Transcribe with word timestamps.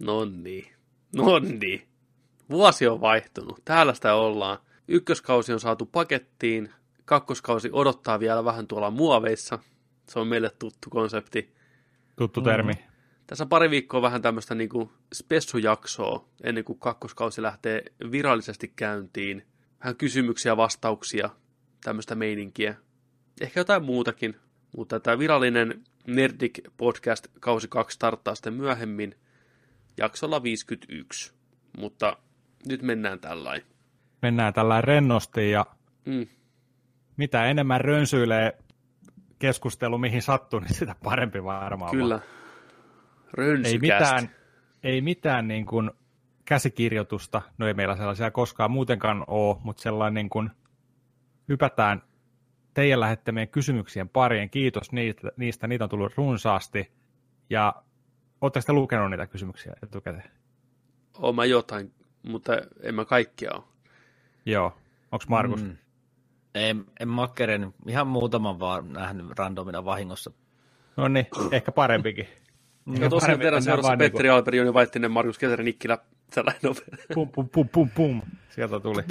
Nonni. 0.00 0.72
Nonni. 1.16 1.88
Vuosi 2.50 2.86
on 2.86 3.00
vaihtunut. 3.00 3.62
Täällä 3.64 3.94
sitä 3.94 4.14
ollaan. 4.14 4.58
Ykköskausi 4.88 5.52
on 5.52 5.60
saatu 5.60 5.86
pakettiin. 5.86 6.70
Kakkoskausi 7.04 7.70
odottaa 7.72 8.20
vielä 8.20 8.44
vähän 8.44 8.66
tuolla 8.66 8.90
muoveissa. 8.90 9.58
Se 10.08 10.18
on 10.18 10.28
meille 10.28 10.50
tuttu 10.58 10.90
konsepti. 10.90 11.54
Tuttu 12.16 12.40
termi. 12.40 12.72
Mm. 12.72 12.78
Tässä 13.26 13.46
pari 13.46 13.70
viikkoa 13.70 14.02
vähän 14.02 14.22
tämmöistä 14.22 14.54
niin 14.54 14.90
spessujaksoa 15.14 16.28
ennen 16.42 16.64
kuin 16.64 16.78
kakkoskausi 16.78 17.42
lähtee 17.42 17.82
virallisesti 18.10 18.72
käyntiin. 18.76 19.46
Vähän 19.80 19.96
kysymyksiä, 19.96 20.56
vastauksia, 20.56 21.30
tämmöistä 21.84 22.14
meininkiä. 22.14 22.74
Ehkä 23.40 23.60
jotain 23.60 23.84
muutakin, 23.84 24.36
mutta 24.76 25.00
tämä 25.00 25.18
virallinen 25.18 25.84
Nerdik 26.06 26.60
Podcast 26.76 27.26
kausi 27.40 27.68
2 27.68 27.94
starttaa 27.94 28.34
sitten 28.34 28.54
myöhemmin 28.54 29.14
jaksolla 30.00 30.42
51. 30.42 31.34
Mutta 31.78 32.16
nyt 32.68 32.82
mennään 32.82 33.20
tällainen. 33.20 33.66
Mennään 34.22 34.52
tällainen 34.52 34.84
rennosti 34.84 35.50
ja 35.50 35.66
Mm. 36.06 36.26
mitä 37.16 37.46
enemmän 37.46 37.80
rönsyilee 37.80 38.58
keskustelu 39.38 39.98
mihin 39.98 40.22
sattuu, 40.22 40.60
niin 40.60 40.74
sitä 40.74 40.94
parempi 41.04 41.44
varmaan. 41.44 41.90
Kyllä. 41.90 42.14
vaan. 42.14 42.28
Rönsykästä. 43.32 43.76
Ei 43.76 43.78
mitään, 43.78 44.36
ei 44.82 45.00
mitään 45.00 45.48
niin 45.48 45.66
kuin 45.66 45.90
käsikirjoitusta, 46.44 47.42
no 47.58 47.66
ei 47.66 47.74
meillä 47.74 47.96
sellaisia 47.96 48.30
koskaan 48.30 48.70
muutenkaan 48.70 49.24
ole, 49.26 49.56
mutta 49.62 49.82
sellainen 49.82 50.14
niin 50.14 50.30
kuin 50.30 50.50
hypätään 51.48 52.02
teidän 52.74 53.00
lähettämien 53.00 53.48
kysymyksien 53.48 54.08
pariin. 54.08 54.50
Kiitos 54.50 54.92
niistä, 54.92 55.32
niistä, 55.36 55.66
niitä 55.66 55.84
on 55.84 55.90
tullut 55.90 56.16
runsaasti. 56.16 56.92
Ja 57.50 57.74
oletteko 58.40 58.66
te 58.66 58.72
lukenut 58.72 59.10
niitä 59.10 59.26
kysymyksiä 59.26 59.72
etukäteen? 59.82 60.30
Oon 61.18 61.34
mä 61.34 61.44
jotain, 61.44 61.92
mutta 62.22 62.52
en 62.82 62.94
mä 62.94 63.04
kaikkia 63.04 63.50
ole. 63.54 63.64
Joo. 64.46 64.76
Onko 65.12 65.24
Markus? 65.28 65.62
Mm. 65.62 65.76
En, 66.54 66.84
en 67.00 67.08
makkeren, 67.08 67.74
ihan 67.86 68.06
muutaman 68.06 68.60
vaan 68.60 68.92
nähnyt 68.92 69.26
randomina 69.38 69.84
vahingossa. 69.84 70.30
No 70.96 71.08
niin, 71.08 71.26
ehkä 71.52 71.72
parempikin. 71.72 72.28
Ja 73.00 73.08
tosiaan 73.08 73.40
teidän 73.40 73.62
seurassa 73.62 73.88
vaan 73.88 73.98
Petteri 73.98 74.22
niinku- 74.22 74.36
Alperi, 74.36 74.58
Joni 74.58 74.74
Vaittinen, 74.74 75.10
Markus 75.10 75.38
Kesänen, 75.38 75.64
Nikkilä, 75.64 75.98
sellainen 76.32 76.60
nopea. 76.62 76.84
Pum, 77.14 77.28
pum, 77.28 77.48
pum, 77.48 77.68
pum, 77.68 77.90
pum. 77.90 78.22
Sieltä 78.50 78.80
tuli. 78.80 79.02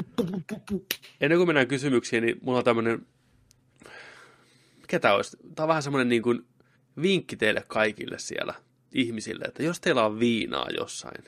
Ennen 1.22 1.40
kuin 1.40 1.48
mennään 1.48 1.68
kysymyksiin, 1.68 2.24
niin 2.24 2.40
mulla 2.42 2.58
on 2.58 2.64
tämmöinen, 2.64 3.06
mikä 4.82 5.00
tää 5.00 5.16
olisi? 5.16 5.38
Tää 5.56 5.64
on 5.64 5.68
vähän 5.68 5.84
semmoinen 5.84 6.10
niin 6.10 6.22
kuin 6.22 6.48
vinkki 7.02 7.36
teille 7.36 7.64
kaikille 7.68 8.20
siellä 8.20 8.54
ihmisille, 8.94 9.46
että 9.46 9.64
jos 9.64 9.80
teillä 9.80 10.06
on 10.06 10.20
viinaa 10.20 10.68
jossain, 10.78 11.24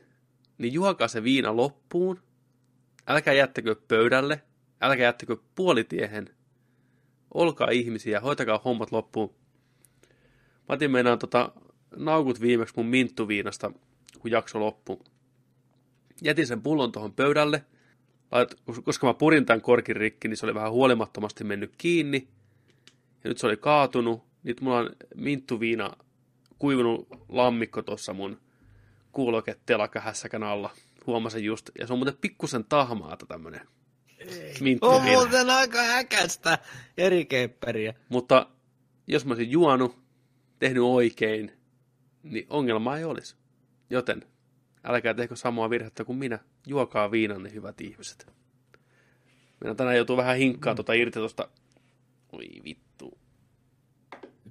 niin 0.57 0.73
juokaa 0.73 1.07
se 1.07 1.23
viina 1.23 1.55
loppuun, 1.55 2.19
älkää 3.07 3.33
jättäkö 3.33 3.75
pöydälle, 3.87 4.41
älkää 4.81 5.03
jättäkö 5.03 5.37
puolitiehen, 5.55 6.29
olkaa 7.33 7.69
ihmisiä, 7.69 8.19
hoitakaa 8.19 8.61
hommat 8.65 8.91
loppuun. 8.91 9.35
Mä 10.69 10.75
otin 10.75 10.91
meinaan 10.91 11.19
tota, 11.19 11.51
naukut 11.95 12.41
viimeksi 12.41 12.73
mun 12.77 12.85
minttuviinasta, 12.85 13.71
kun 14.19 14.31
jakso 14.31 14.59
loppui. 14.59 14.97
Jätin 16.21 16.47
sen 16.47 16.61
pullon 16.61 16.91
tuohon 16.91 17.13
pöydälle, 17.13 17.65
koska 18.83 19.07
mä 19.07 19.13
purin 19.13 19.45
tämän 19.45 19.61
korkin 19.61 19.95
rikki, 19.95 20.27
niin 20.27 20.37
se 20.37 20.45
oli 20.45 20.53
vähän 20.53 20.71
huolimattomasti 20.71 21.43
mennyt 21.43 21.73
kiinni. 21.77 22.27
Ja 23.23 23.29
nyt 23.29 23.37
se 23.37 23.47
oli 23.47 23.57
kaatunut. 23.57 24.23
Nyt 24.43 24.61
mulla 24.61 24.77
on 24.77 24.89
minttuviina 25.15 25.91
kuivunut 26.61 27.07
lammikko 27.29 27.81
tuossa 27.81 28.13
mun 28.13 28.41
kuuloketelakahässäkän 29.11 30.43
alla. 30.43 30.69
Huomasin 31.07 31.43
just. 31.43 31.69
Ja 31.79 31.87
se 31.87 31.93
on 31.93 31.99
muuten 31.99 32.17
pikkusen 32.21 32.63
tahmaata 32.63 33.25
tämmönen 33.25 33.61
On 34.81 35.03
muuten 35.03 35.49
aika 35.49 35.81
häkästä 35.81 36.59
eri 36.97 37.25
keipperiä. 37.25 37.93
Mutta 38.09 38.47
jos 39.07 39.25
mä 39.25 39.33
olisin 39.33 39.51
juonut, 39.51 39.99
tehnyt 40.59 40.83
oikein, 40.83 41.51
niin 42.23 42.45
ongelma 42.49 42.97
ei 42.97 43.03
olisi. 43.03 43.35
Joten 43.89 44.23
älkää 44.83 45.13
tehkö 45.13 45.35
samaa 45.35 45.69
virhettä 45.69 46.05
kuin 46.05 46.17
minä. 46.17 46.39
Juokaa 46.67 47.11
viinanne, 47.11 47.53
hyvät 47.53 47.81
ihmiset. 47.81 48.27
Minä 49.61 49.75
tänään 49.75 49.95
joutuu 49.95 50.17
vähän 50.17 50.37
hinkkaa 50.37 50.75
tuota 50.75 50.93
irti 50.93 51.19
tuosta. 51.19 51.47
Oi 52.31 52.47
vittu. 52.63 53.20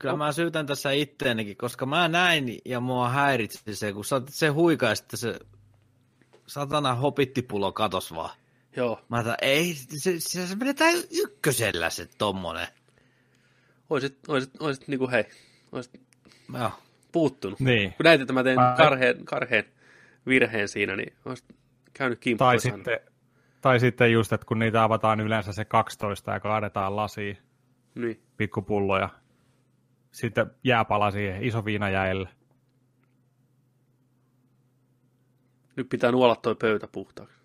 Kyllä 0.01 0.17
mä 0.17 0.33
syytän 0.33 0.67
tässä 0.67 0.91
itteenikin, 0.91 1.57
koska 1.57 1.87
mä 1.87 2.09
näin 2.09 2.59
ja 2.65 2.81
mua 2.81 3.09
häiritsi 3.09 3.59
se, 3.73 3.93
kun 3.93 4.05
sä- 4.05 4.23
se 4.29 4.49
huikaa, 4.49 4.93
että 4.93 5.17
se 5.17 5.39
satana 6.47 6.95
hopittipulo 6.95 7.73
katos 7.73 8.15
vaan. 8.15 8.31
Joo, 8.77 9.01
Mä 9.09 9.17
ajattelin, 9.17 9.39
ei, 9.43 9.75
se, 9.75 10.15
se, 10.21 10.47
se 10.47 10.57
menetään 10.57 10.95
ykkösellä 11.23 11.91
se 11.91 12.09
tommonen. 12.19 12.67
oisit, 13.91 14.19
oisit, 14.29 14.51
oisit 14.61 14.89
niinku 14.89 15.11
hei, 15.11 15.25
oisit 15.73 16.01
Joo. 16.59 16.71
puuttunut. 17.13 17.61
Niin. 17.61 17.91
Kun 17.97 18.05
näit, 18.05 18.21
että 18.21 18.33
mä 18.33 18.43
tein 18.43 18.61
Mä- 18.61 18.75
karheen, 18.77 19.25
karheen 19.25 19.65
virheen 20.27 20.69
siinä, 20.69 20.97
niin 20.97 21.13
oisit 21.25 21.47
käynyt 21.93 22.19
kimppuun. 22.19 22.49
Tai 22.49 22.61
sitten, 22.61 23.01
tai 23.61 23.81
sitten 23.81 24.13
just, 24.13 24.33
että 24.33 24.47
kun 24.47 24.59
niitä 24.59 24.85
avataan 24.85 25.21
yleensä 25.21 25.53
se 25.53 25.65
12 25.65 26.33
ja 26.33 26.41
kaadetaan 26.41 26.97
lasiin, 26.97 27.39
Niin. 27.95 28.23
pikkupulloja, 28.37 29.09
sitten 30.13 30.51
jääpala 30.65 31.11
siihen, 31.11 31.43
iso 31.45 31.65
viina 31.65 31.91
jäille. 31.91 32.29
Nyt 35.77 35.89
pitää 35.89 36.13
nuolla 36.13 36.37
toi 36.37 36.55
pöytä 36.55 36.89
puhtaaksi. 36.93 37.37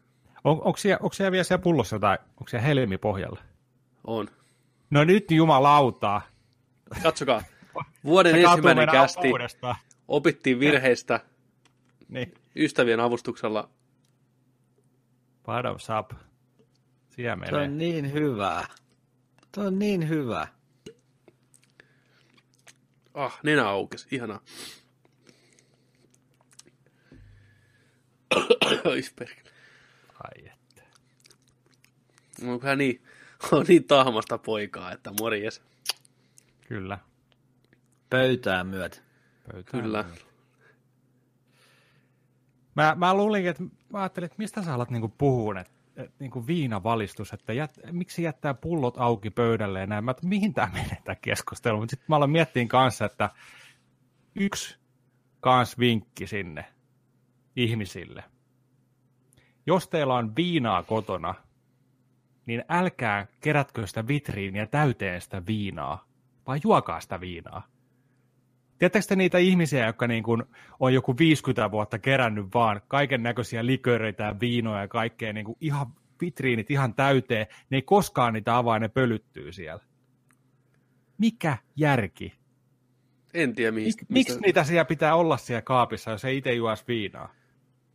On, 0.43 0.51
onko, 0.51 0.77
siellä, 0.77 0.97
onko 1.01 1.13
siellä 1.13 1.31
vielä 1.31 1.43
siellä 1.43 1.61
pullossa 1.63 1.95
jotain, 1.95 2.19
onko 2.29 2.47
siellä 2.47 2.65
helmi 2.65 2.97
pohjalla? 2.97 3.39
On. 4.07 4.27
No 4.89 5.03
nyt 5.03 5.31
jumalautaa. 5.31 6.21
Katsokaa. 7.03 7.43
Vuoden 8.03 8.35
Se 8.35 8.41
ensimmäinen 8.41 8.87
kästi. 8.91 9.27
uudestaan. 9.31 9.75
Opittiin 10.07 10.59
virheistä 10.59 11.19
Niin. 12.09 12.33
ystävien 12.55 12.99
avustuksella. 12.99 13.69
Bottoms 15.43 15.87
up. 15.99 16.11
Siellä 17.09 17.45
Se 17.45 17.51
menee. 17.51 17.65
on 17.67 17.77
niin 17.77 18.13
hyvää. 18.13 18.65
Se 19.55 19.61
on 19.61 19.79
niin 19.79 20.09
hyvä. 20.09 20.47
Ah, 23.15 23.39
nenä 23.43 23.67
aukesi. 23.67 24.07
Ihanaa. 24.11 24.41
Perkele. 29.15 29.51
Ai 30.23 30.47
että. 30.47 30.81
On 32.47 32.59
kyllä 32.59 32.75
niin, 32.75 33.03
on 33.51 33.65
niin 33.67 33.83
tahmasta 33.83 34.37
poikaa, 34.37 34.91
että 34.91 35.11
morjes. 35.19 35.61
Kyllä. 36.67 36.97
Pöytään 38.09 38.67
myötä. 38.67 38.97
Pöytään 39.51 39.83
Kyllä. 39.83 40.03
myöden. 40.03 40.21
Mä, 42.75 42.95
mä 42.97 43.13
luulin, 43.13 43.47
että 43.47 43.63
mä 43.63 43.99
ajattelin, 43.99 44.25
että 44.25 44.35
mistä 44.37 44.63
sä 44.63 44.73
alat 44.73 44.89
niinku 44.89 45.13
puhua, 45.17 45.59
että, 45.59 45.73
että 45.95 46.15
niinku 46.19 46.47
viinavalistus, 46.47 47.33
että 47.33 47.53
jät, 47.53 47.79
miksi 47.91 48.23
jättää 48.23 48.53
pullot 48.53 48.97
auki 48.97 49.29
pöydälle 49.29 49.79
ja 49.79 49.87
näin. 49.87 50.03
Mä, 50.03 50.11
että 50.11 50.27
mihin 50.27 50.53
tämä 50.53 50.71
menee 50.73 50.97
tämä 51.03 51.15
keskustelu, 51.15 51.77
mutta 51.77 51.91
sitten 51.91 52.05
mä 52.09 52.15
aloin 52.15 52.31
miettiin 52.31 52.67
kanssa, 52.67 53.05
että 53.05 53.29
yksi 54.35 54.77
kans 55.39 55.79
vinkki 55.79 56.27
sinne 56.27 56.65
ihmisille. 57.55 58.23
Jos 59.65 59.87
teillä 59.87 60.15
on 60.15 60.35
viinaa 60.35 60.83
kotona, 60.83 61.35
niin 62.45 62.63
älkää 62.69 63.27
kerätkö 63.41 63.87
sitä 63.87 64.07
vitriiniä 64.07 64.65
täyteen 64.65 65.21
sitä 65.21 65.45
viinaa, 65.45 66.05
vaan 66.47 66.59
juokaa 66.63 66.99
sitä 66.99 67.19
viinaa. 67.19 67.74
Tiedättekö 68.79 69.05
te 69.07 69.15
niitä 69.15 69.37
ihmisiä, 69.37 69.85
jotka 69.85 70.07
niin 70.07 70.23
kuin 70.23 70.43
on 70.79 70.93
joku 70.93 71.17
50 71.17 71.71
vuotta 71.71 71.99
kerännyt 71.99 72.45
vaan 72.53 72.81
kaiken 72.87 73.23
näköisiä 73.23 73.65
liköreitä 73.65 74.23
ja 74.23 74.39
viinoja 74.39 74.81
ja 74.81 74.87
kaikkea 74.87 75.33
niin 75.33 75.45
kuin 75.45 75.57
ihan 75.61 75.87
vitriinit 76.21 76.71
ihan 76.71 76.93
täyteen, 76.93 77.47
ne 77.69 77.77
ei 77.77 77.81
koskaan 77.81 78.33
niitä 78.33 78.57
avaa, 78.57 78.79
ne 78.79 78.87
pölyttyy 78.87 79.51
siellä. 79.51 79.83
Mikä 81.17 81.57
järki? 81.75 82.33
En 83.33 83.55
tiedä, 83.55 83.71
mihin, 83.71 83.87
Mik, 83.87 84.09
miksi 84.09 84.39
niitä 84.39 84.63
siellä 84.63 84.85
pitää 84.85 85.15
olla 85.15 85.37
siellä 85.37 85.61
kaapissa, 85.61 86.11
jos 86.11 86.25
ei 86.25 86.37
itse 86.37 86.53
juos 86.53 86.87
viinaa? 86.87 87.33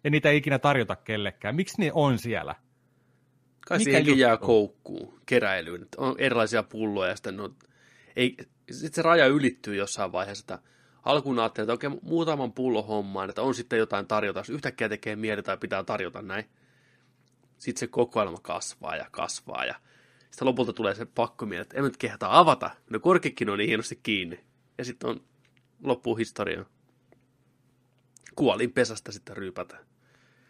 Ja 0.05 0.11
niitä 0.11 0.31
ei 0.31 0.37
ikinä 0.37 0.59
tarjota 0.59 0.97
kellekään. 0.97 1.57
Miksi 1.57 1.81
ne 1.81 1.91
on 1.95 2.19
siellä? 2.19 2.55
Kai 3.67 3.79
mikä 3.79 3.99
jää 3.99 4.37
koukkuun, 4.37 5.21
keräilyyn. 5.27 5.87
On 5.97 6.15
erilaisia 6.19 6.63
pulloja 6.63 7.11
ja 7.11 7.17
sitten 7.17 7.41
on, 7.41 7.55
ei, 8.17 8.37
sit 8.71 8.95
se 8.95 9.03
raja 9.03 9.27
ylittyy 9.27 9.77
jossain 9.77 10.13
vaiheessa, 10.13 10.43
että 10.43 10.59
alkuun 11.03 11.39
ajattelin, 11.39 11.65
että 11.65 11.89
okei, 11.89 12.01
muutaman 12.03 12.53
pullon 12.53 12.87
hommaan, 12.87 13.29
että 13.29 13.43
on 13.43 13.55
sitten 13.55 13.79
jotain 13.79 14.07
tarjota. 14.07 14.41
Jos 14.41 14.51
yhtäkkiä 14.51 14.89
tekee 14.89 15.17
mieli 15.17 15.43
tai 15.43 15.57
pitää 15.57 15.85
tarjota 15.85 16.23
näin, 16.23 16.45
sitten 17.59 17.81
se 17.81 17.87
kokoelma 17.87 18.39
kasvaa 18.43 18.97
ja 18.97 19.07
kasvaa 19.11 19.65
ja 19.65 19.75
sitten 20.31 20.49
lopulta 20.49 20.73
tulee 20.73 20.95
se 20.95 21.07
pakkomieli, 21.07 21.63
että 21.63 21.77
en 21.77 21.85
nyt 21.85 21.97
kehtaa 21.97 22.39
avata. 22.39 22.71
No 22.91 23.01
korkikin 23.01 23.51
on 23.51 23.59
niin 23.59 23.69
hienosti 23.69 24.01
kiinni. 24.03 24.45
Ja 24.79 24.85
sitten 24.85 25.11
on 25.11 25.21
loppuu 25.85 26.17
historia. 26.17 26.65
kuolin 28.35 28.73
pesästä 28.73 29.13
sitten 29.13 29.37
ryypätä. 29.37 29.79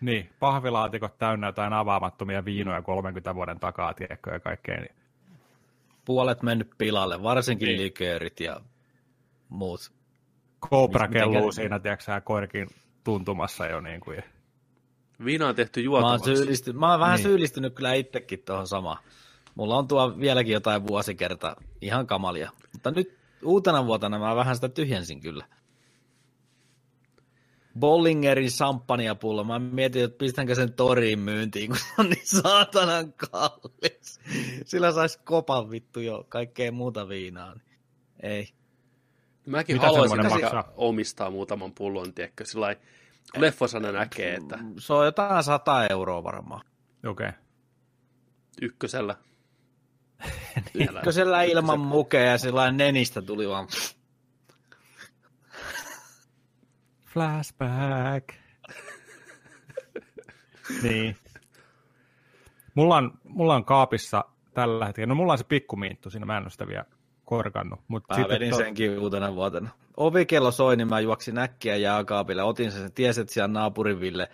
Niin, 0.01 0.31
pahvilaatikot 0.39 1.19
täynnä 1.19 1.47
jotain 1.47 1.73
avaamattomia 1.73 2.45
viinoja 2.45 2.83
30 2.83 3.35
vuoden 3.35 3.61
takaa, 3.61 3.95
tiedätkö, 3.95 4.31
ja 4.31 4.41
kaikkea. 4.41 4.81
Niin. 4.81 5.00
Puolet 6.11 6.43
mennyt 6.43 6.71
pilalle, 6.79 7.23
varsinkin 7.23 7.67
Niin. 7.67 7.81
liköörit 7.81 8.41
ja 8.41 8.61
muut. 9.49 9.93
Cobra 10.71 11.09
kelluu 11.09 11.53
siinä, 11.53 11.79
tiedätkö 11.79 12.05
sä, 12.05 12.21
koirkin 12.21 12.69
tuntumassa 13.05 13.67
jo 13.67 13.81
niin 13.81 14.01
kuin. 14.01 14.23
Viina 15.25 15.49
on 15.49 15.55
tehty 15.55 15.81
Mä 15.81 15.91
oon, 15.91 16.03
juotavaksi. 16.03 16.37
syyllisty, 16.37 16.73
mä 16.73 16.91
oon 16.91 17.01
vähän 17.01 17.17
Niin. 17.17 17.23
syyllistynyt 17.23 17.75
kyllä 17.75 17.93
itsekin 17.95 18.43
tuohon 18.47 18.67
samaan. 18.67 18.99
Mulla 19.55 19.77
on 19.77 19.89
tuo 19.89 20.19
vieläkin 20.21 20.53
jotain 20.53 20.87
vuosikerta 20.87 21.57
ihan 21.81 22.07
kamalia. 22.07 22.51
Mutta 22.73 22.91
nyt 22.91 23.19
uutena 23.45 23.87
vuotena 23.87 24.19
mä 24.19 24.37
vähän 24.37 24.55
sitä 24.55 24.69
tyhjensin 24.69 25.21
kyllä. 25.21 25.45
Bollingerin 27.79 28.51
samppaniapullo. 28.51 29.45
Mä 29.45 29.59
mietin, 29.59 30.05
että 30.05 30.19
pistänkö 30.19 30.55
sen 30.55 30.73
toriin 30.73 31.19
myyntiin, 31.19 31.69
kun 31.69 31.79
se 31.79 31.85
on 31.99 32.11
niin 32.11 32.27
saatanan 32.43 33.13
kallis. 33.13 34.21
Sillä 34.65 34.93
saisi 34.93 35.21
kopan 35.25 35.71
vittu 35.71 36.01
jo 36.01 36.27
kaikkea 36.29 36.73
muuta 36.73 37.09
viinaa. 37.09 37.55
Ei. 38.23 38.49
Mäkin 39.47 39.77
Mitä 39.77 39.87
haluaisin 39.87 40.29
maksaa? 40.29 40.73
omistaa 40.77 41.31
muutaman 41.31 41.73
pullon, 41.73 42.15
tiedätkö, 42.15 42.45
sillä 42.45 42.77
leffosana 43.37 43.93
näkee, 43.93 44.35
että 44.35 44.59
Se 44.79 44.93
on 44.93 45.05
jotain 45.05 45.45
100 45.45 45.87
euroa 45.87 46.25
varmaan. 46.25 46.61
Okei. 47.07 47.29
Okay. 47.29 47.41
ykkösellä. 48.63 49.17
Ykkösellä 50.75 51.43
ilman 51.43 51.81
mukea 51.81 52.23
ja 52.23 52.39
sillä 52.39 52.73
nenistä 52.73 53.23
tuli 53.23 53.49
vaan... 53.49 53.69
Flashback. 57.13 58.35
niin. 60.83 61.17
Mulla 62.75 62.97
on, 62.97 63.13
mulla 63.25 63.55
on 63.55 63.65
kaapissa 63.65 64.25
tällä 64.55 64.87
hetkellä, 64.87 65.07
no 65.07 65.15
mulla 65.15 65.33
on 65.33 65.39
se 65.39 65.45
pikkumiinttu 65.45 66.11
siinä, 66.11 66.27
mä 66.27 66.37
en 66.37 66.43
ole 66.43 66.51
sitä 66.51 66.67
vielä 66.67 66.85
korkannut. 67.25 67.81
Mutta 67.89 68.19
Mä 68.19 68.29
vedin 68.29 68.57
senkin 68.57 68.99
uutena 68.99 69.35
vuotena. 69.35 69.71
Ovikello 69.97 70.51
soi, 70.51 70.77
niin 70.77 70.89
mä 70.89 71.01
juoksin 71.01 71.39
äkkiä 71.39 71.77
jääkaapille. 71.77 72.43
Otin 72.43 72.73
sen, 72.73 72.93
tiesin, 72.93 73.23
että 73.23 73.35
siellä 73.35 73.49
naapuriville 73.49 74.29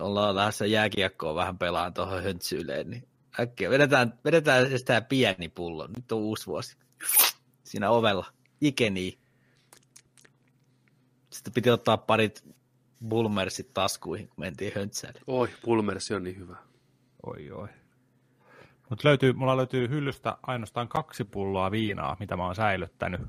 ollaan 0.00 0.36
lähdössä 0.36 0.66
jääkiekkoa 0.66 1.34
vähän 1.34 1.58
pelaan 1.58 1.94
tuohon 1.94 2.22
höntsyyleen. 2.22 2.90
Niin 2.90 3.08
äkkiä 3.40 3.70
vedetään, 3.70 4.18
vedetään 4.24 4.66
tää 4.84 5.00
pieni 5.00 5.48
pullo. 5.48 5.86
Nyt 5.96 6.12
on 6.12 6.18
uusi 6.18 6.46
vuosi. 6.46 6.76
Siinä 7.64 7.90
ovella. 7.90 8.26
Ikeni. 8.60 9.18
Sitten 11.46 11.62
piti 11.62 11.70
ottaa 11.70 11.96
parit 11.96 12.44
bulmersit 13.08 13.74
taskuihin, 13.74 14.28
kun 14.28 14.36
mentiin 14.38 14.72
höntsäille. 14.74 15.20
Oi, 15.26 15.48
pulmersi 15.62 16.14
on 16.14 16.22
niin 16.22 16.36
hyvä. 16.36 16.56
Oi, 17.26 17.50
oi. 17.50 17.68
Mut 18.90 19.04
löytyy, 19.04 19.32
mulla 19.32 19.56
löytyy 19.56 19.88
hyllystä 19.88 20.38
ainoastaan 20.42 20.88
kaksi 20.88 21.24
pulloa 21.24 21.70
viinaa, 21.70 22.16
mitä 22.20 22.36
mä 22.36 22.44
oon 22.44 22.54
säilyttänyt. 22.54 23.20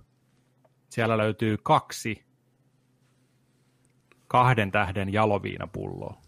Siellä 0.89 1.17
löytyy 1.17 1.57
kaksi 1.63 2.25
kahden 4.27 4.71
tähden 4.71 5.13
jaloviinapulloa. 5.13 6.21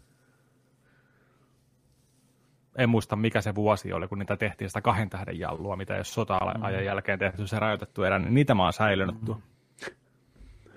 En 2.77 2.89
muista, 2.89 3.15
mikä 3.15 3.41
se 3.41 3.55
vuosi 3.55 3.93
oli, 3.93 4.07
kun 4.07 4.19
niitä 4.19 4.37
tehtiin 4.37 4.69
sitä 4.69 4.81
kahden 4.81 5.09
tähden 5.09 5.39
jallua, 5.39 5.75
mitä 5.75 5.95
jos 5.95 6.13
sota-ajan 6.13 6.85
jälkeen 6.85 7.19
tehty 7.19 7.47
se 7.47 7.59
rajoitettu 7.59 8.03
erä, 8.03 8.19
niin 8.19 8.33
niitä 8.33 8.55
mä 8.55 8.63
oon 8.63 8.73
säilynyt 8.73 9.25
tuo. 9.25 9.41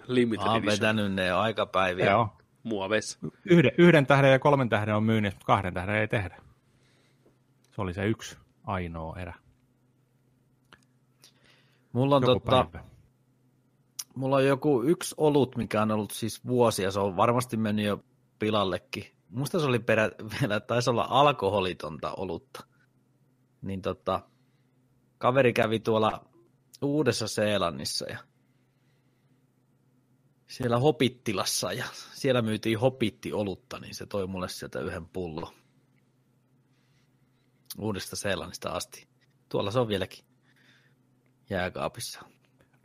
Limited 0.06 0.44
Mä 0.44 0.50
oon 0.50 0.58
edition. 0.58 0.72
vetänyt 0.72 1.12
ne 1.12 1.26
jo 1.26 1.38
aikapäiviä. 1.38 2.10
Joo. 2.10 2.28
Muoveissa. 2.62 3.18
Yhden, 3.44 3.72
yhden 3.78 4.06
tähden 4.06 4.32
ja 4.32 4.38
kolmen 4.38 4.68
tähden 4.68 4.94
on 4.96 5.04
myynnissä, 5.04 5.36
mutta 5.36 5.46
kahden 5.46 5.74
tähden 5.74 5.94
ei 5.94 6.08
tehdä. 6.08 6.42
Se 7.70 7.82
oli 7.82 7.94
se 7.94 8.06
yksi 8.06 8.36
ainoa 8.64 9.16
erä. 9.18 9.34
Mulla 11.92 12.16
on 12.16 12.22
Joku 12.22 12.32
totta, 12.32 12.64
päivä. 12.64 12.84
Mulla 14.14 14.36
on 14.36 14.46
joku 14.46 14.82
yksi 14.82 15.14
olut, 15.18 15.56
mikä 15.56 15.82
on 15.82 15.90
ollut 15.90 16.10
siis 16.10 16.46
vuosia, 16.46 16.90
se 16.90 17.00
on 17.00 17.16
varmasti 17.16 17.56
mennyt 17.56 17.84
jo 17.84 18.04
pilallekin. 18.38 19.04
Musta 19.28 19.60
se 19.60 19.66
oli 19.66 19.78
perä, 19.78 20.10
vielä, 20.40 20.60
taisi 20.60 20.90
olla 20.90 21.06
alkoholitonta 21.10 22.12
olutta. 22.16 22.64
Niin 23.62 23.82
tota, 23.82 24.20
kaveri 25.18 25.52
kävi 25.52 25.80
tuolla 25.80 26.24
Uudessa 26.82 27.28
Seelannissa 27.28 28.06
ja 28.10 28.18
siellä 30.52 30.78
Hopittilassa 30.78 31.72
ja 31.72 31.84
siellä 32.12 32.42
myytiin 32.42 32.78
Hopitti-olutta, 32.78 33.78
niin 33.78 33.94
se 33.94 34.06
toi 34.06 34.26
mulle 34.26 34.48
sieltä 34.48 34.80
yhden 34.80 35.06
pullon. 35.06 35.54
Uudesta 37.78 38.16
Seelannista 38.16 38.70
asti. 38.70 39.08
Tuolla 39.48 39.70
se 39.70 39.78
on 39.78 39.88
vieläkin 39.88 40.24
jääkaapissa. 41.50 42.20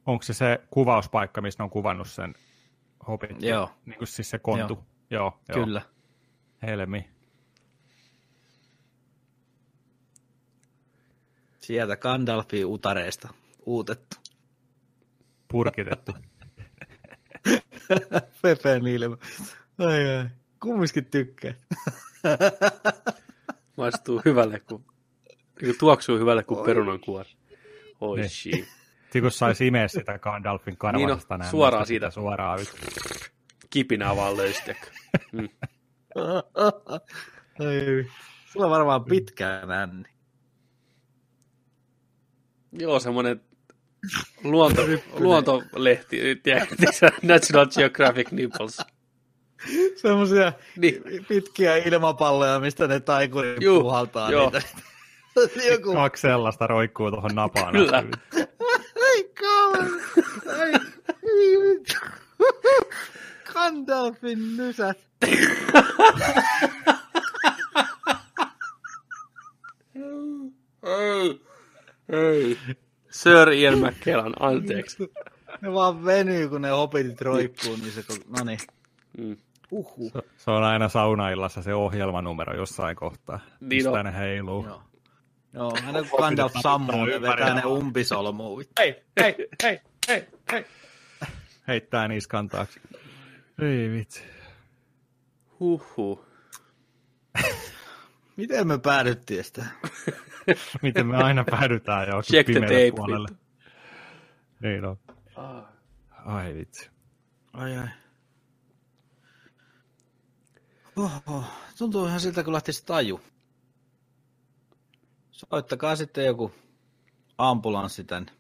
Onko 0.05 0.23
se 0.23 0.33
se 0.33 0.59
kuvauspaikka, 0.69 1.41
missä 1.41 1.59
ne 1.59 1.63
on 1.63 1.69
kuvannut 1.69 2.09
sen 2.09 2.35
Hobbitin? 3.07 3.49
Joo. 3.49 3.69
Niin 3.85 3.97
kuin 3.97 4.07
siis 4.07 4.29
se 4.29 4.39
kontu. 4.39 4.73
Joo. 4.73 4.83
Joo, 5.09 5.39
joo. 5.49 5.65
Kyllä. 5.65 5.81
Helmi. 6.61 7.09
Sieltä 11.59 11.97
Gandalfin 11.97 12.65
utareesta 12.65 13.33
uutettu. 13.65 14.15
Purkitettu. 15.47 16.13
Pepen 18.42 18.88
ilma. 18.88 19.18
Ai 19.80 20.18
ai. 20.18 20.25
Kumminkin 20.62 21.06
tykkää. 21.06 21.54
Maistuu 23.78 24.22
hyvälle, 24.25 24.60
kun 24.60 24.84
niin 25.62 25.66
kuin 25.66 25.78
tuoksuu 25.80 26.18
hyvälle 26.19 26.44
kuin 26.44 26.66
perunankuori. 26.66 27.30
Oi 28.01 28.18
Niin. 28.19 28.30
shit. 28.30 28.66
Sitten 29.04 29.22
kun 29.22 29.31
saisi 29.31 29.68
imeä 29.68 29.88
sitä 29.88 30.19
Gandalfin 30.19 30.78
karvasesta 30.78 31.07
Niin 31.07 31.30
no, 31.30 31.38
näin, 31.38 31.51
suoraan 31.51 31.86
siitä. 31.86 32.10
Suoraan 32.12 32.62
yksi. 32.62 32.78
Kipinää 33.69 34.16
vaan 34.16 34.38
löystiäkö. 34.38 34.88
Mm. 35.31 35.50
Ai. 37.60 38.06
Sulla 38.51 38.66
on 38.66 38.72
varmaan 38.72 39.06
pitkään 39.06 39.72
änni. 39.72 40.10
Joo, 42.72 43.00
semmoinen 43.00 43.42
luonto, 44.44 44.81
luontolehti, 45.19 46.36
tiedätkö, 46.44 46.75
National 47.21 47.65
Geographic 47.65 48.31
Nipples. 48.31 48.77
Semmoisia 49.96 50.53
Niin, 50.77 51.03
pitkiä 51.27 51.77
ilmapalloja, 51.77 52.60
mistä 52.60 52.88
ne 52.88 53.00
taikurit 53.00 53.62
Juu, 53.62 53.81
puhaltaa 53.81 54.31
joo. 54.31 54.50
niitä. 54.50 54.67
Joku 55.72 55.93
Kaksi 55.93 56.22
sellaista 56.22 56.67
roikkuu 56.67 57.12
tuohon 57.12 57.36
napaan. 57.36 57.72
Kyllä. 57.74 58.03
Ai 59.03 59.24
kauan. 59.39 59.89
Gandalfin 63.53 64.58
nysät. 64.58 64.98
ei, 70.84 71.41
ei. 72.10 72.58
Sir 73.09 73.49
Ian 73.51 73.77
McKellan, 73.79 74.33
anteeksi. 74.39 74.97
Ne 75.61 75.73
vaan 75.73 76.05
venyy, 76.05 76.49
kun 76.49 76.61
ne 76.61 76.69
hopitit 76.69 77.21
roikkuu, 77.21 77.75
niin 77.75 77.91
se... 77.91 78.03
No 78.37 78.43
niin. 78.43 78.59
Mm. 79.17 79.37
Uhu. 79.71 80.09
Se- 80.13 80.21
Se 80.37 80.51
on 80.51 80.63
aina 80.63 80.89
saunaillassa 80.89 81.61
se 81.61 81.73
ohjelmanumero 81.73 82.55
jossain 82.57 82.95
kohtaa. 82.95 83.39
Niin 83.59 83.67
Mistä 83.69 83.91
on. 83.91 84.05
ne 84.05 84.13
heiluu. 84.13 84.65
Joo. 84.65 84.81
Joo, 85.53 85.73
aina 85.85 86.03
kun 86.03 86.19
Gandalf 86.19 86.53
sammuu, 86.61 87.05
ne 87.05 87.21
vetää 87.21 87.53
ne 87.53 87.65
umpisolmuun. 87.65 88.63
Hei, 88.79 89.03
hei, 89.19 89.35
hei, 89.63 89.79
hei, 90.07 90.27
hei. 90.51 90.65
Heittää 91.67 92.07
niskan 92.07 92.47
taakse. 92.47 92.79
Ei 93.61 93.91
vitsi. 93.91 94.23
Huhhuh. 95.59 96.26
Miten 98.38 98.67
me 98.67 98.77
päädyttiin 98.77 99.44
sitä? 99.44 99.65
Miten 100.82 101.08
me 101.08 101.17
aina 101.17 101.44
päädytään 101.44 102.08
jo 102.08 102.22
Check 102.22 102.48
pimeälle 102.48 102.91
puolelle. 102.96 103.27
vittu. 103.29 103.44
Niin 104.60 104.86
on. 104.86 104.98
Ah. 105.36 105.63
Ai 106.25 106.56
vitsi. 106.56 106.89
Ai 107.53 107.77
ai. 107.77 107.88
Oho, 110.96 111.44
tuntuu 111.77 112.06
ihan 112.06 112.20
siltä, 112.20 112.44
kun 112.44 112.53
lähtisi 112.53 112.86
taju. 112.86 113.22
Soittakaa 115.32 115.96
sitten 115.96 116.25
joku 116.25 116.51
ambulanssi 117.38 118.03
tänne. 118.03 118.32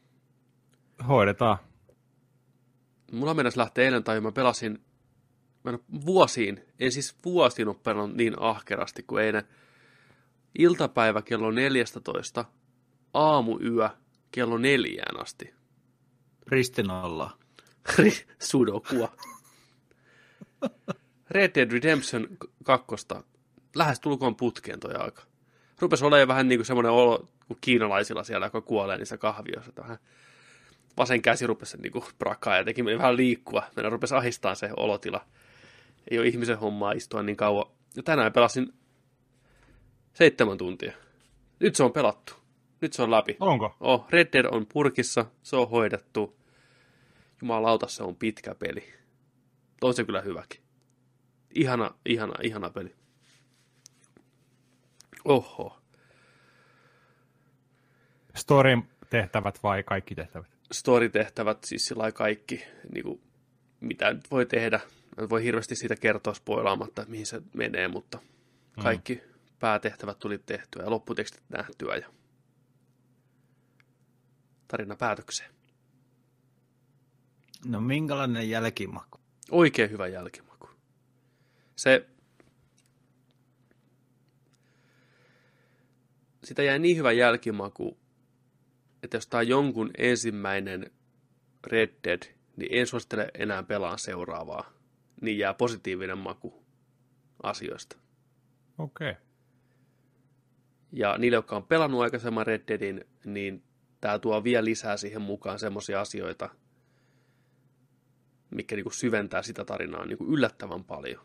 Hoidetaan. 1.07 1.57
Mulla 3.11 3.33
mennäisi 3.33 3.57
lähteä 3.57 3.85
eilen 3.85 4.03
tai 4.03 4.21
mä 4.21 4.31
pelasin 4.31 4.87
mä 5.63 5.71
en 5.71 6.05
vuosiin, 6.05 6.65
en 6.79 6.91
siis 6.91 7.15
vuosiin 7.25 7.67
ole 7.67 7.75
pelannut 7.83 8.17
niin 8.17 8.41
ahkerasti 8.41 9.03
kuin 9.03 9.23
eilen. 9.23 9.43
Iltapäivä 10.57 11.21
kello 11.21 11.51
14, 11.51 12.45
aamuyö 13.13 13.89
kello 14.31 14.57
neljään 14.57 15.21
asti. 15.21 15.53
Ristinollaan. 16.47 17.37
Sudokua. 18.39 19.15
Red 21.29 21.51
Dead 21.55 21.71
Redemption 21.71 22.27
2 22.63 22.85
lähes 23.75 23.99
tulkoon 23.99 24.35
putkeen 24.35 24.79
toi 24.79 24.93
aika. 24.93 25.23
Rupesi 25.79 26.05
olemaan 26.05 26.27
vähän 26.27 26.47
niin 26.47 26.59
kuin 26.59 26.65
semmoinen 26.65 26.91
olo, 26.91 27.27
kun 27.47 27.57
kiinalaisilla 27.61 28.23
siellä, 28.23 28.45
joka 28.45 28.61
kuolee 28.61 28.97
niissä 28.97 29.17
kahvioissa. 29.17 29.71
Vähän 29.77 29.97
vasen 30.97 31.21
käsi 31.21 31.47
rupesi 31.47 31.77
niin 31.77 31.91
kuin 31.91 32.05
prakaa 32.19 32.57
ja 32.57 32.63
teki 32.63 32.85
vähän 32.85 33.17
liikkua. 33.17 33.63
Meidän 33.75 33.91
rupesi 33.91 34.15
ahistaa 34.15 34.55
se 34.55 34.69
olotila. 34.77 35.25
Ei 36.11 36.19
ole 36.19 36.27
ihmisen 36.27 36.57
hommaa 36.57 36.91
istua 36.91 37.23
niin 37.23 37.37
kauan. 37.37 37.65
Ja 37.95 38.03
tänään 38.03 38.33
pelasin 38.33 38.73
seitsemän 40.17 40.57
tuntia. 40.57 40.93
Nyt 41.59 41.75
se 41.75 41.83
on 41.83 41.93
pelattu. 41.93 42.33
Nyt 42.81 42.93
se 42.93 43.01
on 43.01 43.11
läpi. 43.11 43.37
Onko? 43.39 43.75
Oh, 43.79 44.05
Red 44.09 44.27
Dead 44.33 44.45
on 44.45 44.65
purkissa, 44.73 45.25
se 45.43 45.55
on 45.55 45.69
hoidettu. 45.69 46.37
Jumalauta, 47.41 47.87
se 47.87 48.03
on 48.03 48.15
pitkä 48.15 48.55
peli. 48.55 48.93
On 49.81 49.93
se 49.93 50.03
kyllä 50.03 50.21
hyväkin. 50.21 50.61
Ihana, 51.55 51.91
ihana, 52.05 52.33
ihana 52.43 52.69
peli. 52.69 52.95
Oho. 55.25 55.79
Storyn 58.35 58.83
tehtävät 59.09 59.63
vai 59.63 59.83
kaikki 59.83 60.15
tehtävät? 60.15 60.47
Story-tehtävät, 60.71 61.63
siis 61.63 61.85
sillä 61.85 62.11
kaikki, 62.11 62.63
niin 62.93 63.03
kuin, 63.03 63.21
mitä 63.79 64.13
nyt 64.13 64.31
voi 64.31 64.45
tehdä. 64.45 64.79
En 65.21 65.29
voi 65.29 65.43
hirveästi 65.43 65.75
siitä 65.75 65.95
kertoa 65.95 66.33
spoilaamatta, 66.33 67.05
mihin 67.07 67.25
se 67.25 67.41
menee, 67.53 67.87
mutta 67.87 68.19
kaikki 68.83 69.15
mm. 69.15 69.36
Päätehtävät 69.59 70.19
tuli 70.19 70.37
tehtyä 70.37 70.83
ja 70.83 70.89
lopputekstit 70.89 71.43
nähtyä 71.49 71.95
ja 71.95 72.11
tarina 74.67 74.95
päätökseen. 74.95 75.51
No 77.65 77.81
minkälainen 77.81 78.49
jälkimaku? 78.49 79.19
Oikein 79.51 79.91
hyvä 79.91 80.07
jälkimaku. 80.07 80.69
Se, 81.75 82.09
sitä 86.43 86.63
jäi 86.63 86.79
niin 86.79 86.97
hyvä 86.97 87.11
jälkimaku, 87.11 87.97
että 89.03 89.17
jos 89.17 89.27
tämä 89.27 89.39
on 89.39 89.47
jonkun 89.47 89.91
ensimmäinen 89.97 90.91
Red 91.67 91.93
Dead, 92.03 92.21
niin 92.55 92.79
en 92.79 92.87
suosittele 92.87 93.31
enää 93.33 93.63
pelaa 93.63 93.97
seuraavaa. 93.97 94.73
Niin 95.21 95.37
jää 95.37 95.53
positiivinen 95.53 96.17
maku 96.17 96.65
asioista. 97.43 97.97
Okei. 98.77 99.11
Okay. 99.11 99.26
Ja 100.91 101.17
niille, 101.17 101.37
jotka 101.37 101.55
on 101.55 101.63
pelannut 101.63 102.01
aikaisemman 102.01 102.47
Red 102.47 102.61
Deadin, 102.67 103.05
niin 103.25 103.63
tämä 104.01 104.19
tuo 104.19 104.43
vielä 104.43 104.65
lisää 104.65 104.97
siihen 104.97 105.21
mukaan 105.21 105.59
semmoisia 105.59 106.01
asioita, 106.01 106.49
mikä 108.51 108.75
niinku 108.75 108.89
syventää 108.89 109.41
sitä 109.41 109.65
tarinaa 109.65 110.05
niinku 110.05 110.25
yllättävän 110.33 110.83
paljon. 110.83 111.21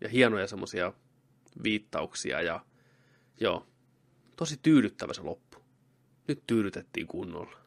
Ja 0.00 0.08
hienoja 0.08 0.46
semmoisia 0.46 0.92
viittauksia 1.62 2.42
ja 2.42 2.64
joo, 3.40 3.66
tosi 4.36 4.58
tyydyttävä 4.62 5.12
se 5.12 5.22
loppu. 5.22 5.58
Nyt 6.28 6.42
tyydytettiin 6.46 7.06
kunnolla. 7.06 7.58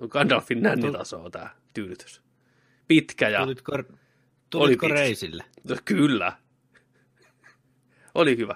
On 0.00 0.08
Gandalfin 0.12 0.62
nännitasoa 0.62 1.30
tämä 1.30 1.50
tyydytys. 1.74 2.22
Pitkä 2.88 3.28
ja... 3.28 3.42
Tulitko, 3.42 3.72
tulitko 4.50 4.86
pitkä. 4.86 5.00
reisille? 5.00 5.44
No, 5.68 5.76
kyllä. 5.84 6.41
Oli 8.14 8.36
hyvä. 8.36 8.54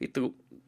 Vittu, 0.00 0.20
kun 0.20 0.62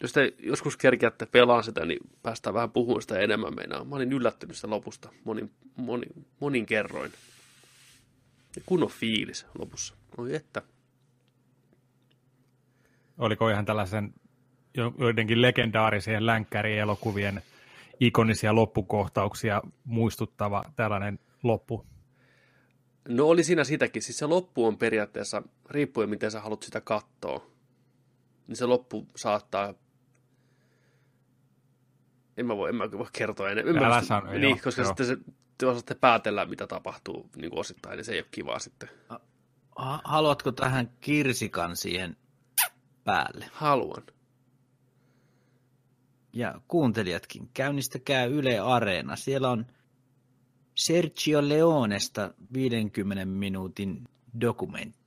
jos 0.00 0.12
te 0.12 0.34
joskus 0.38 0.76
kerkeätte 0.76 1.26
pelaan 1.26 1.64
sitä, 1.64 1.84
niin 1.84 1.98
päästään 2.22 2.54
vähän 2.54 2.70
puhumaan 2.70 3.02
sitä 3.02 3.18
enemmän 3.18 3.54
meinaa. 3.54 3.84
Mä 3.84 3.96
olin 3.96 4.12
yllättynyt 4.12 4.56
sitä 4.56 4.70
lopusta 4.70 5.08
monin, 5.24 5.50
monin, 5.76 6.26
monin 6.40 6.66
kerroin. 6.66 7.12
Ja 8.56 8.62
kunnon 8.66 8.90
fiilis 8.90 9.46
lopussa. 9.58 9.94
Oi 10.16 10.34
että. 10.34 10.62
Oliko 13.18 13.48
ihan 13.48 13.64
tällaisen 13.64 14.14
jo- 14.76 14.94
joidenkin 14.98 15.42
legendaarisien 15.42 16.26
länkkärielokuvien 16.26 17.42
ikonisia 18.00 18.54
loppukohtauksia 18.54 19.62
muistuttava 19.84 20.62
tällainen 20.76 21.18
loppu? 21.42 21.86
No 23.08 23.26
oli 23.26 23.44
siinä 23.44 23.64
sitäkin. 23.64 24.02
Siis 24.02 24.18
se 24.18 24.26
loppu 24.26 24.66
on 24.66 24.78
periaatteessa, 24.78 25.42
riippuen 25.70 26.10
miten 26.10 26.30
sä 26.30 26.40
haluat 26.40 26.62
sitä 26.62 26.80
katsoa, 26.80 27.46
niin 28.46 28.56
se 28.56 28.66
loppu 28.66 29.06
saattaa 29.16 29.74
en 32.36 32.46
mä 32.46 32.56
voi, 32.56 32.68
en 32.68 32.74
mä 32.76 32.90
voi 32.92 33.06
kertoa 33.12 33.50
enemmän. 33.50 33.74
En 33.76 33.82
mä 33.82 33.86
Älä 33.86 33.94
pysty- 33.96 34.06
sano, 34.08 34.30
niin, 34.30 34.42
joo, 34.42 34.58
koska 34.64 34.82
joo. 34.82 34.86
sitten 34.88 35.06
se, 35.06 35.16
te 35.58 35.66
osaatte 35.66 35.94
päätellä, 35.94 36.46
mitä 36.46 36.66
tapahtuu 36.66 37.30
niin 37.36 37.50
kuin 37.50 37.60
osittain, 37.60 37.96
niin 37.96 38.04
se 38.04 38.12
ei 38.12 38.18
ole 38.18 38.26
kivaa 38.30 38.58
sitten. 38.58 38.88
Ha- 39.08 40.00
Haluatko 40.04 40.52
tähän 40.52 40.90
kirsikan 41.00 41.76
siihen 41.76 42.16
päälle? 43.04 43.50
Haluan. 43.52 44.02
Ja 46.32 46.60
kuuntelijatkin, 46.68 47.50
käynnistäkää 47.54 48.24
Yle 48.24 48.58
Areena. 48.58 49.16
Siellä 49.16 49.50
on 49.50 49.66
Sergio 50.74 51.48
Leonesta 51.48 52.34
50 52.52 53.24
minuutin 53.24 54.08
dokumentti. 54.40 55.03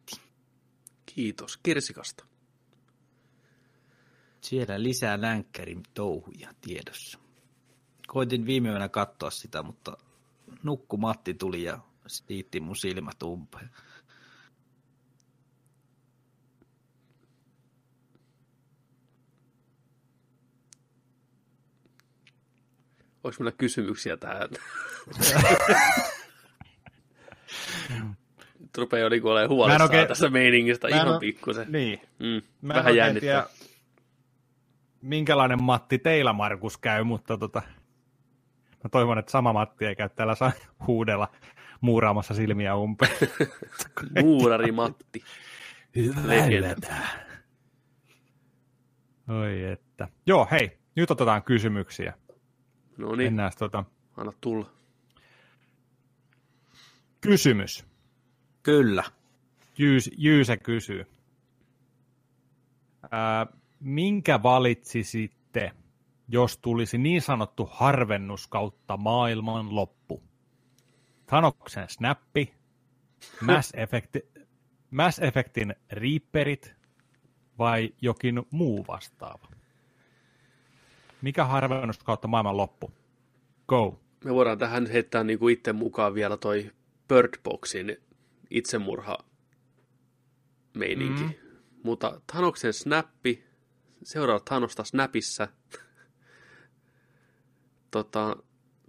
Kiitos 1.17 1.57
Kirsikasta. 1.57 2.25
Siellä 4.41 4.83
lisää 4.83 5.21
länkkärin 5.21 5.83
touhuja 5.93 6.53
tiedossa. 6.61 7.19
Koitin 8.07 8.45
viime 8.45 8.69
yönä 8.69 8.89
katsoa 8.89 9.29
sitä, 9.29 9.63
mutta 9.63 9.97
nukku 10.63 10.97
Matti 10.97 11.33
tuli 11.33 11.63
ja 11.63 11.79
siitti 12.07 12.59
mun 12.59 12.75
silmät 12.75 13.23
umpeen. 13.23 13.69
Onko 23.23 23.35
meillä 23.39 23.51
kysymyksiä 23.51 24.17
tähän? 24.17 24.49
Rupeaa 28.77 28.99
jo 29.03 29.09
niinku 29.09 29.29
olemaan 29.29 29.49
huolissaan 29.49 29.81
oikein- 29.89 30.07
tästä 30.07 30.29
meiningistä 30.29 30.87
ihan 30.87 31.07
oo- 31.07 31.19
pikkusen. 31.19 31.71
Niin. 31.71 32.01
Mm, 32.19 32.41
Mä 32.61 32.73
vähän 32.73 32.95
jännittää. 32.95 33.21
tiedä, 33.21 33.45
minkälainen 35.01 35.63
Matti 35.63 35.99
teillä, 35.99 36.33
Markus, 36.33 36.77
käy, 36.77 37.03
mutta 37.03 37.37
tota, 37.37 37.61
mä 38.83 38.89
toivon, 38.91 39.17
että 39.17 39.31
sama 39.31 39.53
Matti 39.53 39.85
ei 39.85 39.95
käy 39.95 40.09
täällä 40.09 40.35
sa- 40.35 40.51
huudella 40.87 41.27
muuraamassa 41.81 42.33
silmiä 42.33 42.75
umpeen. 42.75 43.11
Muurari 44.23 44.71
Matti. 44.71 45.23
Legenda. 46.25 46.87
Oi 49.41 49.63
että. 49.63 50.07
Joo, 50.25 50.47
hei, 50.51 50.77
nyt 50.95 51.11
otetaan 51.11 51.43
kysymyksiä. 51.43 52.13
No 52.97 53.15
niin, 53.15 53.27
Mennään 53.27 53.51
tota. 53.59 53.83
anna 54.17 54.31
tulla. 54.41 54.69
Kysymys. 57.21 57.85
Kyllä. 58.67 59.03
Jyys, 59.77 60.11
Jyysä 60.17 60.57
kysyy. 60.57 61.05
Ää, 63.11 63.47
minkä 63.79 64.43
valitsisitte, 64.43 65.71
jos 66.27 66.57
tulisi 66.57 66.97
niin 66.97 67.21
sanottu 67.21 67.69
harvennus 67.71 68.47
kautta 68.47 68.97
maailman 68.97 69.75
loppu? 69.75 70.23
Thanoksen 71.25 71.89
snappi, 71.89 72.53
Mass, 73.41 73.73
Effect, 73.83 74.15
Mass 74.91 75.19
Effectin 75.19 75.75
Reaperit 75.91 76.75
vai 77.57 77.93
jokin 78.01 78.43
muu 78.51 78.85
vastaava? 78.87 79.47
Mikä 81.21 81.45
harvennus 81.45 81.97
kautta 81.97 82.27
maailman 82.27 82.57
loppu? 82.57 82.91
Go. 83.67 83.99
Me 84.23 84.33
voidaan 84.33 84.57
tähän 84.57 84.85
heittää 84.85 85.23
niinku 85.23 85.47
itse 85.47 85.73
mukaan 85.73 86.13
vielä 86.13 86.37
toi 86.37 86.71
Bird 87.07 87.39
Boxin 87.43 88.06
itsemurha 88.49 89.17
meininki. 90.73 91.23
Mm. 91.23 91.33
Mutta 91.83 92.21
Thanoksen 92.31 92.73
snappi, 92.73 93.43
seuraa 94.03 94.39
Thanosta 94.39 94.83
snapissa. 94.83 95.47
tota, 97.91 98.35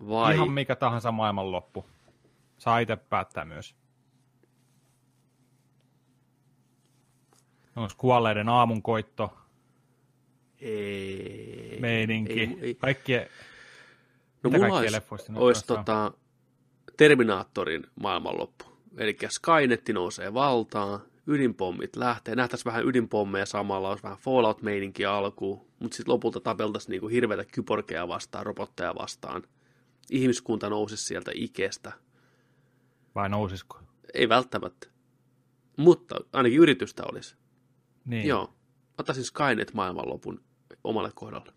vai... 0.09 0.35
Ihan 0.35 0.51
mikä 0.51 0.77
tahansa 0.77 1.13
maailman 1.13 1.53
loppu. 1.53 1.87
Saa 2.59 2.79
itse 2.79 2.97
päättää 2.97 3.45
myös. 3.45 3.75
Onko 7.77 7.95
kuolleiden 7.97 8.49
aamunkoitto, 8.49 9.39
Ei, 10.61 11.77
meininki, 11.81 12.33
Ei, 12.33 12.39
ei. 12.39 12.79
No 14.43 14.51
mitä 14.51 14.67
mulla 14.67 14.81
kaikkia 14.81 15.01
olisi, 15.11 15.33
olisi 15.35 15.67
tota, 15.67 16.13
Terminaattorin 16.97 17.87
maailmanloppu. 18.01 18.65
Eli 18.97 19.17
Skynetti 19.29 19.93
nousee 19.93 20.35
valtaan, 20.35 21.01
ydinpommit 21.27 21.97
lähtee, 21.97 22.35
nähtäisiin 22.35 22.65
vähän 22.65 22.87
ydinpommeja 22.87 23.47
samalla, 23.47 23.89
olisi 23.89 24.03
vähän 24.03 24.19
Fallout-meininki 24.19 25.05
alkuun, 25.05 25.67
mutta 25.79 25.97
sitten 25.97 26.13
lopulta 26.13 26.41
tapeltaisiin 26.41 26.91
niinku 26.91 27.09
hirveätä 27.09 27.45
kyborgeja 27.45 28.09
vastaan, 28.09 28.47
robotteja 28.47 28.95
vastaan. 28.95 29.43
Ihmiskunta 30.11 30.71
nousisi 30.71 31.05
sieltä 31.05 31.31
ikestä. 31.35 31.93
vai 33.15 33.29
nousisiko? 33.29 33.81
Ei 34.15 34.29
välttämättä. 34.29 34.89
Mutta 35.77 36.17
ainakin 36.33 36.59
yritystä 36.59 37.03
olisi. 37.13 37.37
Niin. 38.05 38.29
Joo. 38.29 38.55
Ottaisin 38.99 39.25
Skynet 39.25 39.75
maailmanlopun 39.75 40.41
omalle 40.85 41.11
kohdalle. 41.15 41.53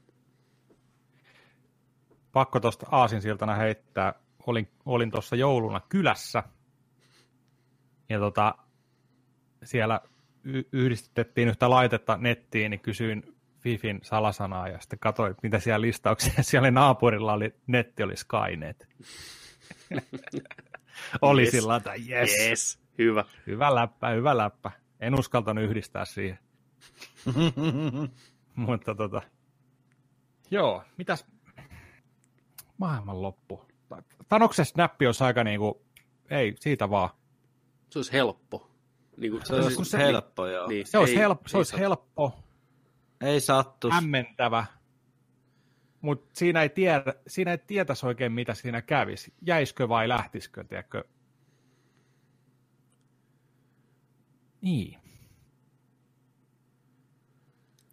Pakko 2.32 2.60
tuosta 2.60 2.88
aasinsiltana 2.92 3.56
heittää. 3.56 4.14
Olin, 4.48 4.68
olin 4.86 5.12
tuossa 5.12 5.36
jouluna 5.36 5.82
kylässä. 5.90 6.44
Ja 8.12 8.20
tota, 8.20 8.56
siellä 9.64 10.02
y- 10.44 10.64
yhdistettiin 10.72 11.48
yhtä 11.48 11.70
laitetta 11.70 12.18
nettiin, 12.18 12.72
niin 12.72 12.80
kysyin 12.80 13.36
Fifin 13.60 14.00
salasanaa 14.04 14.68
ja 14.68 14.80
sitten 14.80 15.00
katsoin, 15.00 15.36
mitä 15.44 15.60
siellä 15.60 15.82
listauksia. 15.82 16.34
Siellä 16.44 16.66
oli 16.66 16.72
naapurilla 16.72 17.34
oli, 17.34 17.54
netti 17.68 18.04
oli 18.04 18.16
Skynet. 18.18 18.88
oli 21.22 21.42
Yes. 21.42 21.52
sillä 21.52 21.76
että 21.76 21.94
yes. 22.10 22.36
Yes. 22.40 22.80
Hyvä. 22.98 23.26
Hyvä 23.48 23.76
läppä, 23.76 24.10
hyvä 24.10 24.38
läppä. 24.38 24.72
En 25.00 25.20
uskaltanut 25.20 25.64
yhdistää 25.64 26.06
siihen. 26.06 26.40
Mutta 28.56 28.96
tota, 28.96 29.22
joo, 30.52 30.84
mitäs 30.98 31.26
maailmanloppu? 32.78 33.66
Tanoksen 34.30 34.66
snappi 34.66 35.06
olisi 35.06 35.24
aika 35.24 35.44
niinku, 35.44 35.86
ei, 36.30 36.56
siitä 36.60 36.90
vaan. 36.90 37.10
Se 37.92 38.00
olisi 38.00 38.12
helppo. 38.14 38.72
Niin 39.18 39.32
kuin, 39.32 39.46
Se 39.46 39.56
olisi 39.56 39.76
kun 39.76 39.86
se- 39.86 39.98
helppo, 39.98 40.48
joo. 40.48 40.68
niin, 40.68 40.88
Se 40.88 40.98
olisi, 40.98 41.14
ei- 41.14 41.20
helppo, 41.20 41.48
se 41.50 41.58
ei 41.58 41.60
olisi 41.60 41.78
helppo, 41.78 42.40
Ei 43.22 43.42
sattus. 43.42 43.94
hämmentävä, 43.94 44.66
mutta 46.02 46.30
siinä 46.34 46.62
ei, 46.62 46.70
tiedä, 46.70 47.14
siinä 47.28 47.52
ei 47.52 47.58
tietäisi 47.58 48.06
oikein, 48.06 48.32
mitä 48.32 48.54
siinä 48.54 48.82
kävisi. 48.82 49.34
Jäisikö 49.42 49.90
vai 49.90 50.08
lähtisikö, 50.10 50.64
tiedätkö? 50.64 51.04
Niin. 54.62 55.00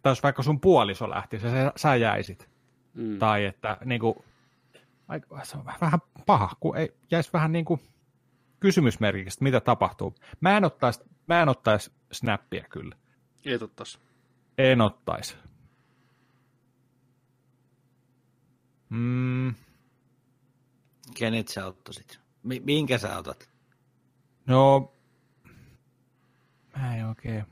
Tai 0.03 0.11
jos 0.11 0.23
vaikka 0.23 0.43
sun 0.43 0.59
puoliso 0.61 1.09
lähtisi 1.09 1.45
ja 1.47 1.51
sä, 1.51 1.71
sä 1.75 1.95
jäisit. 1.95 2.49
Mm. 2.93 3.19
Tai 3.19 3.45
että 3.45 3.77
niin 3.85 4.01
kuin, 4.01 4.15
aika- 5.07 5.43
se 5.45 5.57
on 5.57 5.65
vähän- 5.65 5.81
vähän 5.81 5.99
paha, 6.25 6.49
kun 6.59 6.77
ei, 6.77 6.93
jäisi 7.11 7.29
vähän 7.33 7.51
niin 7.51 7.65
kuin 7.65 7.81
kysymysmerkiksi, 8.59 9.43
mitä 9.43 9.59
tapahtuu. 9.59 10.15
Mä 10.41 10.57
en 10.57 10.65
ottaisi, 10.65 11.01
mä 11.27 11.41
en 11.41 11.49
ottaisi 11.49 11.91
snappia 12.11 12.65
kyllä. 12.69 12.95
Ei 13.45 13.59
tottas. 13.59 13.99
En 14.57 14.81
ottaisi. 14.81 15.35
Mm, 18.89 19.53
Kenet 21.17 21.47
sä 21.47 21.65
ottaisit? 21.65 22.19
Mi- 22.43 22.59
minkä 22.65 22.97
sä 22.97 23.17
otat? 23.17 23.49
no, 24.47 24.93
mä 26.77 26.95
en 26.95 27.05
oikein. 27.07 27.45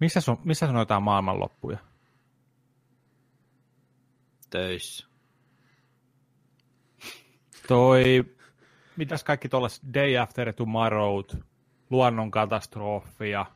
Missä, 0.00 0.20
on, 0.28 0.38
missä 0.44 0.66
sanotaan 0.66 1.02
maailmanloppuja? 1.02 1.78
Töissä. 4.50 5.06
Toi, 7.68 8.35
mitäs 8.96 9.24
kaikki 9.24 9.48
tuollaiset 9.48 9.94
Day 9.94 10.18
After 10.18 10.52
Tomorrow, 10.52 11.24
luonnonkatastrofia, 11.90 13.46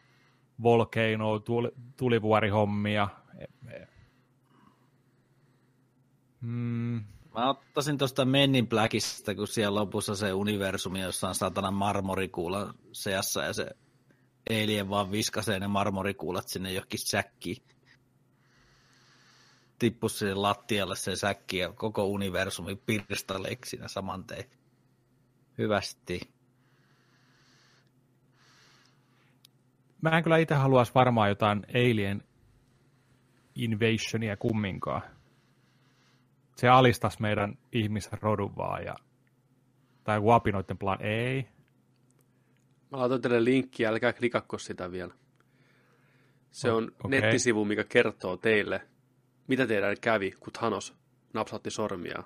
volcano, 0.63 1.39
tuli, 1.39 1.69
tulivuorihommia. 1.97 3.09
Mm, 6.41 7.05
Mä 7.35 7.51
ottaisin 7.51 7.99
tuosta 7.99 8.25
Men 8.25 8.55
in 8.55 8.69
Blackista, 8.69 9.35
kun 9.35 9.49
siellä 9.49 9.81
lopussa 9.81 10.17
se 10.17 10.33
universumi, 10.33 11.01
jossa 11.01 11.29
on 11.29 11.35
satana 11.35 11.71
marmorikuulan 11.71 12.75
seassa 12.93 13.43
ja 13.45 13.53
se 13.53 13.71
alien 14.51 14.89
vaan 14.89 15.13
viskasee 15.13 15.61
ne 15.61 15.69
marmorikuulat 15.69 16.49
sinne 16.49 16.73
johonkin 16.73 16.99
säkkiin. 16.99 17.63
Tippu 19.79 20.09
sinne 20.09 20.35
lattialle 20.35 20.97
se 20.97 21.17
säkki 21.17 21.59
ja 21.59 21.73
koko 21.73 22.05
universumi 22.05 22.77
pirstaleiksi 22.77 23.71
siinä 23.71 23.89
saman 23.89 24.25
tein. 24.25 24.51
Hyvästi. 25.61 26.21
Mä 30.03 30.11
en 30.11 30.23
kyllä 30.23 30.37
itse 30.39 30.55
haluaisi 30.55 30.93
varmaan 30.95 31.29
jotain 31.29 31.67
Alien 31.75 32.23
Invasionia 33.55 34.37
kumminkaan. 34.37 35.03
Se 36.57 36.69
alistaisi 36.69 37.23
meidän 37.23 37.59
ihmisrodun 37.73 38.57
vaan 38.57 38.85
ja 38.85 38.95
tai 40.05 40.17
joku 40.17 40.31
apinoiden 40.31 40.79
plan. 40.79 41.03
Ei. 41.03 41.49
Mä 42.91 42.99
laitan 42.99 43.21
teille 43.21 43.45
linkkiä, 43.45 43.89
älkää 43.89 44.13
klikakko 44.13 44.59
sitä 44.59 44.93
vielä. 44.93 45.15
Se 46.51 46.71
on 46.71 46.93
okei. 47.05 47.21
nettisivu, 47.21 47.65
mikä 47.65 47.85
kertoo 47.85 48.37
teille, 48.37 48.89
mitä 49.47 49.67
teidän 49.67 49.97
kävi, 50.01 50.31
kun 50.31 50.53
Thanos 50.53 50.95
napsautti 51.33 51.71
sormia. 51.71 52.23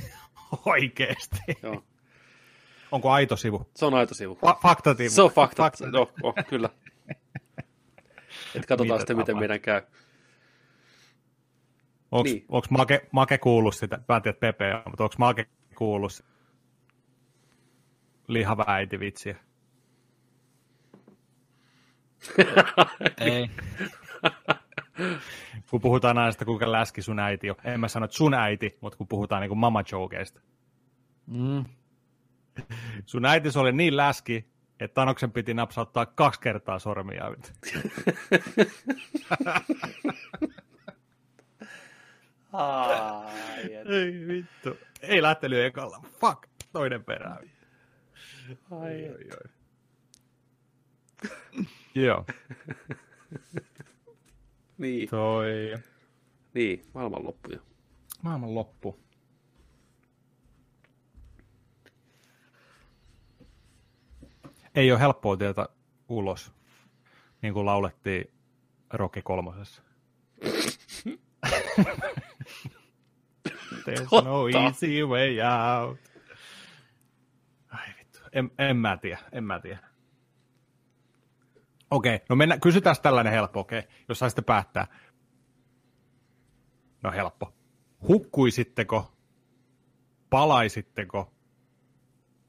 Oikeesti. 0.66 1.38
Joo. 1.62 1.84
Onko 2.94 3.10
aito 3.10 3.36
sivu? 3.36 3.70
Se 3.76 3.84
on 3.86 3.94
aito 3.94 4.14
sivu. 4.14 4.34
Fa- 4.34 4.60
faktativu. 4.62 5.10
Se 5.10 5.22
on 5.22 5.30
fakta. 5.30 5.62
Fakta. 5.62 5.90
No, 5.90 6.12
oh, 6.22 6.34
kyllä. 6.48 6.70
Et 8.54 8.66
katsotaan 8.66 8.86
Mitä 8.86 8.98
sitten, 8.98 9.16
miten 9.16 9.38
meidän 9.38 9.60
käy. 9.60 9.82
Onko 12.10 12.24
Niin. 12.24 12.46
Make, 12.70 13.08
Make 13.12 13.38
kuullut 13.38 13.74
sitä? 13.74 13.98
Mä 14.08 14.16
en 14.16 14.22
tiedä 14.22 14.38
Pepe 14.40 14.74
on, 14.74 14.82
mutta 14.86 15.04
onko 15.04 15.14
Make 15.18 15.46
kuullut 15.74 16.12
sitä 16.12 16.28
lihava 18.28 18.64
äiti 18.66 19.00
vitsiä? 19.00 19.36
Ei. 23.20 23.50
Kun 25.70 25.80
puhutaan 25.80 26.18
aina 26.18 26.32
sitä, 26.32 26.44
kuinka 26.44 26.72
läski 26.72 27.02
sun 27.02 27.18
äiti 27.18 27.50
on. 27.50 27.56
En 27.64 27.80
mä 27.80 27.88
sano, 27.88 28.04
että 28.04 28.16
sun 28.16 28.34
äiti, 28.34 28.78
mutta 28.80 28.96
kun 28.98 29.08
puhutaan 29.08 29.40
niin 29.40 29.48
kuin 29.48 29.58
mama 29.58 29.82
jokeista. 29.92 30.40
Mm. 31.26 31.64
Sun 33.06 33.24
äiti 33.24 33.48
oli 33.60 33.72
niin 33.72 33.96
läski, 33.96 34.44
että 34.80 34.94
Tanoksen 34.94 35.32
piti 35.32 35.54
napsauttaa 35.54 36.06
kaksi 36.06 36.40
kertaa 36.40 36.78
sormia. 36.78 37.24
Ei 43.86 44.28
vittu. 44.28 44.76
Ei 45.00 45.22
lähtenyt 45.22 45.58
ekalla. 45.64 46.00
Fuck. 46.20 46.42
Toinen 46.72 47.04
perään. 47.04 47.38
Ai, 48.70 49.08
ai, 49.08 49.30
ai. 49.30 49.50
Joo. 51.94 52.24
Niin, 54.78 55.08
Toi 55.08 55.74
niin, 56.54 56.82
maailmanloppuja. 56.94 57.58
maailman 58.22 58.54
loppu. 58.54 59.03
Ei 64.74 64.92
ole 64.92 65.00
helppoa 65.00 65.36
tietä 65.36 65.68
ulos, 66.08 66.52
niin 67.42 67.54
kuin 67.54 67.66
laulettiin 67.66 68.30
Rocky 68.92 69.22
kolmosessa. 69.22 69.82
There's 73.84 74.24
no 74.24 74.42
Totta. 74.52 74.58
easy 74.58 75.06
way 75.06 75.36
out. 75.40 75.98
Ai 77.68 77.88
vittu, 77.98 78.18
en, 78.32 78.50
en 78.58 78.76
mä 78.76 78.96
tiedä, 78.96 79.18
en 79.32 79.44
mä 79.44 79.60
tiedä. 79.60 79.78
Okei, 81.90 82.20
no 82.28 82.36
mennään, 82.36 82.60
kysytään 82.60 82.96
tällainen 83.02 83.32
helppo, 83.32 83.60
okei, 83.60 83.82
jos 84.08 84.18
saisitte 84.18 84.42
päättää. 84.42 84.86
No 87.02 87.12
helppo. 87.12 87.54
Hukkuisitteko, 88.08 89.12
palaisitteko 90.30 91.32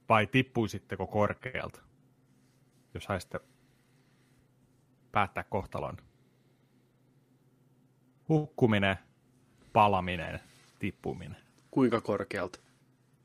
vai 0.10 0.28
tippuisitteko 0.28 1.08
korkealta, 1.08 1.82
jos 2.96 3.04
saisitte 3.04 3.40
päättää 5.12 5.44
kohtalon? 5.44 5.98
Hukkuminen, 8.30 8.98
palaminen, 9.74 10.40
tippuminen. 10.80 11.38
Kuinka 11.72 12.02
korkealta? 12.02 12.60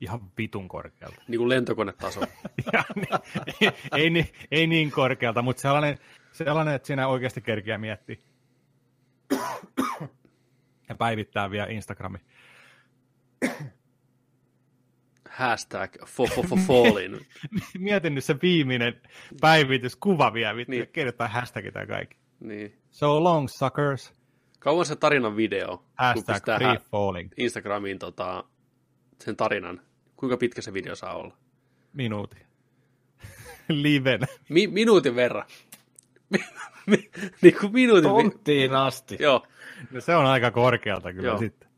Ihan 0.01 0.31
vitun 0.37 0.67
korkealta. 0.67 1.21
Niin 1.27 1.39
kuin 1.39 1.49
lentokonetaso. 1.49 2.21
Ja 2.73 2.83
niin, 2.95 3.07
ei, 3.61 3.71
ei, 3.95 4.09
niin, 4.09 4.27
ei 4.51 4.67
niin 4.67 4.91
korkealta, 4.91 5.41
mutta 5.41 5.61
sellainen, 5.61 5.97
sellainen, 6.31 6.73
että 6.73 6.87
siinä 6.87 7.07
oikeasti 7.07 7.41
kerkeä 7.41 7.77
miettiä. 7.77 8.15
Ja 10.89 10.95
päivittää 10.95 11.51
vielä 11.51 11.67
Instagrami. 11.67 12.17
Hashtag 15.41 15.91
fo, 16.05 16.25
fo, 16.25 16.43
fo, 16.43 16.55
fallin. 16.55 17.25
Mietin 17.79 18.15
nyt 18.15 18.23
se 18.23 18.35
viimeinen 18.41 19.01
päivityskuva 19.41 20.33
vielä, 20.33 20.55
vittu, 20.55 20.71
Niin. 20.71 20.79
niin. 20.81 20.93
kirjoittaa 20.93 21.27
hashtagit 21.27 21.75
ja 21.75 21.87
kaikki. 21.87 22.17
Niin. 22.39 22.77
So 22.91 23.23
long, 23.23 23.47
suckers. 23.49 24.13
Kauan 24.59 24.85
se 24.85 24.95
tarinan 24.95 25.35
video, 25.35 25.77
kun 25.77 25.85
Hashtag 25.95 26.35
pistää 26.35 26.57
free 26.57 26.77
falling. 26.91 27.31
Instagramiin 27.37 27.99
tota, 27.99 28.43
sen 29.19 29.35
tarinan. 29.35 29.81
Kuinka 30.15 30.37
pitkä 30.37 30.61
se 30.61 30.73
video 30.73 30.95
saa 30.95 31.15
olla? 31.15 31.37
minuutin. 31.93 32.45
Liven. 33.69 34.19
Mi- 34.49 34.67
minuutin 34.67 35.15
verran. 35.15 35.45
niin 37.41 37.55
kuin 37.61 37.73
minuutin. 37.73 38.09
Tonttiin 38.09 38.73
asti. 38.75 39.17
Joo, 39.19 39.47
No 39.91 40.01
se 40.01 40.15
on 40.15 40.25
aika 40.25 40.51
korkealta 40.51 41.13
kyllä 41.13 41.27
Joo. 41.27 41.37
sitten. 41.37 41.69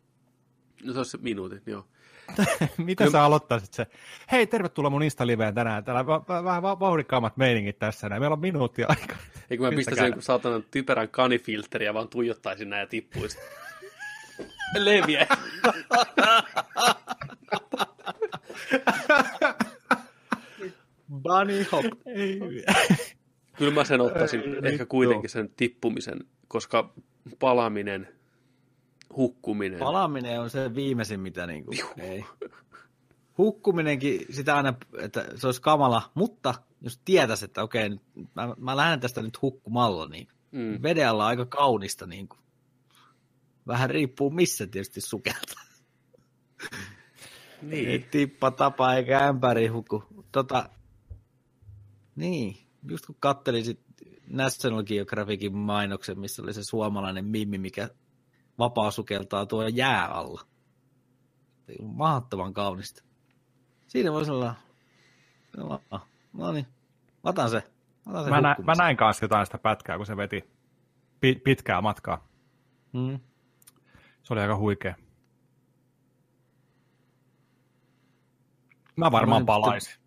no 0.84 0.94
se 0.94 1.00
on 1.00 1.06
se 1.06 1.18
minuutin, 1.18 1.62
joo. 1.66 1.88
Mitä 2.78 3.10
sä 3.12 3.24
aloittaisit 3.24 3.74
se? 3.74 3.88
Hei, 4.32 4.48
tervetuloa 4.48 4.90
mun 4.90 5.04
Insta-liveen 5.04 5.54
tänään. 5.56 5.84
Täällä 5.84 6.06
va- 6.08 6.44
vähän 6.44 6.62
va- 6.62 6.80
vauhdikkaammat 6.80 7.38
meiningit 7.38 7.80
tässä. 7.80 8.10
Näin. 8.10 8.22
Meillä 8.22 8.34
on 8.34 8.40
minuutti 8.40 8.84
aikaa. 8.84 9.18
Eikö 9.50 9.64
mä 9.64 9.70
pistäisin 9.70 10.04
jonkun 10.06 10.22
saatanan 10.24 10.64
typerän 10.72 11.10
kanifiltteriä 11.10 11.90
ja 11.90 11.94
vaan 11.94 12.08
tuijottaisin 12.10 12.70
näin 12.70 12.80
ja 12.80 12.88
tippuisin. 12.88 13.42
Leviä. 14.78 15.28
Bunny 21.22 21.66
hop. 21.72 21.86
Ei. 22.06 22.40
Kyllä 23.58 23.74
mä 23.74 23.84
sen 23.84 24.02
ottaisin 24.02 24.42
Ei, 24.42 24.50
ehkä 24.56 24.70
vittu. 24.70 24.86
kuitenkin 24.86 25.30
sen 25.30 25.50
tippumisen, 25.58 26.20
koska 26.48 26.94
palaminen, 27.40 28.08
hukkuminen. 29.16 29.80
Palaaminen 29.80 30.42
on 30.42 30.50
se 30.50 30.76
viimeisin, 30.76 31.20
mitä 31.20 31.48
niinku, 31.48 31.72
ei. 31.98 32.26
Hukkuminenkin, 33.38 34.26
sitä 34.30 34.56
aina, 34.56 34.74
että 34.98 35.26
se 35.36 35.48
olisi 35.48 35.62
kamala, 35.62 36.12
mutta 36.14 36.54
jos 36.82 37.02
tietäisi, 37.06 37.46
että 37.46 37.64
okei, 37.64 37.90
nyt, 37.90 38.02
mä, 38.36 38.56
mä 38.58 38.78
lähden 38.78 39.00
tästä 39.00 39.22
nyt 39.22 39.42
hukkumalla, 39.42 40.08
niin 40.08 40.28
mm. 40.52 40.80
veden 40.84 41.10
alla 41.10 41.24
on 41.24 41.30
aika 41.30 41.46
kaunista. 41.46 42.06
Niin 42.06 42.28
kuin. 42.28 42.40
Vähän 43.68 43.90
riippuu 43.90 44.30
missä 44.30 44.68
tietysti 44.68 45.02
sukeltaa. 45.02 45.64
Ei 47.70 47.86
Niin. 47.86 48.04
tippa 48.12 48.52
tapa 48.52 48.94
eikä 48.94 49.28
ämpäri 49.28 49.68
huku. 49.68 50.04
Tota, 50.32 50.70
niin, 52.16 52.58
just 52.90 53.06
kun 53.06 53.16
kattelin 53.20 53.66
sit 53.66 53.80
National 54.28 54.84
Geographicin 54.84 55.58
mainoksen, 55.58 56.20
missä 56.20 56.42
oli 56.42 56.54
se 56.54 56.64
suomalainen 56.64 57.26
mimmi, 57.26 57.58
mikä 57.58 57.90
vapaa 58.64 58.92
sukeltaa 58.92 59.46
tuo 59.46 59.68
jää 59.68 60.08
alla. 60.08 60.42
Mahdottoman 61.84 62.54
kaunista. 62.54 63.04
Siinä 63.88 64.12
voisi 64.12 64.32
olla... 64.32 64.56
No 66.34 66.52
niin, 66.52 66.68
mä 67.24 67.30
otan 67.30 67.50
se. 67.50 67.64
Mä, 68.06 68.12
otan 68.12 68.24
sen 68.24 68.34
Mä, 68.34 68.42
nä, 68.42 68.56
mä 68.66 68.74
näin 68.78 68.98
kanssa 68.98 69.26
jotain 69.26 69.46
sitä 69.46 69.58
pätkää, 69.58 69.98
kun 69.98 70.06
se 70.06 70.18
veti 70.18 70.50
pi- 71.20 71.42
pitkää 71.44 71.82
matkaa. 71.82 72.28
Mm. 72.94 73.20
Se 74.24 74.34
oli 74.34 74.42
aika 74.42 74.58
huikea. 74.58 74.96
Mä 78.96 79.12
varmaan 79.12 79.46
palaisin. 79.46 80.03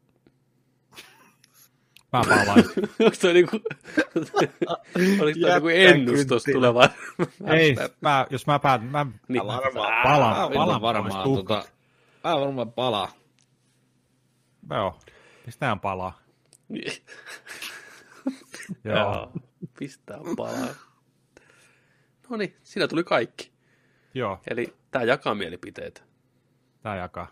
Mä 2.18 2.44
palaisin. 2.46 2.72
Onko 3.00 3.16
toi 3.20 3.32
niinku, 3.32 3.56
oliko 5.22 5.40
toi 5.40 5.50
niinku 5.50 5.68
ennustus 5.68 6.44
tulevaan? 6.52 6.88
Ei, 7.46 7.76
mä, 8.00 8.26
jos 8.30 8.46
mä 8.46 8.58
päätän, 8.58 8.88
mä 8.88 9.06
Niin. 9.28 9.42
palaan, 9.42 9.62
palaan, 9.74 10.02
Palaan 10.02 10.52
palaan 10.52 10.80
varmaan. 10.80 11.24
Tota, 11.34 11.64
mä 12.24 12.40
varmaan 12.40 12.72
palaa. 12.72 13.12
Joo, 14.70 14.98
pistetään 15.44 15.80
palaa. 15.80 16.18
Joo. 18.84 19.32
Pistää 19.78 20.18
palaa. 20.36 20.68
No 22.30 22.36
niin, 22.36 22.56
siinä 22.62 22.88
tuli 22.88 23.04
kaikki. 23.04 23.52
Joo, 24.14 24.38
Eli 24.50 24.74
tämä 24.90 25.04
jakaa 25.04 25.34
mielipiteitä. 25.34 26.00
tää 26.82 26.96
jakaa. 26.96 27.26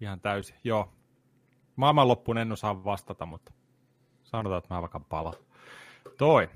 Ihan 0.00 0.20
täysin, 0.20 0.56
joo. 0.64 0.92
Maailmanloppuun 1.76 2.38
en 2.38 2.52
osaa 2.52 2.84
vastata, 2.84 3.26
mutta 3.26 3.52
sanotaan, 4.24 4.58
että 4.58 4.74
mä 4.74 4.80
vaikka 4.80 5.00
palaan. 5.00 5.34
Toi. 6.18 6.48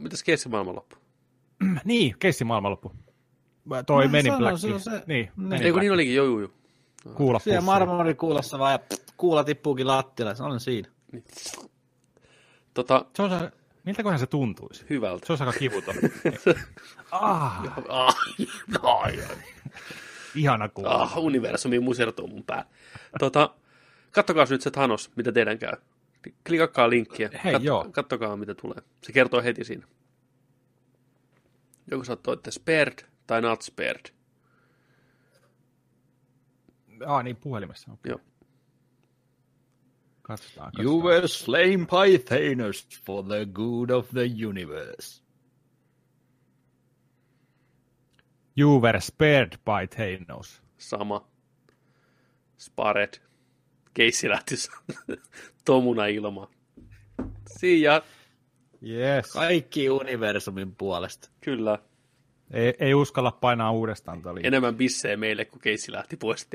Mitäs 0.00 0.22
keissi 0.22 0.48
maailmanloppu? 0.48 0.96
Niin, 1.84 2.14
keissi 2.18 2.44
maailmanloppu. 2.44 2.92
Mä- 3.64 3.82
Toi 3.82 4.04
Mä 4.06 4.12
meni 4.12 4.30
Black. 4.38 4.58
se 4.58 4.74
on 4.74 4.80
se- 4.80 4.90
Niin, 4.90 5.02
Niin. 5.06 5.30
meni 5.36 5.54
Ei 5.64 5.70
kun 5.70 5.72
Black. 5.72 5.80
niin 5.82 5.92
olikin, 5.92 6.14
joo, 6.14 6.26
joo, 6.26 6.40
joo. 6.40 6.50
Kuula 7.14 7.38
Siellä 7.38 7.60
marmorikuulassa 7.60 8.58
vaan 8.58 8.72
ja 8.72 8.78
kuula 9.16 9.44
tippuukin 9.44 9.86
lattialle. 9.86 10.34
Se 10.34 10.42
on 10.42 10.60
siinä. 10.60 10.88
Tota, 12.74 13.04
Se 13.16 13.22
on 13.22 13.30
se, 13.30 13.50
miltäköhän 13.84 14.18
se 14.18 14.26
tuntuisi? 14.26 14.84
hyvältä. 14.90 15.26
Se 15.26 15.32
olisi 15.32 15.44
aika 15.44 15.58
kivuton. 15.58 15.94
ah, 17.12 17.62
Ah, 17.88 18.16
ihana 20.34 20.68
kuulla. 20.68 20.90
ah, 20.94 21.18
universumi 21.18 21.78
musertuu 21.80 22.26
mun 22.26 22.42
pää. 22.44 22.64
Tota, 23.18 23.50
kattokaa 24.10 24.46
nyt 24.50 24.62
se 24.62 24.70
Thanos, 24.70 25.10
mitä 25.16 25.32
teidän 25.32 25.58
käy. 25.58 25.72
Klikakkaa 26.46 26.90
linkkiä. 26.90 27.30
Hei, 27.44 27.56
joo. 27.60 27.88
Kattokaa, 27.92 28.36
mitä 28.36 28.54
tulee. 28.54 28.82
Se 29.02 29.12
kertoo 29.12 29.42
heti 29.42 29.64
siinä. 29.64 29.86
Joko 31.90 32.04
sä 32.04 32.16
toitte 32.16 32.50
spared 32.50 33.08
tai 33.26 33.42
not 33.42 33.62
spared. 33.62 34.14
Ah, 37.06 37.24
niin, 37.24 37.36
puhelimessa. 37.36 37.92
Okay. 37.92 38.10
Joo. 38.10 38.20
Katsotaan, 40.22 40.66
katsotaan. 40.66 40.84
You 40.84 41.02
were 41.02 41.28
slain 41.28 41.86
by 41.86 42.18
Thanos 42.18 42.86
for 43.04 43.24
the 43.24 43.46
good 43.52 43.90
of 43.90 44.08
the 44.10 44.46
universe. 44.46 45.22
You 48.56 48.80
were 48.80 49.00
spared 49.00 49.58
by 49.64 49.86
Thanos. 49.96 50.62
Sama. 50.78 51.28
Spared. 52.58 53.29
Keissi 53.94 54.28
lähti 54.28 54.54
tomuna 55.64 56.06
ilmaan. 56.06 56.48
Siinä, 57.58 58.02
Yes. 58.88 59.32
Kaikki 59.32 59.90
universumin 59.90 60.76
puolesta. 60.76 61.28
kyllä. 61.40 61.78
Ei, 62.50 62.74
ei 62.78 62.94
uskalla 62.94 63.30
painaa 63.32 63.72
uudestaan. 63.72 64.22
Tää 64.22 64.32
oli. 64.32 64.40
Enemmän 64.44 64.76
bissejä 64.76 65.16
meille, 65.16 65.44
kun 65.44 65.60
keissi 65.60 65.92
lähti 65.92 66.16
pois. 66.16 66.48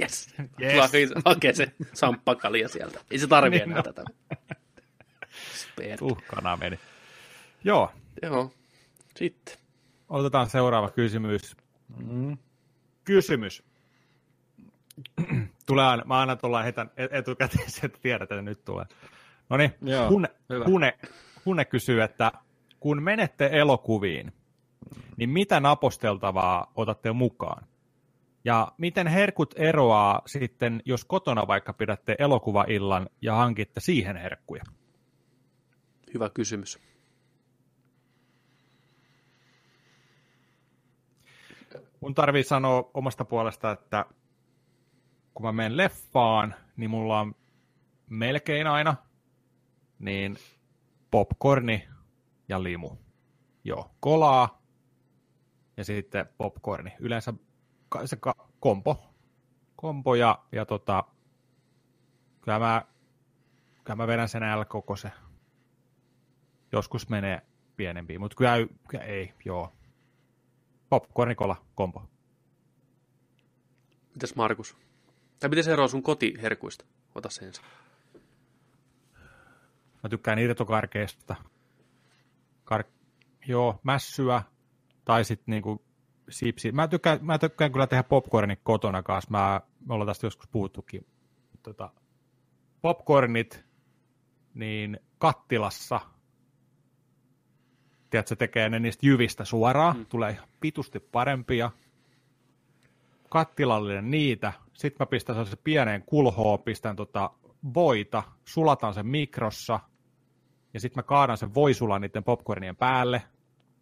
Yes. 0.00 0.34
Yes. 0.62 0.94
yes. 0.94 1.10
Hakee 1.24 1.52
se 1.52 1.72
samppakalia 1.92 2.68
sieltä. 2.68 3.00
Ei 3.10 3.18
se 3.18 3.26
tarvi 3.26 3.50
Niin 3.50 3.62
enää 3.62 3.76
no. 3.76 3.82
tätä. 3.82 4.04
Spared. 5.54 5.98
Uhkana 6.00 6.56
meni. 6.56 6.78
Joo, 7.64 7.90
Joo. 8.22 8.52
Sitten. 9.16 9.54
otetaan 10.08 10.50
seuraava 10.50 10.90
kysymys. 10.90 11.56
Mm. 12.06 12.38
Kysymys. 13.04 13.62
Tulee 15.74 15.84
aina, 15.86 16.02
mä 16.06 16.18
aina 16.20 16.36
tuolla 16.36 16.62
hetän 16.62 16.90
et- 16.96 17.12
etukäteen, 17.12 17.66
että 17.84 17.98
tiedät, 18.02 18.22
että 18.22 18.42
nyt 18.42 18.64
tulee. 18.64 18.84
No 19.48 19.56
niin, 19.56 19.74
Hune, 20.10 20.28
hyvä. 20.48 20.64
Hune, 20.64 20.98
Hune 21.46 21.64
kysyy, 21.64 22.02
että 22.02 22.32
kun 22.80 23.02
menette 23.02 23.50
elokuviin, 23.52 24.32
niin 25.16 25.30
mitä 25.30 25.60
naposteltavaa 25.60 26.72
otatte 26.74 27.12
mukaan? 27.12 27.66
Ja 28.44 28.72
miten 28.78 29.06
herkut 29.06 29.54
eroaa 29.56 30.22
sitten, 30.26 30.82
jos 30.84 31.04
kotona 31.04 31.46
vaikka 31.46 31.72
pidätte 31.72 32.16
elokuvaillan 32.18 33.08
ja 33.22 33.34
hankitte 33.34 33.80
siihen 33.80 34.16
herkkuja? 34.16 34.62
Hyvä 36.14 36.30
kysymys. 36.30 36.78
Mun 42.00 42.14
tarvii 42.14 42.44
sanoa 42.44 42.90
omasta 42.94 43.24
puolesta, 43.24 43.70
että 43.70 44.06
kun 45.34 45.46
mä 45.46 45.52
menen 45.52 45.76
leffaan, 45.76 46.54
niin 46.76 46.90
mulla 46.90 47.20
on 47.20 47.34
melkein 48.08 48.66
aina 48.66 48.96
niin 49.98 50.36
popcorni 51.10 51.88
ja 52.48 52.62
limu. 52.62 52.96
Joo, 53.64 53.90
kolaa 54.00 54.62
ja 55.76 55.84
sitten 55.84 56.26
popcorni. 56.38 56.92
Yleensä 56.98 57.34
se 58.04 58.18
kompo, 58.60 59.14
kompo 59.76 60.14
ja, 60.14 60.44
ja 60.52 60.66
tota, 60.66 61.04
kyllä 62.40 62.58
mä, 62.58 62.84
kyllä 63.84 63.96
mä 63.96 64.06
vedän 64.06 64.28
sen 64.28 64.42
L-kokoisen. 64.42 65.12
Joskus 66.72 67.08
menee 67.08 67.42
pienempiin, 67.76 68.20
mutta 68.20 68.36
kyllä, 68.36 68.52
kyllä 68.88 69.04
ei, 69.04 69.34
joo. 69.44 69.72
Popcorni, 70.88 71.34
kola, 71.34 71.56
kompo. 71.74 72.10
Mitäs 74.14 74.34
Markus? 74.34 74.89
Tai 75.40 75.50
miten 75.50 75.64
se 75.64 75.72
eroaa 75.72 75.88
sun 75.88 76.02
kotiherkuista? 76.02 76.84
Ota 77.14 77.30
se 77.30 77.44
ensin. 77.46 77.64
Mä 80.02 80.08
tykkään 80.10 80.38
irtokarkeista. 80.38 81.36
Kar- 82.70 82.90
joo, 83.46 83.80
mässyä. 83.82 84.42
Tai 85.04 85.24
sitten 85.24 85.52
niinku 85.52 85.82
sipsi. 86.28 86.72
Mä 86.72 86.88
tykkään, 86.88 87.18
mä 87.22 87.38
tykkään 87.38 87.72
kyllä 87.72 87.86
tehdä 87.86 88.02
popcornit 88.02 88.60
kotona 88.62 89.02
kanssa. 89.02 89.30
Mä, 89.30 89.60
me 89.86 89.94
ollaan 89.94 90.06
tästä 90.06 90.26
joskus 90.26 90.48
puhuttukin. 90.48 91.06
Tota, 91.62 91.90
popcornit, 92.82 93.64
niin 94.54 95.00
kattilassa. 95.18 96.00
Tiedätkö, 98.10 98.36
tekee 98.36 98.68
ne 98.68 98.78
niistä 98.78 99.06
jyvistä 99.06 99.44
suoraan. 99.44 99.96
Mm. 99.96 100.06
Tulee 100.06 100.38
pitusti 100.60 101.00
parempia. 101.00 101.70
Kattilallinen 103.30 104.10
niitä, 104.10 104.52
sitten 104.72 104.96
mä 105.00 105.06
pistän 105.06 105.34
sellaisen 105.34 105.58
pieneen 105.64 106.02
kulhoon, 106.02 106.58
pistän 106.58 106.96
tota 106.96 107.30
voita, 107.74 108.22
sulatan 108.44 108.94
sen 108.94 109.06
mikrossa, 109.06 109.80
ja 110.74 110.80
sitten 110.80 110.98
mä 110.98 111.02
kaadan 111.02 111.36
sen 111.36 111.54
voisulan 111.54 112.00
niiden 112.00 112.24
popcornien 112.24 112.76
päälle, 112.76 113.22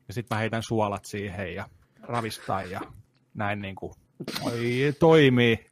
ja 0.08 0.14
sitten 0.14 0.36
mä 0.36 0.40
heitän 0.40 0.62
suolat 0.62 1.04
siihen 1.04 1.54
ja 1.54 1.68
ravistan 2.02 2.70
ja 2.70 2.80
näin 3.34 3.62
niin 3.62 3.74
kuin 3.74 3.92
Oi, 4.42 4.94
toimii. 4.98 5.66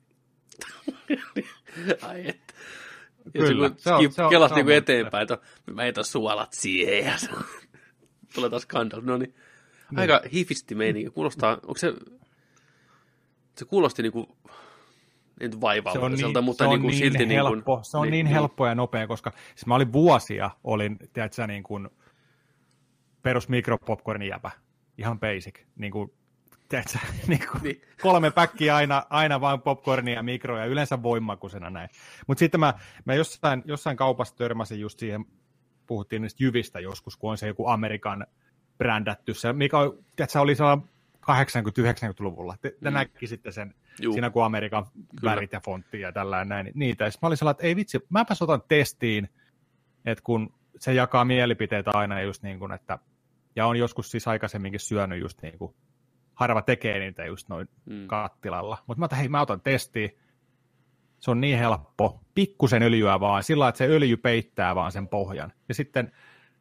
Ai 2.09 2.29
et. 2.29 2.55
Ja 3.35 3.41
Kyllä, 3.41 3.71
se, 3.77 3.93
on, 3.93 4.13
se 4.13 4.23
on, 4.23 4.31
kelas 4.31 4.49
se 4.49 4.55
on, 4.55 4.67
niin 4.67 4.77
eteenpäin, 4.77 5.23
että 5.23 5.39
mä 5.73 5.83
heitän 5.83 6.05
suolat 6.05 6.53
siihen 6.53 7.05
ja 7.05 7.13
tulee 8.35 8.51
taas 8.51 8.67
Gandalf. 8.67 9.05
No 9.05 9.17
niin, 9.17 9.35
niin. 9.91 9.99
aika 9.99 10.21
hifisti 10.33 10.75
meininki. 10.75 11.11
Kuulostaa, 11.11 11.53
onko 11.53 11.77
se, 11.77 11.95
se 13.59 13.65
kuulosti 13.65 14.03
niin 14.03 14.13
kuin, 14.13 14.27
ei 15.41 15.51
vaivalliselta, 15.61 16.39
niin, 16.39 16.45
mutta 16.45 16.65
se 16.65 16.69
on 16.69 16.81
niin, 16.81 16.91
niin 16.91 16.99
silti 16.99 17.29
helppo, 17.29 17.55
niin 17.55 17.65
kuin, 17.65 17.85
Se 17.85 17.97
on 17.97 18.03
niin, 18.03 18.13
niin, 18.13 18.25
niin 18.25 18.35
helppo 18.35 18.67
ja 18.67 18.75
nopea, 18.75 19.07
koska 19.07 19.33
siis 19.55 19.67
mä 19.67 19.75
olin 19.75 19.93
vuosia, 19.93 20.51
olin, 20.65 20.99
tiedätkö, 21.13 21.47
niin 21.47 21.63
kuin 21.63 21.89
perus 23.23 23.49
mikropopcornin 23.49 24.29
jäpä, 24.29 24.51
ihan 24.99 25.21
basic, 25.21 25.61
niin 25.77 25.93
kuin 25.93 26.13
tiedätkö, 26.69 26.99
niin 27.29 27.47
kuin 27.53 27.63
niin. 27.63 27.83
kolme 28.03 28.31
päkkiä 28.31 28.77
aina, 28.77 29.03
aina 29.11 29.41
vaan 29.41 29.63
popcornia 29.63 30.15
ja 30.15 30.23
mikroja, 30.23 30.65
yleensä 30.65 31.03
voimakusena 31.03 31.71
näin. 31.71 31.89
Mutta 32.27 32.39
sitten 32.39 32.61
mä, 32.61 32.75
mä 33.05 33.15
jossain, 33.15 33.63
jossain 33.67 33.97
kaupassa 33.97 34.37
törmäsin 34.37 34.81
just 34.81 34.99
siihen, 34.99 35.25
puhuttiin 35.87 36.23
niistä 36.23 36.45
jyvistä 36.45 36.81
joskus, 36.81 37.17
kun 37.17 37.31
on 37.31 37.39
se 37.39 37.47
joku 37.47 37.67
Amerikan 37.67 38.27
brändätty, 38.79 39.35
se, 39.35 39.53
mikä 39.53 39.77
tiedätkö, 40.17 40.41
oli 40.41 40.55
sellainen 40.55 40.89
80-90-luvulla. 41.31 42.57
Te, 42.63 42.75
te 42.83 42.91
mm. 42.91 42.95
näkisitte 42.95 43.53
sen 43.53 43.75
Juh. 44.01 44.13
siinä, 44.15 44.31
kun 44.31 44.45
Amerikan 44.45 44.87
Kyllä. 45.21 45.31
värit 45.31 45.53
ja 45.53 45.61
fontti 45.61 46.01
ja 46.01 46.13
tällainen 46.13 46.49
näin. 46.49 46.71
Niitä. 46.75 47.05
Ja 47.05 47.11
mä 47.23 47.27
olin 47.27 47.37
sellainen, 47.37 47.57
että 47.57 47.67
ei 47.67 47.77
vitsi, 47.77 48.01
mäpäs 48.09 48.43
otan 48.43 48.63
testiin, 48.69 49.29
että 50.05 50.25
kun 50.25 50.55
se 50.79 50.95
jakaa 50.95 51.25
mielipiteitä 51.25 51.91
aina 51.95 52.21
just 52.21 52.43
niin 52.43 52.59
kuin, 52.59 52.73
että 52.73 52.99
ja 53.57 53.67
on 53.67 53.77
joskus 53.77 54.11
siis 54.11 54.29
aikaisemminkin 54.29 54.81
syönyt 54.81 55.21
just 55.21 55.43
niin 55.43 55.59
kuin 55.59 55.75
harva 56.35 56.63
tekee 56.63 56.99
niitä 56.99 57.25
just 57.25 57.49
noin 57.49 57.69
mm. 57.85 58.07
kattilalla. 58.07 58.79
Mutta 58.87 58.99
mä 58.99 59.05
otan, 59.05 59.19
hei, 59.19 59.29
mä 59.29 59.41
otan 59.41 59.61
testiin. 59.61 60.19
Se 61.19 61.31
on 61.31 61.41
niin 61.41 61.59
helppo. 61.59 62.21
Pikkusen 62.35 62.83
öljyä 62.83 63.21
vaan, 63.21 63.43
sillä 63.43 63.69
että 63.69 63.79
se 63.79 63.87
öljy 63.87 64.17
peittää 64.17 64.75
vaan 64.75 64.93
sen 64.93 65.09
pohjan. 65.09 65.53
Ja 65.69 65.75
sitten, 65.75 66.13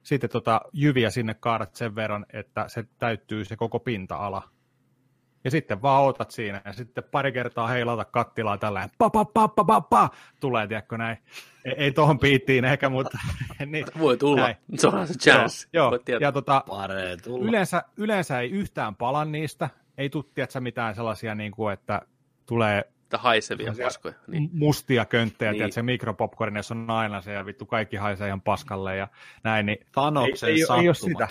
sitten 0.04 0.30
tota, 0.30 0.62
jyviä 0.73 1.10
sinne 1.10 1.34
kaadat 1.34 1.75
sen 1.75 1.95
verran, 1.95 2.25
että 2.34 2.67
se 2.67 2.86
täyttyy 2.99 3.45
se 3.45 3.56
koko 3.56 3.80
pinta-ala. 3.80 4.49
Ja 5.45 5.51
sitten 5.51 5.81
vaan 5.81 6.03
otat 6.03 6.31
siinä 6.31 6.62
ja 6.65 6.73
sitten 6.73 7.03
pari 7.03 7.31
kertaa 7.31 7.67
heilata 7.67 8.05
kattilaa 8.05 8.58
tällä 8.58 8.89
pa 8.97 9.10
pa 9.10 9.25
pa 9.25 9.47
pa 9.47 9.63
pa 9.63 9.81
pa 9.81 10.10
tulee, 10.39 10.67
tiedätkö 10.67 10.97
näin. 10.97 11.17
Ei, 11.65 11.73
ei 11.77 11.91
tohon 11.91 12.19
piittiin 12.19 12.65
ehkä, 12.65 12.89
mutta... 12.89 13.17
niin, 13.65 13.86
Voi 13.99 14.17
tulla, 14.17 14.41
näin. 14.41 14.55
se 14.75 14.88
on 14.88 15.08
se 15.08 15.13
chance. 15.13 15.67
Joo, 15.73 15.99
joo. 16.08 16.19
ja 16.19 16.31
tota, 16.31 16.63
yleensä, 17.41 17.84
yleensä 17.97 18.39
ei 18.39 18.51
yhtään 18.51 18.95
pala 18.95 19.25
niistä, 19.25 19.69
ei 19.97 20.10
tule, 20.10 20.25
tiedätkö, 20.34 20.62
mitään 20.62 20.95
sellaisia, 20.95 21.36
niin 21.36 21.51
kuin, 21.51 21.73
että 21.73 22.01
tulee 22.45 22.84
että 23.05 23.17
haisevia 23.17 23.73
paskoja. 23.84 24.13
Niin. 24.27 24.49
Mustia 24.53 25.05
könttejä, 25.05 25.51
niin. 25.51 25.60
tiedätkö, 25.60 25.84
mikropopcornissa 25.84 26.75
on 26.75 26.89
aina 26.89 27.21
se, 27.21 27.34
ja 27.34 27.45
vittu 27.45 27.65
kaikki 27.65 27.97
haisee 27.97 28.27
ihan 28.27 28.41
paskalle 28.41 28.97
ja 28.97 29.08
näin. 29.43 29.65
Niin 29.65 29.77
Thanoksen 29.91 30.49
ei, 30.49 30.55
ei, 30.55 30.79
ei, 30.79 30.88
ole 30.89 30.95
sitä. 30.95 31.27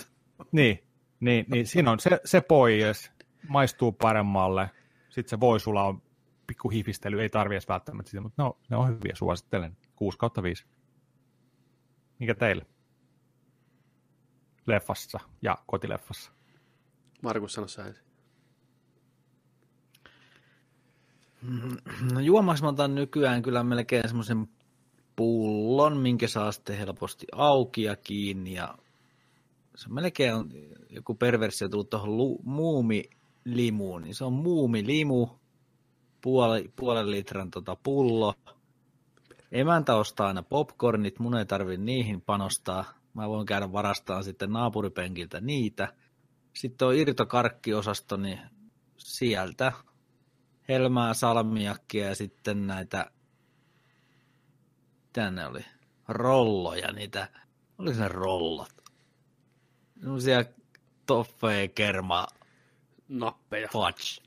Niin, 0.53 0.85
niin, 1.21 1.47
niin 1.49 1.67
siinä 1.67 1.91
on 1.91 2.01
se, 2.01 2.21
se 2.25 2.41
pois 2.41 3.13
maistuu 3.49 3.93
paremmalle. 3.93 4.71
Sitten 5.09 5.31
se 5.31 5.41
voi 5.41 5.61
sulla 5.61 5.85
on 5.85 6.03
pikku 6.47 6.69
hifistely, 6.69 7.23
ei 7.23 7.29
tarvi 7.29 7.55
edes 7.55 7.69
välttämättä 7.69 8.11
sitä, 8.11 8.21
mutta 8.21 8.43
no, 8.43 8.59
ne 8.71 8.77
on 8.77 8.89
hyviä, 8.89 9.15
suosittelen. 9.15 9.77
6 9.97 10.19
kautta 10.19 10.43
5. 10.43 10.65
Mikä 12.19 12.35
teille? 12.35 12.67
Leffassa 14.67 15.21
ja 15.43 15.59
kotileffassa. 15.67 16.33
Markus, 17.23 17.53
sano 17.53 17.69
sä 17.69 17.87
ensin. 17.87 18.05
No 22.13 22.21
juomaksi 22.21 22.63
mä 22.63 22.69
otan 22.69 22.95
nykyään 22.95 23.43
kyllä 23.43 23.65
melkein 23.65 24.09
semmoisen 24.09 24.49
pullon, 25.17 25.97
minkä 25.97 26.29
saa 26.29 26.53
sitten 26.53 26.79
helposti 26.79 27.27
auki 27.33 27.83
ja 27.83 27.97
kiinni. 27.97 28.55
Ja 28.55 28.79
se 29.75 29.89
melkein 29.89 30.35
on 30.35 30.51
joku 30.91 31.15
perversio 31.15 31.69
tullut 31.69 31.91
tuohon 31.91 32.17
lu- 32.17 32.41
muumi 32.45 33.05
limuun, 33.45 34.03
niin 34.03 34.15
se 34.15 34.25
on 34.25 34.33
muumi 34.33 34.87
limu, 34.87 35.29
puoli, 36.21 36.73
puolen 36.77 37.11
litran 37.11 37.51
tota 37.51 37.77
pullo. 37.77 38.35
Emäntä 39.53 39.97
ostaa 39.97 40.27
aina 40.27 40.43
popcornit, 40.43 41.19
mun 41.19 41.37
ei 41.37 41.47
tarvi 41.47 41.77
niihin 41.77 42.21
panostaa. 42.21 42.85
Mä 43.15 43.29
voin 43.29 43.47
käydä 43.47 43.73
varastaan 43.73 44.25
sitten 44.25 44.53
naapuripenkiltä 44.53 45.41
niitä. 45.41 45.93
Sitten 46.53 46.89
on 46.89 46.95
irtokarkkiosasto, 46.95 48.17
niin 48.17 48.41
sieltä 48.97 49.73
helmää 50.69 51.15
salmiakkia 51.15 52.07
ja 52.07 52.15
sitten 52.15 52.67
näitä, 52.67 53.11
tänne 55.13 55.47
oli, 55.47 55.65
rolloja, 56.09 56.93
niitä, 56.93 57.29
oliko 57.79 57.99
ne 57.99 58.09
rollot? 58.09 58.75
Sellaisia 60.01 60.45
toffeja 61.07 61.69
kermaa 61.69 62.27
nappeja. 63.19 63.69
Fudge. 63.73 64.23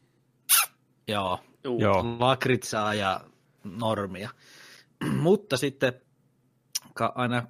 Joo. 1.07 1.39
Joo. 1.63 2.15
Lakritsaa 2.19 2.93
ja 2.93 3.21
normia. 3.63 4.29
Mutta 5.21 5.57
sitten 5.57 5.93
aina 7.15 7.47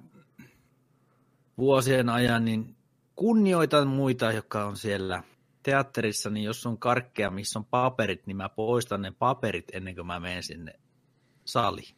vuosien 1.58 2.08
ajan 2.08 2.44
niin 2.44 2.76
kunnioitan 3.16 3.88
muita, 3.88 4.32
jotka 4.32 4.64
on 4.64 4.76
siellä 4.76 5.22
teatterissa, 5.62 6.30
niin 6.30 6.44
jos 6.44 6.66
on 6.66 6.78
karkkeja, 6.78 7.30
missä 7.30 7.58
on 7.58 7.64
paperit, 7.64 8.26
niin 8.26 8.36
mä 8.36 8.48
poistan 8.48 9.02
ne 9.02 9.12
paperit 9.18 9.64
ennen 9.72 9.94
kuin 9.94 10.06
mä 10.06 10.20
menen 10.20 10.42
sinne 10.42 10.72
saliin. 11.44 11.94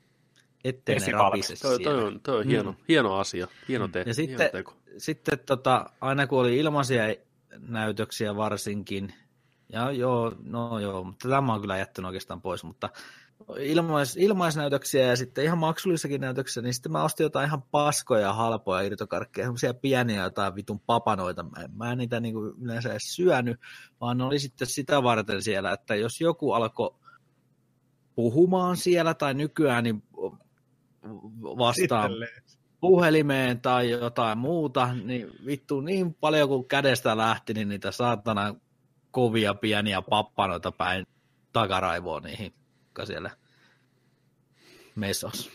Ettei 0.65 0.99
ne 0.99 1.13
rapise 1.13 1.55
toi, 1.63 1.79
toi, 1.79 2.05
on, 2.05 2.21
toi 2.21 2.39
on 2.39 2.47
hieno, 2.47 2.73
mm. 2.73 2.79
hieno 2.89 3.17
asia, 3.17 3.49
hieno, 3.69 3.89
te- 3.89 4.05
ja 4.07 4.15
sitten, 4.15 4.39
hieno 4.39 4.53
teko. 4.53 4.77
Sitten 4.99 5.39
tota, 5.39 5.91
aina 6.01 6.27
kun 6.27 6.41
oli 6.41 6.59
ilmaisia 6.59 7.03
näytöksiä 7.59 8.37
varsinkin. 8.37 9.15
Ja 9.73 9.91
joo, 9.91 10.35
no 10.43 10.79
joo, 10.79 11.05
mutta 11.05 11.29
tämä 11.29 11.55
on 11.55 11.61
kyllä 11.61 11.79
jättänyt 11.79 12.07
oikeastaan 12.07 12.43
pois, 12.43 12.65
mutta 12.65 12.89
ilmais, 13.59 14.17
ilmaisnäytöksiä 14.17 15.07
ja 15.07 15.17
sitten 15.17 15.45
ihan 15.45 15.59
maksullissakin 15.59 16.21
näytöksissä, 16.21 16.63
niin 16.63 16.75
sitten 16.75 16.93
mä 16.93 17.05
ostin 17.05 17.25
jotain 17.25 17.47
ihan 17.47 17.63
paskoja 17.63 18.21
ja 18.21 18.33
halpoja 18.33 18.81
irtokarkkeja, 18.81 19.45
semmoisia 19.45 19.75
pieniä 19.75 20.23
jotain 20.23 20.55
vitun 20.55 20.81
papanoita. 20.81 21.43
Mä, 21.43 21.69
mä 21.77 21.93
en 21.93 21.99
niitä 21.99 22.21
niin 22.21 22.35
kuin 22.35 22.55
yleensä 22.61 22.91
edes 22.91 23.17
syönyt, 23.17 23.61
vaan 24.01 24.19
ne 24.19 24.25
oli 24.25 24.39
sitten 24.39 24.67
sitä 24.67 25.03
varten 25.03 25.43
siellä, 25.43 25.73
että 25.73 25.95
jos 25.95 26.21
joku 26.21 26.53
alkoi 26.53 26.95
puhumaan 28.15 28.77
siellä 28.77 29.15
tai 29.15 29.35
nykyään 29.35 29.85
niin 29.85 30.03
vastaan 31.43 32.11
puhelimeen 32.81 33.61
tai 33.61 33.91
jotain 33.91 34.39
muuta, 34.39 34.95
niin 34.95 35.31
vittu 35.47 35.81
niin 35.81 36.15
paljon 36.15 36.49
kuin 36.49 36.69
kädestä 36.69 37.17
lähti, 37.17 37.55
niin 37.55 37.69
niitä 37.69 37.91
saatana 37.91 38.55
kovia 39.11 39.55
pieniä 39.55 40.03
pappanoita 40.03 40.73
päin 40.73 41.07
takaraivoon 41.53 42.23
niihin, 42.23 42.55
jotka 42.85 43.07
siellä 43.07 43.31
mesos. 44.95 45.51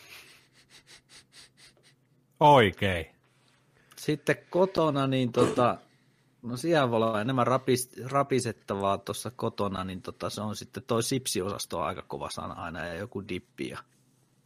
Oikein. 2.39 3.05
Sitten 3.95 4.35
kotona, 4.49 5.07
niin 5.07 5.31
tota, 5.31 5.77
no 6.41 6.57
siellä 6.57 6.91
voi 6.91 6.97
olla 6.97 7.21
enemmän 7.21 7.47
rapis, 7.47 7.91
rapisettavaa 8.05 8.97
tuossa 8.97 9.31
kotona, 9.31 9.83
niin 9.83 10.01
tota, 10.01 10.29
se 10.29 10.41
on 10.41 10.55
sitten 10.55 10.83
toi 10.83 11.03
sipsiosasto 11.03 11.81
aika 11.81 12.01
kova 12.01 12.29
sana 12.29 12.53
aina 12.53 12.85
ja 12.85 12.93
joku 12.93 13.27
dippi 13.27 13.69
ja 13.69 13.77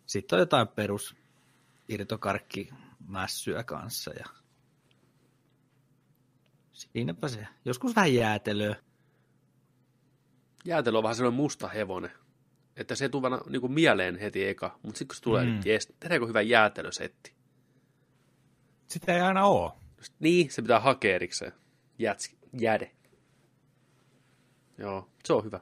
sitten 0.05 0.37
on 0.37 0.39
jotain 0.39 0.67
perus 0.67 1.15
irtokarkkimässyä 1.89 3.63
kanssa 3.63 4.11
ja 4.11 4.25
siinäpä 6.73 7.27
se. 7.27 7.47
Joskus 7.65 7.95
vähän 7.95 8.13
jäätelöä. 8.13 8.75
Jäätelö 10.65 10.97
on 10.97 11.03
vähän 11.03 11.15
sellainen 11.15 11.41
musta 11.41 11.67
hevonen. 11.67 12.11
Että 12.77 12.95
se 12.95 13.05
ei 13.05 13.09
tule 13.09 13.29
niin 13.49 13.61
kuin 13.61 13.73
mieleen 13.73 14.19
heti 14.19 14.47
eka, 14.47 14.79
mutta 14.83 14.97
sitten 14.97 15.07
kun 15.07 15.15
se 15.15 15.21
tulee, 15.21 15.45
mm. 15.45 15.51
niin 15.51 15.79
tehdäänkö 15.99 16.27
hyvä 16.27 16.41
jäätelösetti? 16.41 17.33
Sitä 18.87 19.15
ei 19.15 19.21
aina 19.21 19.45
ole. 19.45 19.71
Niin, 20.19 20.51
se 20.51 20.61
pitää 20.61 20.79
hakea 20.79 21.15
erikseen. 21.15 21.53
Jäts, 21.99 22.35
jäde. 22.59 22.91
Joo, 24.77 25.09
se 25.25 25.33
on 25.33 25.43
hyvä. 25.43 25.59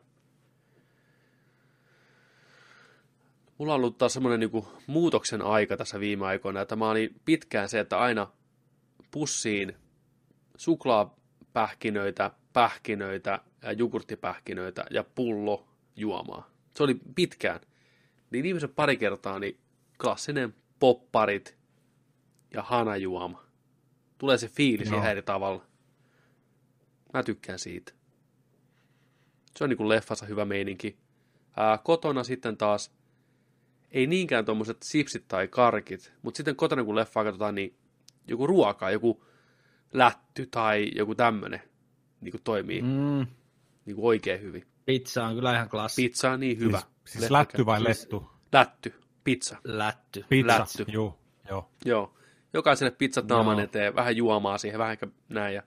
mulla 3.58 3.74
on 3.74 3.80
ollut 3.80 3.98
taas 3.98 4.14
semmoinen 4.14 4.40
niin 4.40 4.66
muutoksen 4.88 5.42
aika 5.42 5.78
tässä 5.78 6.00
viime 6.00 6.26
aikoina, 6.26 6.62
että 6.62 6.76
mä 6.76 6.90
olin 6.90 7.16
pitkään 7.26 7.70
se, 7.70 7.80
että 7.80 7.98
aina 7.98 8.28
pussiin 9.12 9.76
suklaapähkinöitä, 10.58 12.32
pähkinöitä 12.58 13.40
ja 13.62 13.72
jogurttipähkinöitä 13.72 14.86
ja 14.92 15.04
pullo 15.04 15.68
juomaa. 15.96 16.50
Se 16.76 16.84
oli 16.84 17.00
pitkään. 17.16 17.60
Niin 18.32 18.44
viimeisen 18.44 18.70
pari 18.70 18.98
kertaa 18.98 19.40
niin 19.40 19.60
klassinen 20.02 20.56
popparit 20.80 21.58
ja 22.54 22.62
hanajuoma. 22.62 23.44
Tulee 24.18 24.38
se 24.38 24.48
fiilis 24.48 24.88
ihan 24.88 25.12
eri 25.12 25.22
tavalla. 25.22 25.66
Mä 27.14 27.24
tykkään 27.24 27.60
siitä. 27.60 27.94
Se 29.56 29.64
on 29.64 29.70
niin 29.70 29.78
kuin 29.78 29.90
leffassa 29.90 30.26
hyvä 30.26 30.46
meininki. 30.46 30.98
Ää, 31.58 31.78
kotona 31.78 32.24
sitten 32.24 32.58
taas 32.58 32.92
ei 33.92 34.08
niinkään 34.08 34.46
tuommoiset 34.46 34.78
sipsit 34.84 35.28
tai 35.28 35.48
karkit, 35.48 36.14
mutta 36.22 36.38
sitten 36.38 36.56
kotona 36.56 36.84
kun 36.84 36.96
leffaa 36.96 37.24
katsotaan, 37.24 37.56
niin 37.56 37.78
joku 38.28 38.48
ruoka, 38.48 38.92
joku 38.92 39.26
lätty 39.94 40.46
tai 40.46 40.92
joku 40.96 41.16
tämmönen 41.16 41.62
niin 42.22 42.32
kuin 42.32 42.44
toimii 42.44 42.82
mm. 42.82 43.28
Niin 43.86 43.96
kuin 43.96 44.06
oikein 44.06 44.42
hyvin. 44.42 44.66
pizza 44.86 45.26
on 45.26 45.36
kyllä 45.36 45.56
ihan 45.56 45.70
klassi. 45.70 46.02
Pizza 46.02 46.32
on 46.32 46.40
niin 46.40 46.60
hyvä. 46.60 46.80
Siis, 46.80 46.90
siis 47.20 47.32
lätty 47.32 47.66
vai 47.66 47.84
lettu? 47.84 48.30
Lätty, 48.54 48.94
pizza, 49.24 49.58
Lätty. 49.64 50.26
Pizza. 50.30 50.60
lätty. 50.60 50.86
Joo, 50.88 51.20
joo. 51.50 51.72
joo. 51.86 52.14
Jokaiselle 52.54 52.92
pizzat 52.92 53.28
naaman 53.28 53.60
eteen, 53.60 53.96
vähän 53.96 54.16
juomaa 54.16 54.58
siihen, 54.58 54.80
vähän 54.80 54.92
ehkä 54.92 55.08
näin 55.30 55.56
ja 55.56 55.64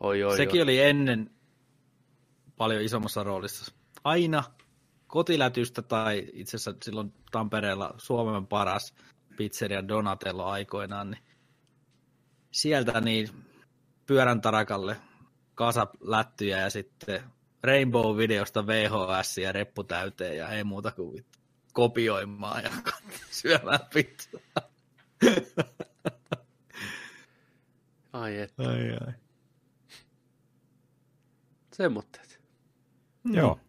oi 0.00 0.24
oi 0.24 0.36
Sekin 0.36 0.60
oi. 0.60 0.62
oli 0.62 0.80
ennen 0.80 1.30
paljon 2.56 2.82
isommassa 2.82 3.22
roolissa. 3.22 3.72
Aina 4.04 4.44
kotilätystä 5.06 5.82
tai 5.82 6.26
itse 6.32 6.56
asiassa 6.56 6.74
silloin 6.82 7.12
Tampereella 7.30 7.94
Suomen 7.96 8.46
paras 8.46 8.94
pizzeria 9.36 9.88
Donatello 9.88 10.44
aikoinaan, 10.44 11.10
niin 11.10 11.22
sieltä 12.50 13.00
niin 13.00 13.28
pyörän 14.06 14.40
tarakalle 14.40 14.96
kasa 15.58 15.86
lättyjä 16.00 16.58
ja 16.58 16.70
sitten 16.70 17.22
Rainbow-videosta 17.62 18.66
VHS 18.66 19.38
ja 19.38 19.52
reppu 19.52 19.84
täyteen 19.84 20.36
ja 20.36 20.48
ei 20.48 20.64
muuta 20.64 20.92
kuin 20.92 21.12
vittu 21.12 21.38
kopioimaan 21.72 22.64
ja 22.64 22.70
syömään 23.30 23.80
pizzaa. 23.94 24.40
Ai 28.12 28.38
et, 28.38 28.60
Ai, 28.60 28.90
ai. 29.06 29.12
semmoitteet. 31.72 32.40
Joo. 33.24 33.60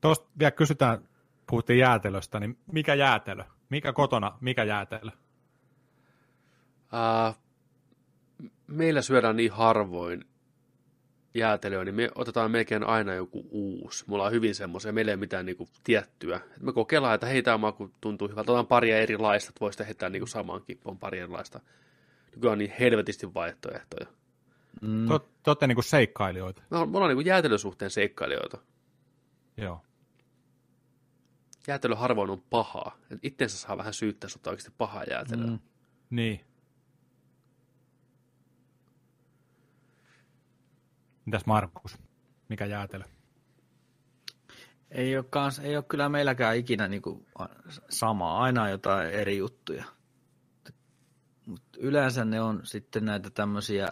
Tuosta 0.00 0.28
vielä 0.38 0.50
kysytään, 0.50 1.08
puhuttiin 1.46 1.78
jäätelöstä, 1.78 2.40
niin 2.40 2.58
mikä 2.72 2.94
jäätelö? 2.94 3.44
Mikä 3.68 3.92
kotona, 3.92 4.38
mikä 4.40 4.64
jäätelö? 4.64 5.10
Ää, 6.92 7.34
meillä 8.66 9.02
syödään 9.02 9.36
niin 9.36 9.52
harvoin 9.52 10.29
jäätelöä, 11.34 11.84
niin 11.84 11.94
me 11.94 12.10
otetaan 12.14 12.50
melkein 12.50 12.84
aina 12.84 13.14
joku 13.14 13.46
uusi. 13.50 14.04
Mulla 14.06 14.24
on 14.24 14.32
hyvin 14.32 14.54
semmoisia, 14.54 14.92
meillä 14.92 15.10
ei 15.10 15.14
ole 15.14 15.20
mitään 15.20 15.46
niinku 15.46 15.68
tiettyä. 15.84 16.36
Et 16.36 16.62
me 16.62 16.72
kokeillaan, 16.72 17.14
että 17.14 17.26
hei, 17.26 17.42
tämä 17.42 17.58
maku 17.58 17.90
tuntuu 18.00 18.28
hyvältä. 18.28 18.52
Otetaan 18.52 18.66
paria 18.66 18.98
erilaista, 18.98 19.50
että 19.50 19.60
voisi 19.60 19.84
heittää 19.86 20.10
niinku 20.10 20.26
samaan 20.26 20.62
kippoon 20.62 20.98
pari 20.98 21.18
erilaista. 21.18 21.60
Nykyään 22.34 22.52
on 22.52 22.58
niin 22.58 22.72
helvetisti 22.80 23.34
vaihtoehtoja. 23.34 24.06
Mm. 24.82 25.08
Te, 25.08 25.18
te 25.42 25.50
olette 25.50 25.66
niinku 25.66 25.82
seikkailijoita. 25.82 26.62
Me 26.70 26.76
ollaan, 26.76 26.90
me 26.90 26.96
ollaan 26.96 27.08
niinku 27.08 27.28
jäätelön 27.28 27.58
suhteen 27.58 27.90
seikkailijoita. 27.90 28.58
Joo. 29.56 29.80
Jäätelö 31.66 31.94
harvoin 31.94 32.30
on 32.30 32.42
pahaa. 32.50 32.96
Itteensä 33.22 33.58
saa 33.58 33.78
vähän 33.78 33.94
syyttää, 33.94 34.26
jos 34.28 34.36
ottaa 34.36 34.50
oikeasti 34.50 34.72
pahaa 34.78 35.04
jäätelöä. 35.04 35.46
Mm. 35.46 35.58
Niin. 36.10 36.40
Mitäs 41.24 41.46
Markus? 41.46 41.98
Mikä 42.48 42.66
jäätelö? 42.66 43.04
Ei 44.90 45.16
ole, 45.16 45.24
kans, 45.30 45.58
ei 45.58 45.76
ole 45.76 45.84
kyllä 45.88 46.08
meilläkään 46.08 46.56
ikinä 46.56 46.88
niinku 46.88 47.26
samaa, 47.88 48.38
aina 48.42 48.68
jotain 48.70 49.10
eri 49.10 49.36
juttuja. 49.38 49.84
Mut 51.46 51.62
yleensä 51.78 52.24
ne 52.24 52.40
on 52.40 52.60
sitten 52.64 53.04
näitä 53.04 53.30
tämmöisiä, 53.30 53.88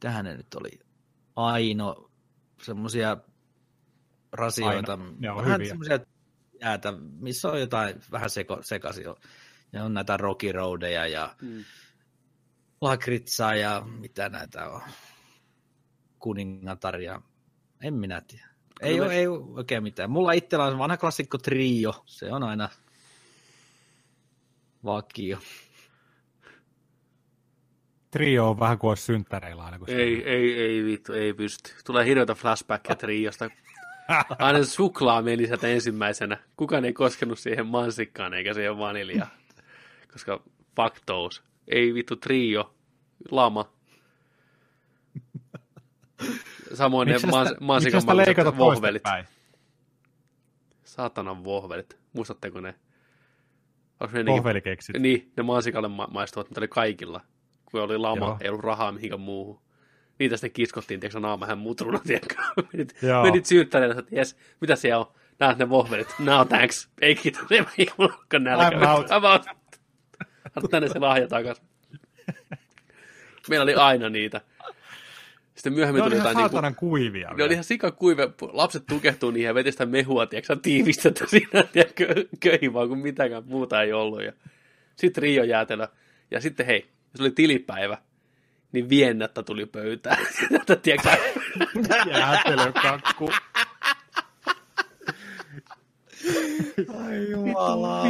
tähän 0.00 0.24
ne 0.24 0.36
nyt 0.36 0.54
oli, 0.54 0.70
Aino, 1.36 2.10
semmoisia 2.62 3.16
rasioita, 4.32 4.92
Aino, 4.92 5.04
ne 5.18 5.30
on 5.30 5.36
vähän 5.36 5.52
hyviä. 5.52 5.68
semmoisia 5.68 5.98
jäätä, 6.60 6.92
missä 7.20 7.48
on 7.50 7.60
jotain 7.60 8.00
vähän 8.12 8.30
seko, 8.30 8.58
sekaisin. 8.62 9.04
Ja 9.72 9.84
on 9.84 9.94
näitä 9.94 10.16
Rocky 10.16 10.52
Roadeja 10.52 11.06
ja 11.06 11.36
Mm. 11.42 11.64
lakritsaa 12.80 13.54
ja 13.54 13.82
mitä 13.98 14.28
näitä 14.28 14.68
on, 14.70 14.80
kuningataria, 16.18 17.22
en 17.82 17.94
minä 17.94 18.20
tiedä. 18.20 18.46
Ei, 18.80 19.00
ole, 19.00 19.14
ei 19.14 19.26
ole 19.26 19.44
oikein 19.54 19.82
mitään. 19.82 20.10
Mulla 20.10 20.32
itsellä 20.32 20.64
on 20.64 20.78
vanha 20.78 20.96
klassikko 20.96 21.38
Trio, 21.38 22.02
se 22.06 22.32
on 22.32 22.42
aina 22.42 22.68
vakio. 24.84 25.38
Trio 28.10 28.50
on 28.50 28.58
vähän 28.60 28.78
kuin 28.78 28.88
olisi 28.88 29.02
synttäreillä 29.02 29.64
aina. 29.64 29.78
Kun 29.78 29.88
se- 29.88 29.94
Ei, 29.96 30.24
ei, 30.28 30.54
ei 30.60 30.84
vittu, 30.84 31.12
ei 31.12 31.32
pysty. 31.34 31.70
Tulee 31.84 32.04
hirveitä 32.04 32.34
flashbackia 32.34 32.96
Triosta. 32.96 33.50
Aina 34.38 34.64
suklaa 34.64 35.22
meni 35.22 35.46
sieltä 35.46 35.68
ensimmäisenä. 35.68 36.38
Kukaan 36.56 36.84
ei 36.84 36.92
koskenut 36.92 37.38
siihen 37.38 37.66
mansikkaan 37.66 38.34
eikä 38.34 38.54
siihen 38.54 38.78
vaniljaa. 38.78 39.28
Koska 40.12 40.42
those. 41.06 41.42
Ei 41.68 41.94
vittu 41.94 42.16
trio, 42.16 42.74
lama. 43.30 43.75
Samoin 46.74 47.06
ne 47.06 47.12
Miksi 47.12 47.26
mans, 47.26 47.48
sitä, 47.48 47.60
mansikan 47.60 48.56
vohvelit. 48.56 49.02
Saatanan 50.84 51.44
vohvelit. 51.44 51.98
Muistatteko 52.12 52.60
ne? 52.60 52.74
Onko 54.00 54.16
ne 54.16 54.26
Vohvelikeksit. 54.26 54.96
Niin, 54.98 55.32
ne 55.36 55.42
mansikalle 55.42 55.88
ma- 55.88 56.08
maistuvat, 56.10 56.50
mitä 56.50 56.60
oli 56.60 56.68
kaikilla. 56.68 57.20
Kun 57.64 57.80
oli 57.80 57.98
lama, 57.98 58.26
Joo. 58.26 58.36
ei 58.40 58.48
ollut 58.48 58.64
rahaa 58.64 58.92
mihinkään 58.92 59.20
muuhun. 59.20 59.60
Niitä 60.18 60.36
sitten 60.36 60.50
kiskottiin, 60.52 61.00
tiedätkö, 61.00 61.20
naamahän 61.20 61.58
mutruna, 61.58 61.98
tiedätkö? 61.98 62.34
menit, 62.72 62.96
Joo. 63.02 63.22
menit 63.22 63.46
syyttäneet, 63.46 63.98
että 63.98 64.16
jes, 64.16 64.36
mitä 64.60 64.76
siellä 64.76 64.98
on? 64.98 65.12
Näet 65.38 65.58
ne 65.58 65.68
vohvelit. 65.68 66.08
No 66.18 66.44
thanks. 66.44 66.88
Ei 67.00 67.14
kiitos, 67.14 67.42
ei 67.78 67.86
olekaan 67.98 68.44
nälkä. 68.44 68.76
I'm 68.76 68.88
out. 68.88 69.06
I'm 69.06 69.26
out. 69.32 69.46
Anna 70.56 70.68
tänne 70.70 70.88
se 70.88 70.98
lahja 70.98 71.28
takas. 71.28 71.62
Meillä 73.48 73.62
oli 73.62 73.74
aina 73.74 74.08
niitä. 74.08 74.40
Sitten 75.56 75.72
myöhemmin 75.72 75.98
Ne 76.00 76.02
oli 76.02 76.10
tuli 76.10 76.16
ihan 76.16 76.28
jotain 76.28 76.36
niinku, 76.36 76.52
saatanan 76.52 76.74
kuivia. 76.74 77.34
ne 77.36 77.44
oli 77.44 77.52
ihan 77.52 77.64
sikakuive. 77.64 78.28
Lapset 78.52 78.86
tukehtuu 78.86 79.30
niihin 79.30 79.46
ja 79.46 79.54
veti 79.54 79.72
sitä 79.72 79.86
mehua, 79.86 80.26
tiedätkö, 80.26 80.56
tiivistettä 80.62 81.26
siinä, 81.26 81.62
tiedätkö, 81.72 82.14
vaan, 82.72 82.88
kun 82.88 82.98
mitään 82.98 83.30
muuta 83.46 83.82
ei 83.82 83.92
ollut. 83.92 84.24
Ja 84.24 84.32
sitten 84.96 85.22
Rio 85.22 85.44
jäätelö. 85.44 85.88
Ja 86.30 86.40
sitten 86.40 86.66
hei, 86.66 86.86
se 87.14 87.22
oli 87.22 87.30
tilipäivä, 87.30 87.98
niin 88.72 88.88
viennättä 88.88 89.42
tuli 89.42 89.66
pöytään. 89.66 90.26
Tätä, 90.58 90.76
tiedätkö, 90.76 91.10
Jäätelökakku. 92.10 93.30
Ai 96.88 97.26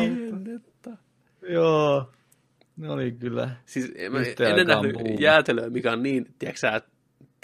viennettä. 0.00 0.90
Joo, 1.48 2.12
ne 2.76 2.90
oli 2.90 3.12
kyllä. 3.12 3.50
Siis 3.66 3.92
en, 3.94 4.12
en 4.16 4.16
aikaan 4.46 4.66
nähnyt 4.66 5.20
jäätelöä, 5.20 5.70
mikä 5.70 5.92
on 5.92 6.02
niin, 6.02 6.34
tiedätkö 6.38 6.80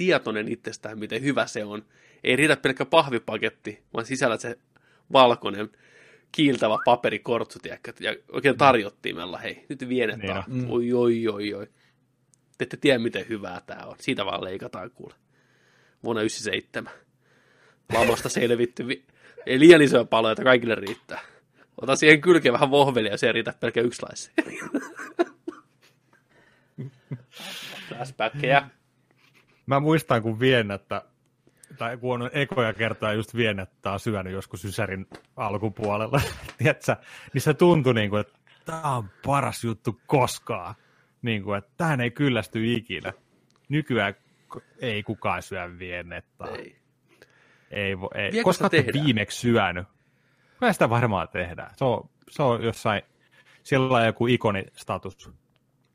tietoinen 0.06 0.48
itsestään, 0.48 0.98
miten 0.98 1.22
hyvä 1.22 1.46
se 1.46 1.64
on. 1.64 1.84
Ei 2.24 2.36
riitä 2.36 2.56
pelkkä 2.56 2.84
pahvipaketti, 2.84 3.82
vaan 3.94 4.06
sisällä 4.06 4.38
se 4.38 4.58
valkoinen 5.12 5.70
kiiltävä 6.32 6.78
paperikortsu, 6.84 7.58
tiedätkö, 7.58 7.92
ja 8.00 8.16
oikein 8.32 8.58
tarjottimella, 8.58 9.38
hei, 9.38 9.64
nyt 9.68 9.88
viennettä. 9.88 10.26
Niin 10.46 10.58
Niin. 10.58 10.64
Mm. 10.64 10.70
oi, 10.72 10.92
oi, 10.92 11.28
oi, 11.28 11.54
oi. 11.54 11.66
Te 12.58 12.64
ette 12.64 12.76
tiedä, 12.76 12.98
miten 12.98 13.28
hyvää 13.28 13.60
tämä 13.66 13.86
on. 13.86 13.96
Siitä 14.00 14.24
vaan 14.26 14.44
leikataan, 14.44 14.90
kuule. 14.90 15.14
Vuonna 16.04 16.22
97. 16.22 16.92
Lamasta 17.94 18.28
selvitty. 18.28 18.86
Vi- 18.88 19.04
Ei 19.46 19.60
liian 19.60 19.82
isoja 19.82 20.04
paloja, 20.04 20.32
että 20.32 20.44
kaikille 20.44 20.74
riittää. 20.74 21.20
Ota 21.80 21.96
siihen 21.96 22.20
kylkeen 22.20 22.52
vähän 22.52 22.70
vohvelia, 22.70 23.12
ja 23.12 23.18
se 23.18 23.26
ei 23.26 23.32
riitä 23.32 23.54
pelkkä 23.60 23.80
yksilaisia. 23.80 24.32
Flashbackkejä. 27.88 28.68
Mä 29.66 29.80
muistan, 29.80 30.22
kun 30.22 30.40
viennettä, 30.40 31.02
tai 31.78 31.96
kun 31.96 32.22
on 32.22 32.30
ekoja 32.32 32.72
kertoja 32.72 33.12
just 33.12 33.34
viennettä 33.34 33.92
on 33.92 34.00
syönyt 34.00 34.32
joskus 34.32 34.62
Sysärin 34.62 35.06
alkupuolella, 35.36 36.20
tiedätkö, 36.58 36.96
niin 37.32 37.42
se 37.42 37.54
tuntui 37.54 37.94
niin 37.94 38.10
kuin, 38.10 38.20
että 38.20 38.38
tämä 38.64 38.96
on 38.96 39.10
paras 39.26 39.64
juttu 39.64 40.00
koskaan. 40.06 40.74
Niin 41.22 41.42
kuin, 41.42 41.58
että 41.58 41.70
tähän 41.76 42.00
ei 42.00 42.10
kyllästy 42.10 42.72
ikinä. 42.72 43.12
Nykyään 43.68 44.14
ei 44.78 45.02
kukaan 45.02 45.42
syö 45.42 45.78
viennettä. 45.78 46.44
Ei. 46.44 46.76
Ei, 47.70 48.00
vo, 48.00 48.10
ei. 48.14 48.42
Koska 48.42 48.70
tehdään? 48.70 49.04
viimeksi 49.04 49.40
syönyt? 49.40 49.86
Kyllä 50.58 50.72
sitä 50.72 50.90
varmaan 50.90 51.28
tehdään. 51.28 51.74
Se 51.76 51.84
on, 51.84 52.10
se 52.30 52.42
on 52.42 52.62
jossain, 52.64 53.02
siellä 53.62 53.96
on 53.96 54.06
joku 54.06 54.26
ikonistatus. 54.26 55.30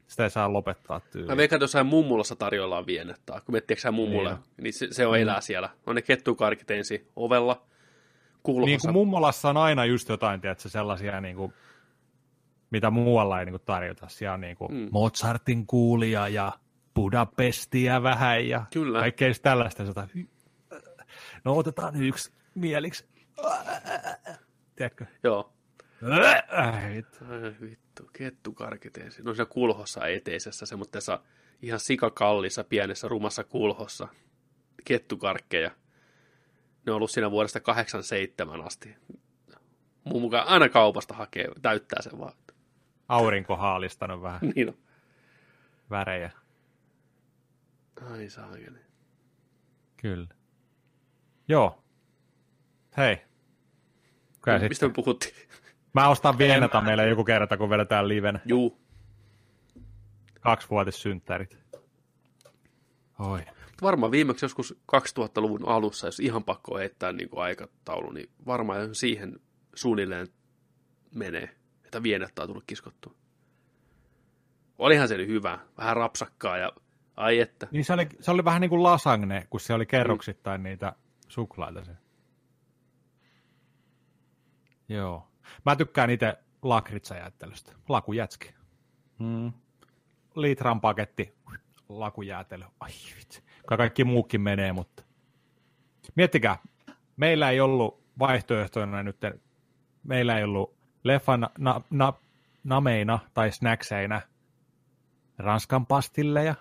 Sitä 0.08 0.24
ei 0.24 0.30
saa 0.30 0.54
lopettaa 0.54 1.00
tyyliin. 1.00 1.32
Mä 1.32 1.38
veikkaan, 1.38 1.58
että 1.58 1.64
jossain 1.64 1.86
mummulassa 1.86 2.36
tarjoillaan 2.36 2.86
viennettä. 2.86 3.34
Kun 3.46 3.54
miettii, 3.54 3.78
sä 3.80 3.92
mummulle, 3.92 4.30
Niin 4.30 4.42
niin, 4.62 4.74
se, 4.74 4.88
se 4.92 5.08
on 5.08 5.20
elää 5.20 5.42
siellä. 5.42 5.70
On 5.86 5.96
ne 5.96 6.02
kettukarkit 6.02 6.72
ensin 6.72 7.08
ovella, 7.16 7.62
kulhossa. 8.44 8.66
Niin 8.68 8.80
kuin 8.82 8.94
mummolassa 8.94 9.50
on 9.50 9.58
aina 9.58 9.86
just 9.86 10.10
jotain, 10.10 10.42
tiedätkö, 10.42 10.70
sellaisia 10.70 11.22
niin 11.22 11.36
kuin, 11.36 11.54
mitä 12.70 12.90
muualla 12.90 13.40
ei 13.40 13.46
niin 13.46 13.54
kuin 13.54 13.64
tarjota. 13.66 14.08
Siellä 14.10 14.34
on 14.34 14.42
niin 14.42 14.58
kuin 14.58 14.72
Mm. 14.74 14.90
Mozartin 14.92 15.68
kuulia 15.68 16.28
ja 16.28 16.52
Budapestia 16.96 18.04
vähän 18.04 18.48
ja 18.48 18.66
Kyllä. 18.74 19.00
kaikkea 19.00 19.32
tällaista. 19.42 19.84
Jota, 19.84 20.08
no 21.44 21.58
otetaan 21.58 22.02
yksi 22.04 22.32
mieliksi. 22.56 23.06
Tiedätkö? 24.76 25.06
Joo. 25.24 25.54
Äh, 26.58 26.96
vittu. 26.96 27.26
Ai 27.30 27.54
vittu, 27.62 27.87
kettukarkit 28.14 28.98
ensin. 28.98 29.26
No 29.26 29.34
siinä 29.34 29.46
kulhossa 29.46 30.08
eteisessä, 30.08 30.66
semmoisessa 30.66 31.20
ihan 31.62 31.80
sikakallissa, 31.80 32.64
pienessä, 32.64 33.08
rumassa 33.08 33.44
kulhossa. 33.44 34.08
Kettukarkkeja. 34.86 35.72
Ne 36.86 36.92
on 36.92 36.96
ollut 36.96 37.12
siinä 37.12 37.32
vuodesta 37.32 37.60
87 37.60 38.62
asti. 38.62 38.96
Mun 40.04 40.22
mukaan 40.22 40.48
aina 40.48 40.70
kaupasta 40.70 41.14
hakee, 41.14 41.48
täyttää 41.62 42.02
sen 42.02 42.20
vaan. 42.20 42.34
Aurinko 43.08 43.56
haalistanut 43.56 44.22
vähän 44.22 44.40
Niin 44.56 44.70
on. 44.70 44.78
värejä. 45.90 46.32
Ai 48.12 48.30
saakeli. 48.30 48.80
Kyllä. 49.98 50.28
Joo. 51.48 51.84
Hei. 52.98 53.18
Kyllä. 54.42 54.60
Mistä 54.70 54.88
me 54.88 54.94
puhuttiin? 54.94 55.36
Mä 55.98 56.10
ostan 56.10 56.38
Vieneta 56.38 56.82
meille 56.82 57.08
joku 57.08 57.24
kerta, 57.24 57.58
kun 57.58 57.70
vedetään 57.70 58.08
livenä. 58.08 58.40
Juu. 58.46 58.82
Kaksivuotissynttärit. 60.40 61.58
Oi. 63.20 63.46
Varmaan 63.82 64.12
viimeksi 64.12 64.46
joskus 64.46 64.80
2000-luvun 64.96 65.68
alussa, 65.68 66.08
jos 66.08 66.20
ihan 66.20 66.44
pakko 66.44 66.78
heittää 66.78 67.12
niin 67.12 67.30
kuin 67.30 67.44
aikataulu, 67.44 68.12
niin 68.12 68.30
varmaan 68.46 68.96
siihen 68.96 69.40
suunnilleen 69.76 70.28
menee, 71.16 71.50
että 71.86 72.04
vienettä 72.04 72.42
on 72.42 72.48
tullut 72.48 72.64
kiskottua. 72.68 73.14
Olihan 74.78 75.08
se 75.08 75.18
nyt 75.18 75.28
hyvä, 75.28 75.60
vähän 75.78 75.98
rapsakkaa 75.98 76.58
ja 76.58 76.72
ai 77.16 77.40
että. 77.40 77.68
Niin 77.72 77.86
se 77.86 77.94
oli, 77.94 78.08
se 78.20 78.32
oli 78.32 78.46
vähän 78.46 78.62
niin 78.62 78.70
kuin 78.70 78.84
lasagne, 78.84 79.48
kun 79.50 79.60
se 79.60 79.74
oli 79.74 79.86
kerroksittain 79.86 80.64
niitä 80.64 80.94
suklaita 81.28 81.84
se. 81.84 81.92
Joo. 84.90 85.28
Mä 85.66 85.76
tykkään 85.76 86.10
itse 86.10 86.38
lakritsajäättelystä. 86.62 87.72
Lakujätski. 87.90 88.54
Mm. 89.20 89.54
Litran 90.36 90.82
paketti, 90.82 91.36
lakujäätely. 91.90 92.64
Ai 92.80 92.90
vitsi. 93.18 93.44
Kaikki 93.78 94.04
muukin 94.04 94.42
menee, 94.42 94.74
mutta... 94.74 95.04
Miettikää, 96.16 96.58
meillä 97.18 97.50
ei 97.50 97.60
ollut 97.60 98.04
vaihtoehtoina 98.20 99.04
nyt, 99.04 99.18
meillä 100.04 100.38
ei 100.38 100.44
ollut 100.44 100.78
leffan 101.04 101.48
na, 101.58 101.82
na, 101.90 102.14
nameina 102.64 103.20
tai 103.34 103.52
snackseina 103.52 104.22
Ranskan 105.38 105.86
pastilleja, 105.86 106.56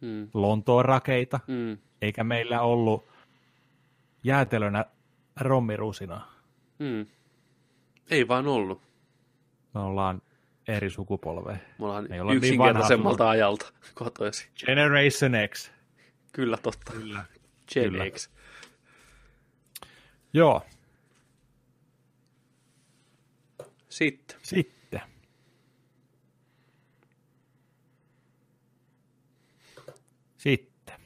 Mm, 0.00 0.28
Lontoon 0.34 0.84
rakeita, 0.84 1.40
mm. 1.46 1.78
eikä 2.02 2.24
meillä 2.24 2.60
ollut 2.60 3.08
jäätelönä 4.24 4.84
rommirusinaa. 5.40 6.32
Mm. 6.78 7.06
Ei 8.10 8.28
vaan 8.28 8.48
ollut. 8.48 8.82
Me 9.74 9.80
ollaan 9.80 10.22
eri 10.68 10.90
sukupolveja. 10.90 11.58
Me 11.78 11.84
ollaan 11.84 12.12
Ei 12.12 12.20
olla 12.20 12.32
niin 12.32 12.36
yksinkertaisemmalta 12.44 13.30
ajalta 13.30 13.72
kotoisin. 13.94 14.50
Generation 14.66 15.32
X. 15.48 15.70
Kyllä 16.32 16.56
totta. 16.56 16.92
Kyllä. 16.92 17.24
Gen 17.74 17.90
Kyllä. 17.90 18.10
X. 18.10 18.30
Joo, 20.32 20.62
Sitten. 23.90 24.36
sitten. 24.42 25.00
Sitten. 30.36 31.00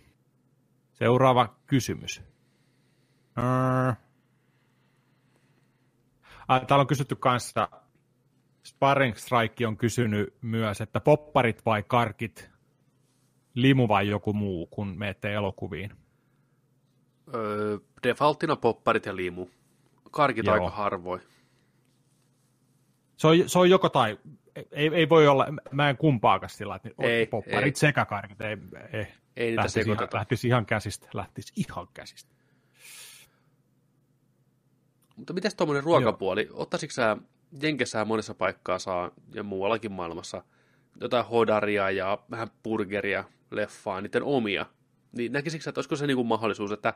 Seuraava 0.93 1.57
kysymys. 1.67 2.23
Äh. 6.53 6.67
Täällä 6.67 6.81
on 6.81 6.87
kysytty 6.87 7.17
kanssa, 7.17 7.69
Sparring 8.65 9.17
Strike 9.17 9.67
on 9.67 9.77
kysynyt 9.77 10.35
myös, 10.43 10.81
että 10.81 11.01
popparit 11.01 11.67
vai 11.67 11.83
karkit, 11.83 12.51
limu 13.55 13.89
vai 13.89 14.09
joku 14.09 14.33
muu, 14.33 14.67
kun 14.67 14.99
menette 14.99 15.33
elokuviin. 15.33 15.91
Öö, 17.35 17.79
defaulttina 18.03 18.57
popparit 18.57 19.07
ja 19.07 19.17
limu. 19.17 19.47
Karkit 20.11 20.47
Joo. 20.47 20.55
aika 20.55 20.71
harvoin. 20.71 21.21
Se 23.17 23.27
on, 23.27 23.37
se 23.47 23.59
on 23.59 23.71
joko 23.71 23.89
tai, 23.89 24.19
ei, 24.73 24.91
ei 24.95 25.09
voi 25.09 25.27
olla, 25.29 25.47
mä 25.71 25.91
en 25.91 25.97
kumpaakaan 25.97 26.51
sillä, 26.51 26.77
että 26.77 26.91
Ei, 26.99 27.27
popparit 27.27 27.77
ei. 27.77 27.81
sekä 27.81 28.05
karkit, 28.05 28.41
ei, 28.41 28.57
ei. 28.93 29.07
Ei 29.37 29.47
niitä 29.47 29.63
lähtisi 29.63 29.81
ihan, 29.91 30.09
lähtisi 30.13 30.49
ihan 30.49 30.67
käsistä, 30.67 31.09
lähtisi 31.15 31.53
ihan 31.57 31.87
käsistä. 31.95 32.35
Mutta 35.17 35.33
mitäs 35.33 35.55
tuommoinen 35.55 35.85
ruokapuoli? 35.85 36.49
Ottaisitko 36.53 36.93
sä, 36.93 37.17
Jenkessähän 37.63 38.09
monessa 38.09 38.35
paikkaa 38.35 38.79
saa, 38.79 39.11
ja 39.35 39.43
muuallakin 39.43 39.93
maailmassa, 39.93 40.45
jotain 41.01 41.27
hodaria 41.27 41.91
ja 41.91 42.19
vähän 42.31 42.49
burgeria, 42.63 43.25
leffaa, 43.51 44.01
niiden 44.01 44.23
omia. 44.23 44.67
Niin 45.13 45.33
näkisikö 45.33 45.65
sä, 45.65 45.71
että 45.71 45.79
olisiko 45.79 45.97
se 45.97 46.07
niinku 46.07 46.25
mahdollisuus, 46.25 46.73
että 46.73 46.95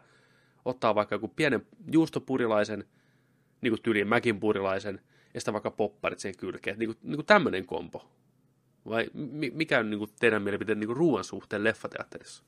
ottaa 0.64 0.94
vaikka 0.94 1.14
joku 1.14 1.28
pienen 1.28 1.66
juustopurilaisen, 1.92 2.84
niin 3.60 3.72
kuin 3.72 3.82
tyyliin 3.82 4.08
mäkin 4.08 4.40
purilaisen, 4.40 5.00
ja 5.34 5.40
sitten 5.40 5.54
vaikka 5.54 5.70
popparit 5.70 6.18
sen 6.18 6.36
kylkeen. 6.36 6.78
Niin 6.78 6.88
kuin, 6.88 6.98
niin 7.02 7.16
kuin 7.16 7.26
tämmöinen 7.26 7.66
kompo. 7.66 8.10
Vai 8.88 9.10
mi- 9.14 9.52
mikä 9.54 9.78
on 9.78 9.90
niin 9.90 9.98
kuin 9.98 10.10
teidän 10.20 10.42
mielipiteen 10.42 10.80
niin 10.80 10.88
kuin 10.88 10.96
ruoan 10.96 11.24
suhteen 11.24 11.64
leffateatterissa? 11.64 12.44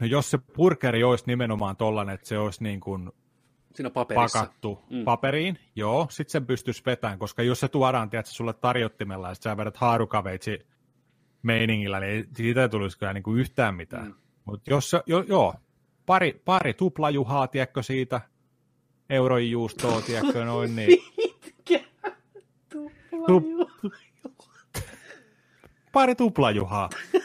No 0.00 0.06
jos 0.06 0.30
se 0.30 0.38
burgeri 0.38 1.04
olisi 1.04 1.24
nimenomaan 1.26 1.76
tollainen, 1.76 2.14
että 2.14 2.28
se 2.28 2.38
olisi 2.38 2.62
niin 2.62 2.80
kuin 2.80 3.10
Siinä 3.74 3.90
paperissa. 3.90 4.38
pakattu 4.38 4.82
Mm. 4.90 5.04
paperiin, 5.04 5.58
joo, 5.76 6.06
sitten 6.10 6.32
sen 6.32 6.46
pystyisi 6.46 6.82
vetämään, 6.86 7.18
koska 7.18 7.42
jos 7.42 7.60
se 7.60 7.68
tuodaan, 7.68 8.10
tiedätkö, 8.10 8.32
sulle 8.32 8.52
tarjottimella, 8.52 9.28
ja 9.28 9.34
sä 9.34 9.56
vedät 9.56 9.76
haarukaveitsi 9.76 10.66
meiningillä, 11.42 12.00
niin 12.00 12.28
siitä 12.36 12.62
ei 12.62 12.68
tulisi 12.68 12.98
kyllä 12.98 13.12
niin 13.12 13.22
kuin 13.22 13.40
yhtään 13.40 13.74
mitään. 13.74 14.06
Mm. 14.06 14.14
Mutta 14.44 14.70
jos 14.70 14.90
se, 14.90 15.02
jo, 15.06 15.24
joo, 15.28 15.54
pari, 16.06 16.42
pari 16.44 16.74
tuplajuhaa, 16.74 17.46
tiedätkö, 17.48 17.82
siitä, 17.82 18.20
eurojuustoa, 19.10 20.00
tiedätkö, 20.02 20.44
noin, 20.44 20.76
niin 20.76 20.98
Tu- 23.26 23.70
pari 25.92 26.14
tuplajuhaa. 26.14 26.90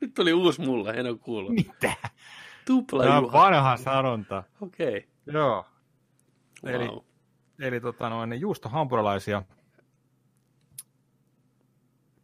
Nyt 0.00 0.14
tuli 0.14 0.32
uusi 0.32 0.60
mulle, 0.60 0.90
en 0.90 1.06
ole 1.06 1.18
kuullut. 1.18 1.54
Mitä? 1.54 1.94
Tupla 2.66 3.02
Tämä 3.02 3.16
on 3.18 3.22
juha. 3.24 3.38
vanha 3.38 3.76
sanonta. 3.76 4.42
Okei. 4.60 4.88
Okay. 4.96 5.34
Joo. 5.34 5.66
Eli, 6.64 6.88
Wow. 6.88 6.98
eli 7.60 7.80
tota 7.80 8.08
noin, 8.10 8.30
ne 8.30 8.36
juustohampurilaisia. 8.36 9.42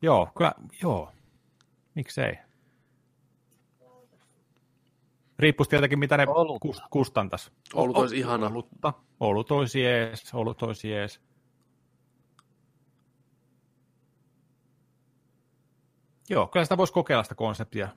Joo, 0.02 0.28
kyllä, 0.38 0.52
joo. 0.82 1.12
Miksei? 1.94 2.38
Riippuisi 5.38 5.70
tietenkin, 5.70 5.98
mitä 5.98 6.16
ne 6.16 6.24
Olutta. 6.28 6.68
kust- 6.68 6.88
kustantas. 6.90 7.52
Olut 7.74 7.96
olisi 7.96 8.18
ihana. 8.18 8.46
Olutta. 8.46 8.92
Olut 9.20 9.50
olisi 9.50 9.82
jees, 9.82 10.34
olut 10.34 10.62
olisi 10.62 10.90
jees. 10.90 11.20
Joo, 16.30 16.46
kyllä 16.46 16.64
sitä 16.64 16.76
voisi 16.76 16.92
kokeilla 16.92 17.22
sitä 17.22 17.34
konseptia. 17.34 17.88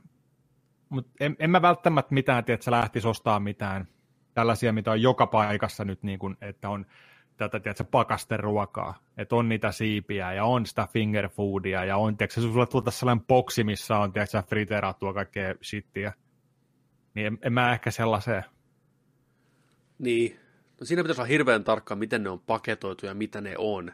Mutta 0.91 1.11
en, 1.19 1.35
en, 1.39 1.49
mä 1.49 1.61
välttämättä 1.61 2.13
mitään, 2.13 2.45
tiedä, 2.45 2.55
että 2.55 2.65
sä 2.65 2.71
lähtisi 2.71 3.07
ostaa 3.07 3.39
mitään 3.39 3.87
tällaisia, 4.33 4.73
mitä 4.73 4.91
on 4.91 5.01
joka 5.01 5.27
paikassa 5.27 5.85
nyt, 5.85 6.03
niin 6.03 6.19
kuin, 6.19 6.37
että 6.41 6.69
on 6.69 6.85
tätä, 7.37 7.59
tiedätkö, 7.59 7.83
pakasteruokaa, 7.83 8.99
että 9.17 9.35
on 9.35 9.49
niitä 9.49 9.71
siipiä 9.71 10.33
ja 10.33 10.45
on 10.45 10.65
sitä 10.65 10.87
finger 10.93 11.29
foodia 11.29 11.85
ja 11.85 11.97
on, 11.97 12.17
tiedätkö, 12.17 12.41
sulla 12.41 12.65
tulee 12.65 12.91
sellainen 12.91 13.25
boksi, 13.25 13.63
missä 13.63 13.97
on, 13.97 14.13
tiedätkö, 14.13 14.43
friteerattua 14.49 15.13
kaikkea 15.13 15.55
shittiä. 15.63 16.13
Niin 17.13 17.27
en, 17.27 17.37
en 17.41 17.53
mä 17.53 17.73
ehkä 17.73 17.91
sellaiseen. 17.91 18.43
Niin. 19.99 20.39
No 20.79 20.85
siinä 20.85 21.03
pitäisi 21.03 21.21
olla 21.21 21.27
hirveän 21.27 21.63
tarkkaan, 21.63 21.97
miten 21.97 22.23
ne 22.23 22.29
on 22.29 22.39
paketoitu 22.39 23.05
ja 23.05 23.13
mitä 23.13 23.41
ne 23.41 23.55
on. 23.57 23.91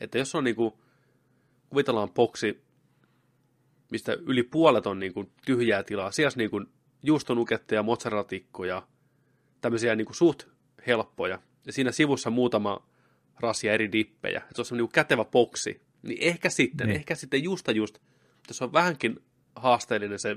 Että 0.00 0.18
jos 0.18 0.34
on 0.34 0.44
niinku, 0.44 0.80
kuvitellaan 1.68 2.10
boksi, 2.10 2.67
mistä 3.90 4.16
yli 4.26 4.42
puolet 4.42 4.86
on 4.86 4.98
niinku 4.98 5.32
tyhjää 5.46 5.82
tilaa, 5.82 6.10
siellä 6.10 6.26
olisi 6.26 6.38
niinku 6.38 6.64
juustonuketteja, 7.02 7.82
mozzarella-tikkuja, 7.82 8.82
tämmöisiä 9.60 9.94
niinku 9.94 10.14
suht 10.14 10.42
helppoja. 10.86 11.38
Ja 11.66 11.72
siinä 11.72 11.92
sivussa 11.92 12.30
muutama 12.30 12.86
rasia 13.40 13.72
eri 13.72 13.92
dippejä. 13.92 14.40
Se 14.40 14.60
on 14.60 14.64
semmoinen 14.64 14.82
niinku 14.82 14.92
kätevä 14.92 15.24
boksi. 15.24 15.82
Niin 16.02 16.18
ehkä 16.20 16.50
sitten, 16.50 16.86
niin. 16.86 16.92
Niin. 16.92 16.98
ehkä 16.98 17.14
sitten 17.14 17.44
justa 17.44 17.72
just, 17.72 17.98
jos 18.48 18.62
on 18.62 18.72
vähänkin 18.72 19.20
haasteellinen 19.56 20.18
se 20.18 20.36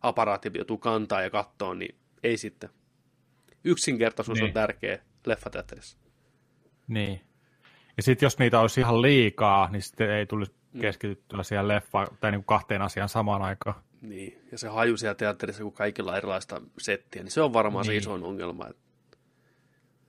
aparaatti 0.00 0.50
joutuu 0.54 0.78
kantaa 0.78 1.22
ja 1.22 1.30
kattoon, 1.30 1.78
niin 1.78 1.94
ei 2.22 2.36
sitten. 2.36 2.70
Yksinkertaisuus 3.64 4.38
Niin. 4.38 4.46
on 4.46 4.52
tärkeä 4.52 4.98
leffateatterissa. 5.26 5.98
Niin. 6.88 7.20
Ja 7.96 8.02
sitten 8.02 8.26
jos 8.26 8.38
niitä 8.38 8.60
olisi 8.60 8.80
ihan 8.80 9.02
liikaa, 9.02 9.70
niin 9.70 9.82
sitten 9.82 10.10
ei 10.10 10.26
tulisi 10.26 10.52
keskityttyä 10.80 11.42
siihen 11.42 11.68
leffaan 11.68 12.06
tai 12.20 12.30
niin 12.30 12.38
kuin 12.40 12.46
kahteen 12.58 12.82
asiaan 12.82 13.08
samaan 13.08 13.42
aikaan. 13.42 13.74
Niin, 14.00 14.38
ja 14.52 14.58
se 14.58 14.68
haju 14.68 14.96
siellä 14.96 15.14
teatterissa, 15.14 15.62
kun 15.62 15.72
kaikilla 15.72 16.10
on 16.10 16.16
erilaista 16.16 16.60
settiä, 16.78 17.22
niin 17.22 17.30
se 17.30 17.40
on 17.40 17.52
varmaan 17.52 17.84
se 17.84 17.90
Niin. 17.90 17.98
isoin 18.00 18.22
ongelma. 18.24 18.66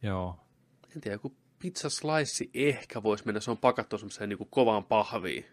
Joo. 0.01 0.39
en 0.95 1.01
tiedä, 1.01 1.16
joku 1.16 1.36
pizza 1.59 1.89
slice 1.89 2.45
ehkä 2.53 3.03
voisi 3.03 3.26
mennä, 3.26 3.39
se 3.39 3.51
on 3.51 3.57
pakattu 3.57 3.97
semmoiseen 3.97 4.30
niin 4.30 4.47
kovaan 4.49 4.84
pahviin. 4.84 5.45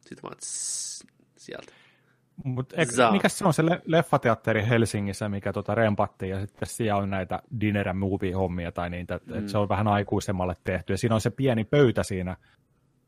Sitten 0.00 0.22
vaan 0.22 0.36
tss, 0.36 1.06
sieltä. 1.36 1.72
Mut 2.44 2.72
Zaa. 2.94 3.12
mikä 3.12 3.28
se 3.28 3.44
on 3.44 3.54
se 3.54 3.66
le- 3.66 3.82
leffateatteri 3.86 4.66
Helsingissä, 4.68 5.28
mikä 5.28 5.52
tota 5.52 5.74
rempattiin, 5.74 6.30
ja 6.30 6.40
sitten 6.46 6.68
siellä 6.68 7.02
on 7.02 7.10
näitä 7.10 7.42
dinner 7.60 7.88
and 7.88 7.98
movie-hommia 7.98 8.72
tai 8.72 8.90
niitä, 8.90 9.14
että 9.14 9.40
Mm. 9.40 9.46
se 9.48 9.58
on 9.58 9.68
vähän 9.68 9.88
aikuisemmalle 9.88 10.56
tehty, 10.64 10.92
ja 10.92 10.96
siinä 10.98 11.14
on 11.14 11.20
se 11.20 11.30
pieni 11.30 11.64
pöytä 11.64 12.02
siinä, 12.02 12.36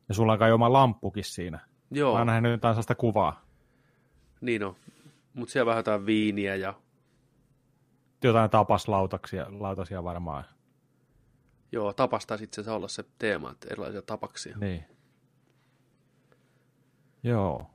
ja 0.09 0.15
sulla 0.15 0.33
on 0.33 0.39
kai 0.39 0.51
oma 0.51 0.73
lamppukin 0.73 1.23
siinä. 1.23 1.59
Joo, 1.91 2.13
Mä 2.13 2.17
oon 2.17 2.27
nähnyt 2.27 2.51
jotain 2.51 2.73
sellaista 2.73 2.95
kuvaa. 2.95 3.41
niin 4.41 4.63
on. 4.63 4.75
Mutta 5.33 5.51
siellä 5.51 5.65
vähän 5.69 5.79
jotain 5.79 6.05
viiniä 6.05 6.55
ja 6.55 6.73
Jotain 8.23 8.49
tapaslautasia 8.49 9.45
lautasia 9.49 10.03
varmaan. 10.03 10.43
joo, 11.71 11.93
tapasta 11.93 12.37
sitten 12.37 12.63
se 12.63 12.71
olla 12.71 12.87
se 12.87 13.03
teema, 13.19 13.51
että 13.51 13.67
erilaisia 13.71 14.01
tapaksia. 14.01 14.57
Niin. 14.57 14.85
Joo. 17.23 17.69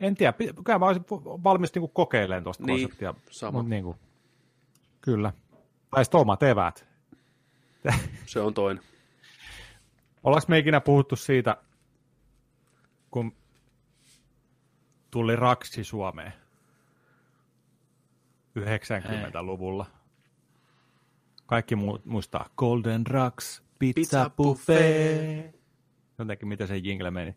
En 0.00 0.14
tiedä, 0.14 0.32
kyllä 0.64 0.78
mä 0.78 0.86
olisin 0.86 1.04
valmis 1.44 1.74
niinku 1.74 1.88
kokeilemaan 1.88 2.44
tuosta 2.44 2.64
Niin, 2.66 2.80
konseptia. 2.80 3.14
sama. 3.30 3.58
Mut 3.58 3.68
niinku, 3.68 3.96
kyllä. 5.00 5.32
Tai 5.90 6.04
sitten 6.04 6.20
omat 6.20 6.42
eväät. 6.42 6.86
Se 8.26 8.40
on 8.40 8.54
toinen. 8.54 8.84
Ollaanko 10.24 10.46
me 10.48 10.58
ikinä 10.58 10.80
puhuttu 10.80 11.16
siitä, 11.16 11.56
kun 13.10 13.36
tuli 15.10 15.36
raksi 15.36 15.84
Suomeen 15.84 16.32
90-luvulla? 18.58 19.86
Kaikki 21.46 21.74
mu- 21.74 22.00
muistaa 22.04 22.48
Golden 22.56 23.06
Rocks, 23.06 23.62
Pizza, 23.78 23.94
Pizza 23.94 24.30
Buffet. 24.30 24.78
Buffet. 24.78 25.60
Jotenkin 26.18 26.48
miten 26.48 26.68
se 26.68 26.76
jingle 26.76 27.10
meni. 27.10 27.36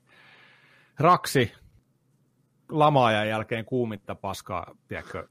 Raksi 1.00 1.52
lamaajan 2.70 3.28
jälkeen 3.28 3.66
kuumitta 3.66 4.16
paskaa, 4.16 4.76
tiedätkö, 4.88 5.28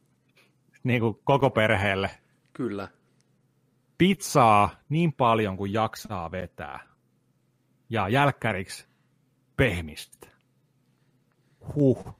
niin 0.84 1.00
kuin 1.00 1.18
koko 1.24 1.50
perheelle. 1.50 2.10
Kyllä. 2.52 2.88
Pizzaa 3.98 4.70
niin 4.88 5.12
paljon 5.12 5.56
kuin 5.56 5.72
jaksaa 5.72 6.30
vetää. 6.30 6.95
Ja 7.90 8.08
jälkkäriksi 8.08 8.86
pehmistä. 9.56 10.26
Huh, 11.74 12.14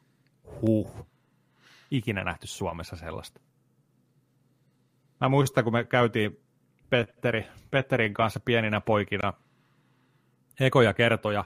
huh. 0.61 1.07
Ikinä 1.91 2.25
nähty 2.25 2.47
Suomessa 2.47 2.97
sellaista. 2.97 3.41
Mä 5.21 5.29
muistan, 5.29 5.65
kun 5.65 5.73
me 5.73 5.85
käytiin 5.85 6.41
Petteri, 6.91 7.47
Petterin 7.71 8.15
kanssa 8.15 8.41
pieninä 8.41 8.81
poikina 8.81 9.33
ekoja 10.61 10.95
kertoja. 10.95 11.45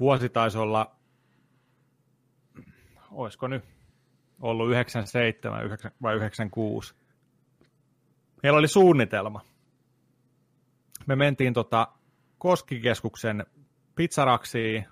Vuosi 0.00 0.28
taisi 0.28 0.58
olla, 0.58 0.96
olisiko 3.10 3.48
nyt 3.48 3.64
ollut 4.40 4.70
97 4.70 5.64
9 5.64 5.90
vai 6.02 6.14
96. 6.14 6.94
Meillä 8.42 8.58
oli 8.58 8.68
suunnitelma. 8.68 9.40
Me 11.06 11.16
mentiin 11.16 11.54
tota 11.54 11.88
Koskikeskuksen 12.38 13.46
pizzaraksiin, 13.94 14.86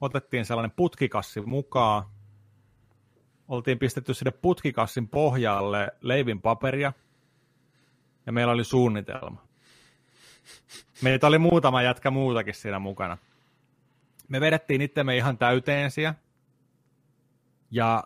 otettiin 0.00 0.44
sellainen 0.44 0.76
putkikassi 0.76 1.40
mukaan, 1.40 2.04
oltiin 3.48 3.78
pistetty 3.78 4.14
sinne 4.14 4.30
putkikassin 4.30 5.08
pohjalle 5.08 5.92
leivin 6.00 6.40
paperia, 6.40 6.92
ja 8.26 8.32
meillä 8.32 8.52
oli 8.52 8.64
suunnitelma. 8.64 9.42
Meitä 11.02 11.26
oli 11.26 11.38
muutama 11.38 11.82
jätkä 11.82 12.10
muutakin 12.10 12.54
siinä 12.54 12.78
mukana. 12.78 13.18
Me 14.28 14.40
vedettiin 14.40 14.80
itsemme 14.80 15.16
ihan 15.16 15.38
täyteen 15.38 15.90
siellä, 15.90 16.14
ja 17.70 18.04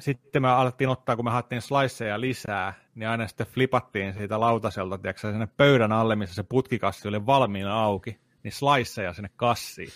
sitten 0.00 0.42
me 0.42 0.48
alettiin 0.48 0.88
ottaa, 0.88 1.16
kun 1.16 1.24
me 1.24 1.30
haettiin 1.30 1.62
sliceja 1.62 2.20
lisää, 2.20 2.74
niin 2.94 3.08
aina 3.08 3.28
sitten 3.28 3.46
flipattiin 3.46 4.14
siitä 4.14 4.40
lautaselta, 4.40 4.98
tiedätkö, 4.98 5.30
sinne 5.30 5.48
pöydän 5.56 5.92
alle, 5.92 6.16
missä 6.16 6.34
se 6.34 6.42
putkikassi 6.42 7.08
oli 7.08 7.26
valmiina 7.26 7.82
auki, 7.82 8.20
niin 8.42 8.52
sliceja 8.52 9.12
sinne 9.12 9.30
kassiin. 9.36 9.92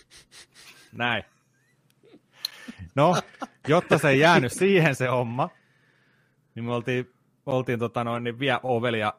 Näin. 0.92 1.24
No, 2.94 3.16
jotta 3.68 3.98
se 3.98 4.08
ei 4.08 4.18
jäänyt 4.18 4.52
siihen 4.52 4.94
se 4.94 5.06
homma, 5.06 5.50
niin 6.54 6.64
me 6.64 6.74
oltiin, 6.74 7.12
oltiin 7.46 7.78
tota 7.78 8.04
noin, 8.04 8.24
niin 8.24 8.38
vielä 8.38 8.60
ovelia 8.62 9.12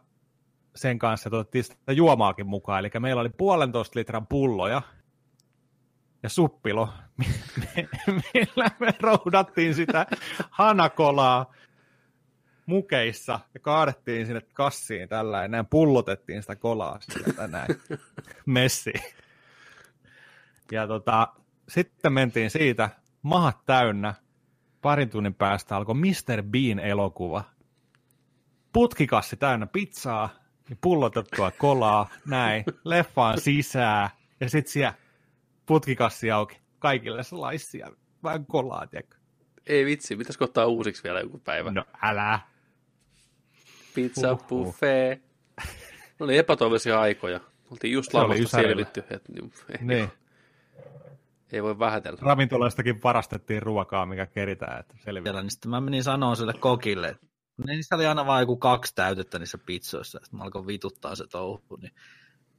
sen 0.75 0.99
kanssa, 0.99 1.29
että 1.29 1.37
otettiin 1.37 1.63
sitä 1.63 1.91
juomaakin 1.91 2.47
mukaan. 2.47 2.79
Eli 2.79 2.89
meillä 2.99 3.21
oli 3.21 3.29
puolentoista 3.29 3.99
litran 3.99 4.27
pulloja 4.27 4.81
ja 6.25 6.29
suppilo, 6.29 6.89
millä 8.33 8.71
me 8.79 8.93
roudattiin 8.99 9.75
sitä 9.75 10.05
hanakolaa 10.49 11.53
mukeissa 12.65 13.39
ja 13.53 13.59
kaadettiin 13.59 14.25
sinne 14.25 14.41
kassiin 14.41 15.09
tällä 15.09 15.41
ja 15.41 15.47
näin 15.47 15.65
pullotettiin 15.65 16.41
sitä 16.41 16.55
kolaa 16.55 16.97
sieltä 17.01 17.47
näin 17.47 17.67
messiin. 18.45 19.01
Ja 20.71 20.87
tota, 20.87 21.27
sitten 21.69 22.13
mentiin 22.13 22.49
siitä 22.49 22.89
mahat 23.21 23.65
täynnä. 23.65 24.13
Parin 24.81 25.09
tunnin 25.09 25.35
päästä 25.35 25.75
alkoi 25.75 25.95
Mr. 25.95 26.43
Bean 26.43 26.79
elokuva. 26.79 27.43
Putkikassi 28.73 29.37
täynnä 29.37 29.67
pizzaa 29.67 30.29
ja 30.69 30.75
pullotettua 30.81 31.51
kolaa, 31.51 32.09
näin, 32.27 32.63
leffaan 32.83 33.41
sisään 33.41 34.09
ja 34.39 34.49
sitten 34.49 34.71
siellä 34.71 35.04
putkikassi 35.65 36.31
auki. 36.31 36.59
Kaikille 36.79 37.23
sliceja, 37.23 37.91
vähän 38.23 38.45
kolaa, 38.45 38.87
tiedätkö? 38.87 39.17
Ei 39.67 39.85
vitsi, 39.85 40.15
pitäisikö 40.15 40.43
ottaa 40.45 40.65
uusiksi 40.65 41.03
vielä 41.03 41.19
joku 41.19 41.37
päivä? 41.37 41.71
No 41.71 41.85
älä. 42.01 42.39
Pizza 43.95 44.29
Huhhuh. 44.31 44.47
buffet. 44.47 45.21
Ne 46.19 46.23
oli 46.23 46.37
epätoivoisia 46.37 47.01
aikoja. 47.01 47.39
Oltiin 47.71 47.93
just 47.93 48.13
lamasta 48.13 48.47
selvitty. 48.47 48.99
Että, 49.09 49.31
niin, 49.33 49.51
ei, 49.69 49.77
Niin. 49.85 50.09
ei 51.51 51.63
voi 51.63 51.79
vähätellä. 51.79 52.19
Ravintoloistakin 52.21 53.03
varastettiin 53.03 53.61
ruokaa, 53.61 54.05
mikä 54.05 54.25
keritään, 54.25 54.79
että. 54.79 54.95
Siellä, 55.03 55.19
niin 55.41 55.51
sitten 55.51 55.71
mä 55.71 55.81
menin 55.81 56.03
sanoa 56.03 56.35
sille 56.35 56.53
kokille, 56.53 57.07
että 57.07 57.27
niissä 57.67 57.95
oli 57.95 58.05
aina 58.05 58.25
vain 58.25 58.41
joku 58.41 58.57
kaksi 58.57 58.95
täytettä 58.95 59.39
niissä 59.39 59.57
pizzoissa. 59.57 60.19
Sitten 60.23 60.37
mä 60.37 60.43
alkoin 60.43 60.67
vituttaa 60.67 61.15
se 61.15 61.27
touhu. 61.27 61.77
Niin, 61.81 61.91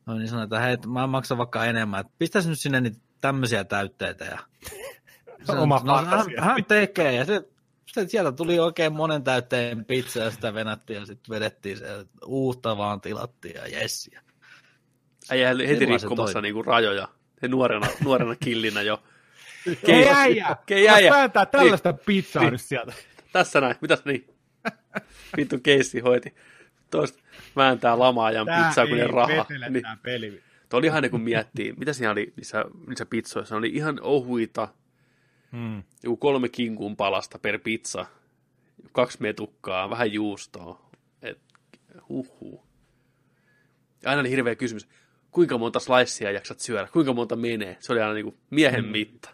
no, 0.06 0.14
niin 0.14 0.28
sanoin, 0.28 0.44
että 0.44 0.60
hei, 0.60 0.76
mä 0.86 1.06
maksan 1.06 1.38
vaikka 1.38 1.64
enemmän. 1.64 2.00
Että 2.00 2.12
pistäisi 2.18 2.48
nyt 2.48 2.60
sinne 2.60 2.80
niitä 2.80 2.98
tämmöisiä 3.20 3.64
täytteitä. 3.64 4.24
Ja... 4.24 4.38
Sanoin, 5.44 5.62
Oma 5.72 5.80
no, 5.84 5.96
hän, 5.96 6.26
hän, 6.38 6.64
tekee. 6.64 7.12
Ja 7.12 7.24
se, 7.24 7.48
sitten 7.86 8.10
sieltä 8.10 8.32
tuli 8.32 8.58
oikein 8.58 8.92
monen 8.92 9.24
täytteen 9.24 9.84
pizza 9.84 10.20
ja 10.20 10.30
sitä 10.30 10.54
venättiin 10.54 11.00
ja 11.00 11.06
sitten 11.06 11.34
vedettiin 11.34 11.78
se, 11.78 11.86
uutta 12.26 12.76
vaan 12.76 13.00
tilattiin 13.00 13.54
ja 13.54 13.66
jes. 13.66 14.10
Ja 14.12 14.20
Äijä 15.30 15.48
heti 15.48 15.66
Sillä 15.66 15.98
se 15.98 16.06
rikkomassa 16.06 16.40
niinku 16.40 16.62
rajoja. 16.62 17.08
Se 17.40 17.48
nuorena, 17.48 17.86
nuorena 18.04 18.36
killinä 18.36 18.82
jo. 18.82 19.02
Ei 19.82 20.08
äijä! 20.08 20.56
Äijä. 20.92 21.12
Vääntää 21.12 21.46
tällaista 21.46 21.92
pizzaa 21.92 22.42
Niin. 22.42 22.52
nyt 22.52 22.60
sieltä. 22.60 22.92
Tässä 23.32 23.60
näin, 23.60 23.76
mitäs 23.80 24.04
niin? 24.04 24.26
Vittu 25.36 25.58
keissi 25.62 26.00
hoiti. 26.00 26.34
Toista 26.90 27.22
vääntää 27.56 27.98
lamaajan 27.98 28.46
pizzaa, 28.46 28.86
kun 28.86 28.96
ne 28.96 29.06
rahaa. 29.06 29.46
Niin. 29.70 29.82
tää 29.82 29.96
peli. 30.02 30.42
Tuo 30.68 30.78
oli 30.78 30.86
ihan 30.86 31.10
kun 31.10 31.20
miettii, 31.20 31.72
mitä 31.72 31.92
siinä 31.92 32.10
oli 32.10 32.32
niissä, 32.36 32.64
niissä 32.86 33.06
pizzoissa. 33.06 33.54
Ne 33.54 33.58
oli 33.58 33.68
ihan 33.68 33.98
ohuita, 34.02 34.68
Hmm. 35.52 35.82
joku 36.02 36.16
kolme 36.16 36.48
kinkun 36.48 36.96
palasta 36.96 37.38
per 37.38 37.58
pizza, 37.58 38.06
kaksi 38.92 39.18
metukkaa, 39.22 39.90
vähän 39.90 40.12
juustoa. 40.12 40.90
Et, 41.22 41.38
huhhuh. 42.08 42.64
Ja 44.02 44.10
aina 44.10 44.20
oli 44.20 44.30
hirveä 44.30 44.54
kysymys, 44.54 44.88
kuinka 45.30 45.58
monta 45.58 45.80
slicea 45.80 46.30
jaksat 46.30 46.60
syödä, 46.60 46.88
kuinka 46.92 47.12
monta 47.12 47.36
menee. 47.36 47.76
Se 47.80 47.92
oli 47.92 48.00
aina 48.00 48.14
niin 48.14 48.38
miehen 48.50 48.84
Mm. 48.84 48.90
mitta. 48.90 49.30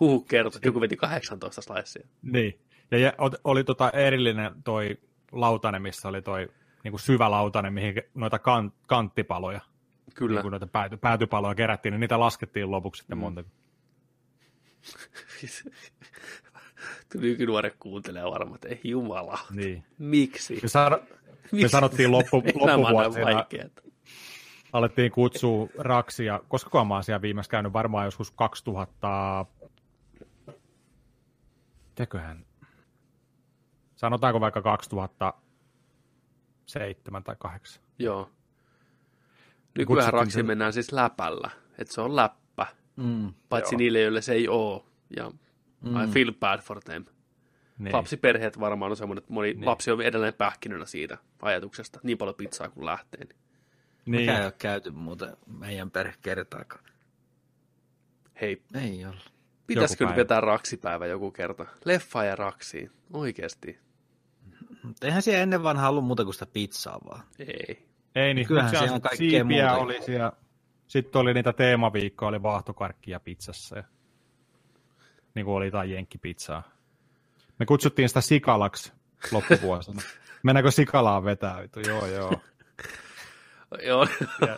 Huhu 0.00 0.20
kertoi, 0.20 0.58
että 0.58 0.68
joku 0.68 0.80
veti 0.80 0.96
18 0.96 1.62
slicea. 1.62 2.08
Niin. 2.22 2.58
Ja 2.90 3.12
oli 3.44 3.64
tota 3.64 3.90
erillinen 3.90 4.52
toi 4.64 4.98
lautanen, 5.32 5.82
missä 5.82 6.08
oli 6.08 6.22
toi 6.22 6.48
niin 6.84 6.98
syvä 6.98 7.30
lautanen, 7.30 7.72
mihin 7.72 7.94
noita 8.14 8.38
kan- 8.38 8.72
kanttipaloja, 8.86 9.60
Kyllä. 10.14 10.34
niin 10.34 10.42
kun 10.42 10.52
noita 10.52 10.66
pääty- 10.66 10.96
päätypaloja 10.96 11.54
kerättiin, 11.54 11.92
niin 11.92 12.00
niitä 12.00 12.20
laskettiin 12.20 12.70
lopuksi 12.70 12.98
sitten 12.98 13.18
monta. 13.18 13.44
Nykynuoret 17.14 17.76
kuuntelee 17.78 18.24
varmaan, 18.24 18.54
että 18.54 18.68
ei 18.68 18.80
jumala. 18.84 19.38
Niin. 19.50 19.84
Miksi? 19.98 20.58
Me, 20.62 20.68
sano, 20.68 20.96
me 20.96 21.06
Miksi? 21.52 21.68
sanottiin 21.68 22.10
loppu, 22.10 22.42
vaikeeta. 23.24 23.82
alettiin 24.72 25.12
kutsua 25.12 25.68
Raksia, 25.78 26.40
koska 26.48 26.84
mä 26.84 26.94
oon 26.94 27.04
siellä 27.04 27.22
viimeksi 27.22 27.50
käynyt 27.50 27.72
varmaan 27.72 28.04
joskus 28.04 28.30
2000, 28.30 29.46
teköhän, 31.94 32.44
sanotaanko 33.98 34.40
vaikka 34.40 34.62
2007 34.62 37.24
tai 37.24 37.36
2008. 37.38 37.82
Joo. 37.98 38.30
Nykyään 39.78 39.86
kutsuttiin 39.86 40.12
raksi 40.12 40.34
sen- 40.34 40.46
mennään 40.46 40.72
siis 40.72 40.92
läpällä. 40.92 41.50
Että 41.78 41.94
se 41.94 42.00
on 42.00 42.16
läppä. 42.16 42.66
Mm. 42.96 43.32
Paitsi 43.48 43.74
Joo. 43.74 43.78
niille, 43.78 44.00
joille 44.00 44.22
se 44.22 44.32
ei 44.32 44.48
oo. 44.48 44.86
Ja 45.16 45.30
I 46.04 46.08
feel 46.12 46.32
bad 46.40 46.60
for 46.60 46.80
them. 46.84 47.04
Niin. 47.78 47.92
Lapsiperheet 47.94 48.60
varmaan 48.60 48.90
on 48.90 48.96
semmoinen, 48.96 49.22
että 49.22 49.32
moni 49.32 49.56
lapsi 49.64 49.90
on 49.90 50.02
edelleen 50.02 50.34
pähkinönä 50.34 50.86
siitä 50.86 51.18
ajatuksesta. 51.42 52.00
Niin 52.02 52.18
paljon 52.18 52.34
pizzaa 52.34 52.68
kuin 52.68 52.86
lähtee. 52.86 53.20
Niin. 53.24 53.36
niin. 54.06 54.20
Mikä 54.20 54.38
ei 54.38 54.44
ole 54.44 54.52
käyty 54.58 54.90
muuten 54.90 55.36
meidän 55.46 55.90
perhe 55.90 56.14
kertaakaan. 56.22 56.84
Hei, 58.40 58.62
Ei 58.74 59.04
ole. 59.06 59.14
pitäisikö 59.66 60.04
nyt 60.04 60.08
päivä. 60.08 60.20
vetää 60.20 60.40
raksipäivä 60.40 61.06
joku 61.06 61.30
kerta? 61.30 61.66
Leffa 61.84 62.24
ja 62.24 62.36
raksi. 62.36 62.90
Oikeesti. 63.12 63.78
Mutta 64.88 65.06
eihän 65.06 65.22
siellä 65.22 65.42
ennen 65.42 65.62
vanhaa 65.62 65.90
ollut 65.90 66.04
muuta 66.04 66.24
kuin 66.24 66.34
sitä 66.34 66.46
pizzaa 66.46 66.98
vaan. 67.10 67.22
Ei. 67.38 67.88
Ei 68.14 68.34
niin, 68.34 68.46
Kyllähän 68.46 68.70
siellä 68.70 68.94
on 68.94 69.00
kaikkea 69.00 69.30
siipiä 69.30 69.66
muuta. 69.66 69.82
oli 69.82 70.02
siellä. 70.02 70.32
Sitten 70.86 71.20
oli 71.20 71.34
niitä 71.34 71.52
teemaviikkoja, 71.52 72.28
oli 72.28 72.42
vaahtokarkkia 72.42 73.20
pizzassa. 73.20 73.76
Ja... 73.76 73.84
Niin 75.34 75.44
kuin 75.46 75.56
oli 75.56 75.64
jotain 75.64 75.90
jenkkipizzaa. 75.90 76.62
Me 77.58 77.66
kutsuttiin 77.66 78.08
sitä 78.08 78.20
sikalaksi 78.20 78.92
loppuvuosina. 79.32 80.02
Mennäänkö 80.42 80.70
sikalaan 80.70 81.24
vetää? 81.24 81.62
Vittu, 81.62 81.80
Joo, 81.80 82.06
joo. 82.06 82.32
Joo, 83.86 84.06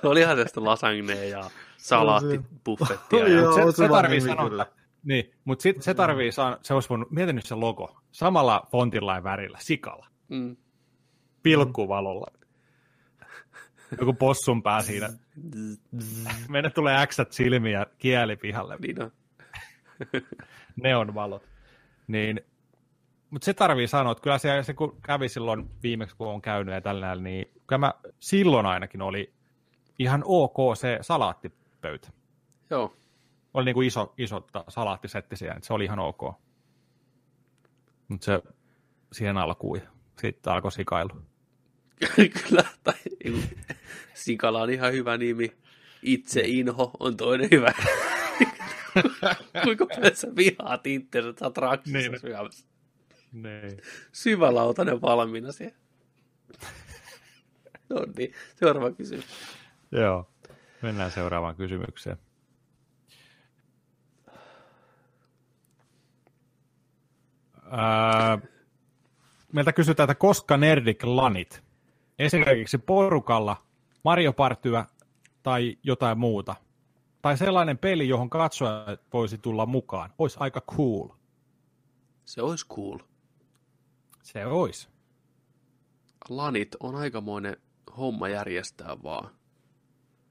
olihan 0.02 0.36
tästä 0.36 0.64
lasagne 0.64 1.26
ja 1.26 1.50
salaattibuffettia. 1.76 3.28
Joo, 3.28 3.72
se, 3.72 3.76
se 3.76 3.88
tarvii 3.88 4.20
sanoa, 4.20 4.48
kyllä. 4.48 4.66
niin, 5.02 5.34
mutta 5.44 5.62
sit, 5.62 5.82
se 5.82 5.94
tarvii 5.94 6.32
saa, 6.32 6.58
se 6.62 6.74
olisi 6.74 6.88
voinut, 6.88 7.10
mietin 7.10 7.36
nyt 7.36 7.46
se 7.46 7.54
logo, 7.54 8.00
samalla 8.12 8.66
fontilla 8.70 9.14
ja 9.14 9.24
värillä, 9.24 9.58
sikala, 9.60 10.06
Mm. 10.30 10.56
pilkkuvalolla. 11.42 12.26
Joku 14.00 14.12
possun 14.12 14.62
pää 14.62 14.82
siinä. 14.82 15.08
Meille 16.48 16.70
tulee 16.70 17.02
äksät 17.02 17.32
silmiä 17.32 17.78
ja 17.78 17.86
kieli 17.98 18.36
pihalle. 18.36 18.76
Niin 18.76 19.02
on. 19.02 19.12
neonvalot. 20.82 21.42
Niin, 22.06 22.40
mutta 23.30 23.44
se 23.44 23.54
tarvii 23.54 23.86
sanoa, 23.86 24.12
että 24.12 24.22
kyllä 24.22 24.38
se, 24.38 24.62
se 24.62 24.74
kun 24.74 24.96
kävi 25.02 25.28
silloin 25.28 25.70
viimeksi, 25.82 26.16
kun 26.16 26.28
on 26.28 26.42
käynyt 26.42 26.74
ja 26.74 26.80
tällä 26.80 27.14
niin 27.14 27.46
kyllä 27.66 27.78
mä, 27.78 27.94
silloin 28.20 28.66
ainakin 28.66 29.02
oli 29.02 29.32
ihan 29.98 30.22
ok 30.26 30.76
se 30.76 30.98
salaattipöytä. 31.00 32.08
Joo. 32.70 32.96
Oli 33.54 33.64
niin 33.64 33.74
kuin 33.74 33.86
iso, 33.86 34.14
iso 34.18 34.46
salaattisetti 34.68 35.36
siellä, 35.36 35.56
että 35.56 35.66
se 35.66 35.72
oli 35.72 35.84
ihan 35.84 35.98
ok. 35.98 36.20
Mutta 38.08 38.24
se 38.24 38.42
siihen 39.12 39.36
alkuun 39.36 39.80
sitten 40.20 40.52
alkoi 40.52 40.72
sikailu. 40.72 41.10
Kyllä, 42.48 42.64
tai 42.84 42.94
Sikala 44.14 44.62
on 44.62 44.70
ihan 44.70 44.92
hyvä 44.92 45.16
nimi. 45.16 45.52
Itse 46.02 46.40
Inho 46.44 46.90
on 47.00 47.16
toinen 47.16 47.48
hyvä. 47.50 47.72
Kuinka 49.64 49.86
paljon 49.86 50.16
sä 50.16 50.28
vihaat 50.36 50.86
itse, 50.86 51.18
että 51.18 51.38
sä 51.40 51.44
oot 51.46 51.58
raksissa 51.58 51.98
Niin. 51.98 52.20
syömässä. 52.20 52.66
Niin. 53.32 53.80
Syvälautainen 54.12 55.02
valmiina 55.02 55.52
siellä. 55.52 55.76
No 57.88 58.06
niin, 58.16 58.32
seuraava 58.56 58.90
kysymys. 58.92 59.24
Joo. 59.92 60.30
Mennään 60.82 61.10
seuraavaan 61.10 61.56
kysymykseen. 61.56 62.16
Ää, 67.70 68.38
meiltä 69.52 69.72
kysytään, 69.72 70.10
että 70.10 70.20
koska 70.20 70.56
Nerdik 70.56 71.04
lanit? 71.04 71.62
Esimerkiksi 72.18 72.78
porukalla, 72.78 73.56
Mario 74.04 74.32
Partyä 74.32 74.84
tai 75.42 75.78
jotain 75.82 76.18
muuta. 76.18 76.56
Tai 77.22 77.36
sellainen 77.36 77.78
peli, 77.78 78.08
johon 78.08 78.30
katsoja 78.30 78.96
voisi 79.12 79.38
tulla 79.38 79.66
mukaan. 79.66 80.12
Olisi 80.18 80.36
aika 80.40 80.60
cool. 80.60 81.08
Se 82.24 82.42
olisi 82.42 82.68
cool. 82.68 82.98
Se 84.22 84.46
olisi. 84.46 84.88
Lanit 86.28 86.76
on 86.80 86.94
aikamoinen 86.94 87.56
homma 87.96 88.28
järjestää 88.28 88.96
vaan. 89.02 89.30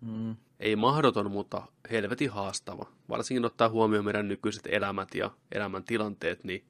Mm. 0.01 0.36
Ei 0.59 0.76
mahdoton, 0.76 1.32
mutta 1.32 1.61
helvetin 1.91 2.30
haastava. 2.30 2.86
Varsinkin 3.09 3.45
ottaa 3.45 3.70
huomioon 3.70 4.05
meidän 4.05 4.28
nykyiset 4.28 4.67
elämät 4.72 5.15
ja 5.15 5.32
elämäntilanteet, 5.51 6.43
niin 6.43 6.65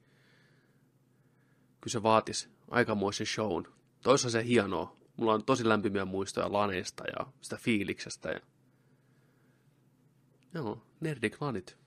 kyllä 1.80 1.92
se 1.92 2.02
vaatisi 2.02 2.48
aikamoisen 2.70 3.26
shown. 3.26 3.64
Toisaalta 4.02 4.32
se 4.32 4.44
hienoa. 4.44 4.96
Mulla 5.16 5.34
on 5.34 5.44
tosi 5.44 5.68
lämpimiä 5.68 6.04
muistoja 6.04 6.52
laneista 6.52 7.04
ja 7.04 7.26
sitä 7.40 7.56
fiiliksestä. 7.56 8.28
Ja... 8.30 8.40
Joo, 10.54 10.82
nerdik 11.00 11.42
lanit. 11.42 11.78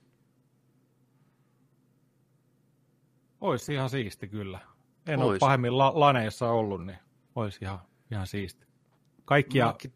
Olisi 3.40 3.74
ihan 3.74 3.90
siisti 3.90 4.28
kyllä. 4.28 4.60
En 5.06 5.18
ole 5.18 5.30
Ois. 5.30 5.40
pahemmin 5.40 5.78
la- 5.78 6.00
laneissa 6.00 6.50
ollut, 6.50 6.86
niin 6.86 6.98
olisi 7.34 7.58
ihan, 7.62 7.78
ihan 8.10 8.26
siisti. 8.26 8.66
Kaikkia 9.24 9.66
Mäkin- 9.66 9.92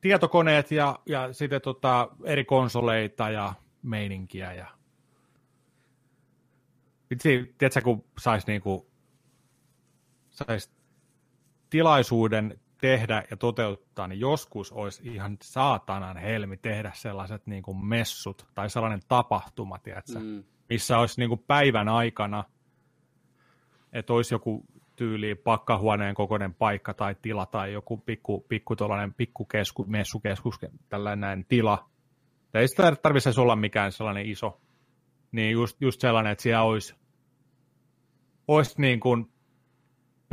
tietokoneet 0.00 0.70
ja, 0.70 0.98
ja 1.06 1.32
sitten 1.32 1.60
tota, 1.60 2.08
eri 2.24 2.44
konsoleita 2.44 3.30
ja 3.30 3.54
meininkiä. 3.82 4.52
Ja... 4.52 4.66
Vitsi, 7.10 7.54
tiedätkö, 7.58 7.80
kun 7.80 8.04
saisi 8.20 8.46
niinku, 8.46 8.86
sais 10.34 10.72
tilaisuuden 11.70 12.60
tehdä 12.80 13.22
ja 13.30 13.36
toteuttaa, 13.36 14.08
niin 14.08 14.20
joskus 14.20 14.72
olisi 14.72 15.02
ihan 15.04 15.36
saatanan 15.42 16.16
helmi 16.16 16.56
tehdä 16.56 16.92
sellaiset 16.94 17.46
niinku 17.46 17.74
messut 17.74 18.46
tai 18.54 18.70
sellainen 18.70 19.00
tapahtuma, 19.08 19.78
tiedätkö? 19.78 20.18
Mm. 20.18 20.44
missä 20.68 20.98
olisi 20.98 21.20
niin 21.20 21.28
kuin 21.28 21.44
päivän 21.46 21.88
aikana, 21.88 22.44
että 23.92 24.12
olisi 24.12 24.34
joku 24.34 24.64
tyyli 24.96 25.34
pakkahuoneen 25.34 26.14
kokoinen 26.14 26.54
paikka 26.54 26.94
tai 26.94 27.14
tila 27.22 27.46
tai 27.46 27.72
joku 27.72 27.96
pikku, 27.96 28.46
pikku 28.48 28.76
tuollainen 28.76 29.14
pikkukesku, 29.14 29.84
messukeskus, 29.88 30.54
tällainen 30.88 31.44
tila. 31.48 31.88
Ja 32.54 32.60
ei 32.60 32.68
sitä 32.68 32.96
tarvitse 33.02 33.40
olla 33.40 33.56
mikään 33.56 33.92
sellainen 33.92 34.26
iso. 34.26 34.60
Niin 35.32 35.52
just, 35.52 35.80
just 35.80 36.00
sellainen, 36.00 36.32
että 36.32 36.42
siellä 36.42 36.62
olisi, 36.62 36.94
olisi 38.48 38.80
niin 38.80 39.00
kuin 39.00 39.33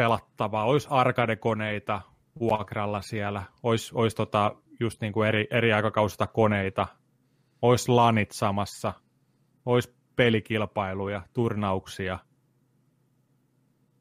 pelattavaa, 0.01 0.65
olisi 0.65 0.87
arcade-koneita 0.91 2.01
vuokralla 2.39 3.01
siellä, 3.01 3.43
olisi, 3.63 3.91
olisi 3.95 4.15
tota, 4.15 4.55
just 4.79 5.01
niin 5.01 5.13
kuin 5.13 5.27
eri, 5.27 5.47
eri 5.51 5.73
aikakausista 5.73 6.27
koneita, 6.27 6.87
olisi 7.61 7.91
lanit 7.91 8.31
samassa, 8.31 8.93
olisi 9.65 9.95
pelikilpailuja, 10.15 11.21
turnauksia, 11.33 12.19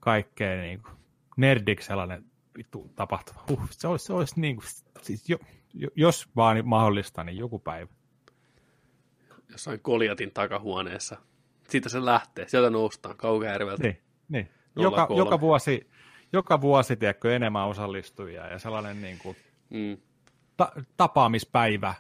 kaikkea 0.01 0.61
niin 0.61 0.83
kuin, 0.83 0.95
nerdik 1.37 1.83
sellainen 1.83 2.25
vittu 2.57 2.93
tapahtuma. 2.97 3.45
Uh, 3.51 3.69
se 3.71 3.89
olisi, 3.89 4.05
se 4.05 4.13
olisi 4.13 4.41
niin 4.41 4.57
kuin, 4.57 4.67
siis 5.03 5.29
jo, 5.29 5.39
jo, 5.75 5.89
jos 5.95 6.29
vaan 6.37 6.63
mahdollista, 6.65 7.25
niin 7.25 7.39
joku 7.39 7.59
päivä. 7.59 7.93
Jossain 9.49 9.81
Koljatin 9.81 10.31
takahuoneessa. 10.31 11.17
Siitä 11.69 11.89
se 11.89 12.05
lähtee. 12.05 12.49
Sieltä 12.49 12.71
noustaan 12.71 13.17
Kaukajärveltä. 13.17 13.83
Niin, 13.83 14.03
niin. 14.29 14.49
Joka, 14.77 15.09
joka, 15.17 15.41
vuosi, 15.41 15.90
joka 16.33 16.61
vuosi, 16.61 16.97
tiedätkö, 16.97 17.37
enemmän 17.37 17.67
osallistujia 17.67 18.47
ja 18.47 18.59
sellainen 18.59 19.03
niin 19.03 19.19
kuin, 19.19 19.37
Mm. 19.71 19.97
ta- 20.57 20.73
tapaamispäivä, 20.97 21.95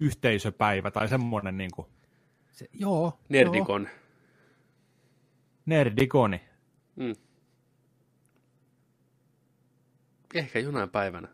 yhteisöpäivä 0.00 0.90
tai 0.90 1.08
semmoinen 1.08 1.56
niin 1.58 1.70
kuin, 1.74 1.88
se, 2.52 2.68
joo, 2.72 2.90
joo, 3.00 3.18
Nerdikon. 3.28 3.88
nerdikoni. 5.66 6.40
Mm. 6.96 7.14
Ehkä 10.34 10.58
jonain 10.58 10.90
päivänä. 10.90 11.28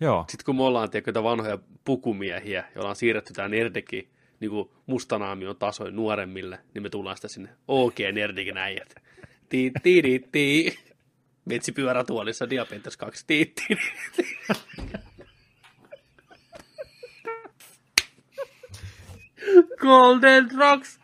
Joo, 0.00 0.24
Sitten 0.28 0.44
kun 0.44 0.56
me 0.56 0.62
ollaan 0.62 0.90
tiedätkö, 0.90 1.22
vanhoja 1.22 1.58
pukumiehiä, 1.84 2.64
joilla 2.74 2.90
on 2.90 2.96
siirretty 2.96 3.32
tämä 3.32 3.48
Nerdiki 3.48 4.10
niin 4.40 4.50
kuin 4.50 4.70
mustanaamion 4.86 5.56
tasoin 5.56 5.96
nuoremmille, 5.96 6.58
niin 6.74 6.82
me 6.82 6.88
tullaan 6.90 7.16
sitä 7.16 7.28
sinne 7.28 7.48
OK 7.68 7.94
Nerdikin 8.12 8.58
äijät. 8.58 8.94
Tii, 9.48 9.72
tii, 9.82 10.28
tii, 10.32 10.78
tii. 11.50 11.56
Metsipyörätuolissa 11.56 12.50
diabetes 12.50 12.96
2. 12.96 13.24
Tii, 13.26 13.46
tii, 13.46 13.76
tii. 14.16 14.26
Golden 19.80 20.48
Rocks. 20.58 21.00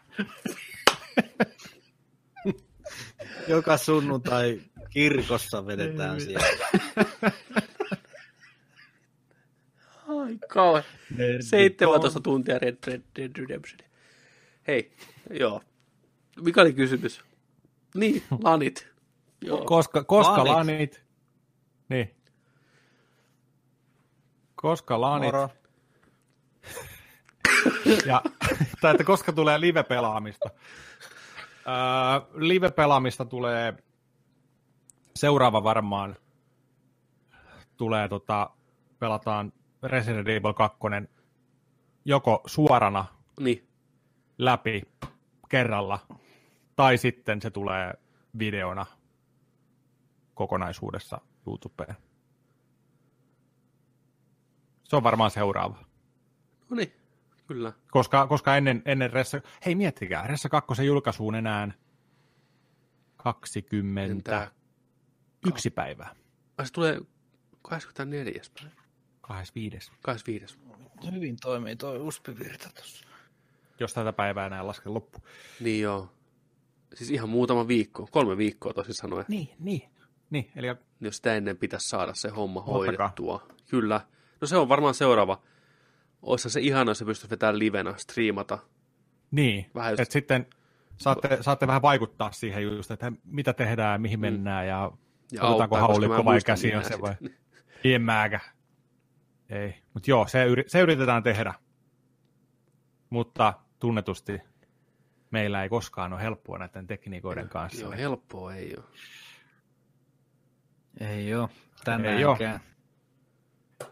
Joka 3.49 3.76
sunnuntai 3.76 4.61
kirkossa 4.90 5.66
vedetään 5.66 6.20
siellä. 6.20 6.47
Ai 10.09 10.38
kauan. 10.49 10.82
17 11.40 12.20
tuntia 12.20 12.59
Red 12.59 12.76
Red 12.86 13.03
Dead 13.16 13.30
Redemption. 13.36 13.78
Hei, 14.66 14.92
joo. 15.30 15.62
Mikä 16.40 16.61
oli 16.61 16.72
kysymys? 16.72 17.20
Niin, 17.94 18.22
lanit. 18.42 18.95
Joo. 19.41 19.64
Koska, 19.64 20.05
koska 20.05 20.45
Lanit. 20.45 20.53
lanit. 20.53 21.05
Niin. 21.89 22.14
Koska 24.55 25.01
lanit. 25.01 25.32
Moro. 25.32 25.49
Ja, 28.07 28.22
tai 28.80 28.91
että 28.91 29.05
koska 29.05 29.32
tulee 29.32 29.61
live-pelaamista. 29.61 30.51
Öö, 31.68 31.74
live-pelaamista 32.34 33.24
tulee 33.24 33.74
seuraava 35.16 35.64
varmaan 35.64 36.16
tulee 37.76 38.09
tota, 38.09 38.51
pelataan 38.99 39.53
Resident 39.82 40.28
Evil 40.28 40.53
2 40.53 40.78
joko 42.05 42.43
suorana 42.47 43.05
Niin, 43.41 43.68
läpi 44.39 44.82
kerralla, 45.49 45.99
tai 46.76 46.99
sitten 46.99 47.43
se 47.43 47.51
tulee 47.51 47.95
videona 48.39 48.87
kokonaisuudessa 50.37 51.20
YouTubeen. 51.47 51.97
Se 54.84 54.97
on 54.97 55.03
varmaan 55.03 55.30
seuraava. 55.30 55.84
no 56.70 56.76
niin, 56.76 56.93
kyllä. 57.47 57.72
Koska, 57.91 58.26
koska 58.26 58.57
ennen, 58.57 58.82
ennen 58.84 59.12
Ressa... 59.12 59.41
Hei, 59.66 59.74
miettikää, 59.74 60.26
Ressa 60.26 60.49
2 60.49 60.87
julkaisuun 60.87 61.34
enää 61.34 61.68
21 63.16 64.12
Entä? 64.12 64.51
päivää. 65.74 66.16
Ai 66.59 66.66
se 66.66 66.72
tulee 66.72 67.01
24. 67.62 68.41
päivä. 68.61 68.82
25. 69.20 69.93
25. 70.03 70.59
Hyvin 71.12 71.37
toimii 71.43 71.76
toi 71.76 71.99
uspivirta 71.99 72.70
tuossa. 72.74 73.07
Jos 73.80 73.95
tätä 73.95 74.12
päivää 74.12 74.47
enää 74.47 74.66
laske 74.66 74.89
loppu. 74.89 75.18
Niin 75.61 75.82
joo. 75.82 76.12
Siis 76.95 77.11
ihan 77.11 77.28
muutama 77.28 77.68
viikko, 77.68 78.09
kolme 78.11 78.37
viikkoa 78.37 78.72
tosi 78.72 78.93
sanoen. 78.93 79.24
Niin, 79.28 79.49
niin. 79.59 79.95
Niin, 80.31 80.51
eli 80.57 80.66
Jos 81.01 81.16
sitä 81.16 81.35
ennen 81.35 81.57
pitäisi 81.57 81.89
saada 81.89 82.14
se 82.14 82.29
homma 82.29 82.61
Ottakaa. 82.61 82.74
hoidettua. 82.77 83.47
Kyllä. 83.70 84.01
No 84.41 84.47
se 84.47 84.57
on 84.57 84.68
varmaan 84.68 84.95
seuraava. 84.95 85.43
Oissa 86.22 86.51
se 86.51 86.61
ihana, 86.61 86.91
jos 86.91 86.99
se 86.99 87.05
pystyisi 87.05 87.31
vetämään 87.31 87.59
livenä, 87.59 87.95
striimata. 87.97 88.59
niin, 89.31 89.70
Vähän 89.74 89.93
just- 89.93 90.01
että 90.01 90.12
sitten 90.12 90.47
saatte, 90.97 91.39
saatte 91.41 91.66
vähän 91.66 91.83
vaikuttaa 91.83 92.33
siihen 92.33 92.62
just, 92.62 92.91
että 92.91 93.12
mitä 93.24 93.53
tehdään, 93.53 94.01
mihin 94.01 94.18
Mm. 94.18 94.20
mennään 94.20 94.66
ja, 94.68 94.93
Ja 95.33 95.43
otetaanko 95.43 95.77
haulikko 95.77 96.24
vai 96.24 96.41
käsi 96.47 96.74
on 96.74 96.85
se 96.85 97.01
vai 97.01 97.14
en. 97.85 98.41
Ei, 99.51 99.74
mutta 99.95 100.11
joo, 100.11 100.27
se, 100.29 100.45
yri, 100.45 100.64
se 100.66 100.81
yritetään 100.81 101.22
tehdä. 101.22 101.55
Mutta 103.11 103.55
tunnetusti 103.79 104.41
meillä 105.31 105.62
ei 105.62 105.68
koskaan 105.68 106.12
ole 106.12 106.22
helppoa 106.22 106.59
näiden 106.59 106.87
tekniikoiden 106.87 107.49
kanssa. 107.49 107.81
Joo, 107.81 107.91
niin- 107.91 107.99
helppoa 108.01 108.55
ei 108.55 108.74
ole. 108.77 108.85
Ei 111.01 111.34
oo. 111.34 111.49
Ei 111.53 111.84
Tänäänkään. 111.84 112.61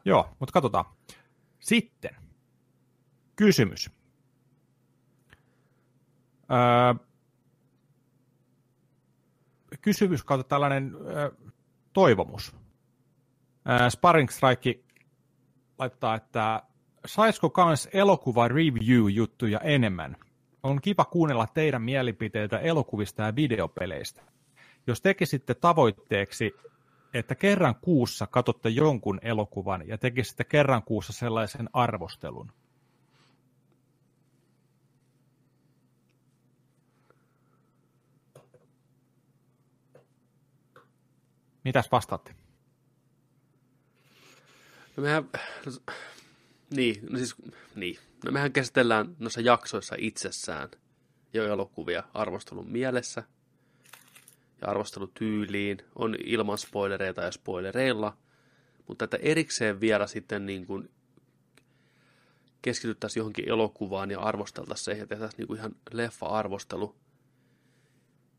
Joo, 0.05 0.37
mutta 0.39 0.53
katsotaan. 0.53 0.85
Sitten 1.61 2.17
kysymys. 3.37 3.91
Öö, 6.51 7.05
kysymys 9.81 10.25
kautta 10.25 10.49
tällainen 10.49 10.95
öö, 10.95 11.31
toivomus. 11.93 12.57
Öö, 13.71 13.91
Sparring 13.91 14.29
Strike 14.29 14.81
laittaa, 15.79 16.15
että 16.15 16.63
saisiko 17.07 17.51
kans 17.51 17.89
elokuva 17.93 18.49
review-juttuja 18.49 19.61
enemmän? 19.61 20.17
On 20.63 20.81
kiva 20.81 21.05
kuunnella 21.05 21.47
teidän 21.47 21.83
mielipiteitä 21.83 22.59
elokuvista 22.59 23.23
ja 23.23 23.37
videopeleistä. 23.37 24.23
Jos 24.87 25.01
tekisitte 25.01 25.55
tavoitteeksi 25.55 26.53
että 27.15 27.35
kerran 27.35 27.75
kuussa 27.75 28.27
katsotte 28.27 28.69
jonkun 28.69 29.19
elokuvan 29.23 29.89
ja 29.89 29.99
tekisitte 29.99 30.45
kerran 30.45 30.83
kuussa 30.83 31.13
sellaisen 31.13 31.71
arvostelun. 31.73 32.53
Mitäs 41.65 41.93
vastaatte? 41.93 42.35
No 44.97 45.03
mehän, 45.03 45.25
niin, 46.71 47.07
no 47.11 47.19
siis, 47.19 47.35
niin. 47.75 47.99
No 48.25 48.33
mehän 48.33 48.53
käsitellään 48.53 49.17
noissa 49.19 49.41
jaksoissa 49.41 49.97
itsessään 49.99 50.69
jo 51.33 51.47
elokuvia 51.47 52.03
arvostelun 52.15 52.71
mielessä 52.71 53.23
ja 54.65 54.71
arvostelutyyliin, 54.71 55.79
on 55.97 56.17
ilman 56.25 56.59
spoilereita 56.59 57.23
ja 57.23 57.31
spoilereilla, 57.31 58.17
mutta 58.89 59.05
että 59.05 59.19
erikseen 59.21 59.81
vielä 59.81 60.07
sitten 60.07 60.47
niin 60.47 60.67
kuin 60.67 60.91
keskityttäisiin 62.63 63.21
johonkin 63.21 63.49
elokuvaan 63.49 64.11
ja 64.11 64.21
arvosteltaisiin 64.21 64.85
se 64.85 65.01
ja 65.01 65.07
tehtäisiin 65.07 65.39
niin 65.39 65.47
kuin 65.47 65.59
ihan 65.59 65.77
leffa-arvostelu, 65.93 66.95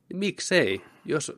niin 0.09 0.17
miksei? 0.17 0.82
Jos, 1.05 1.32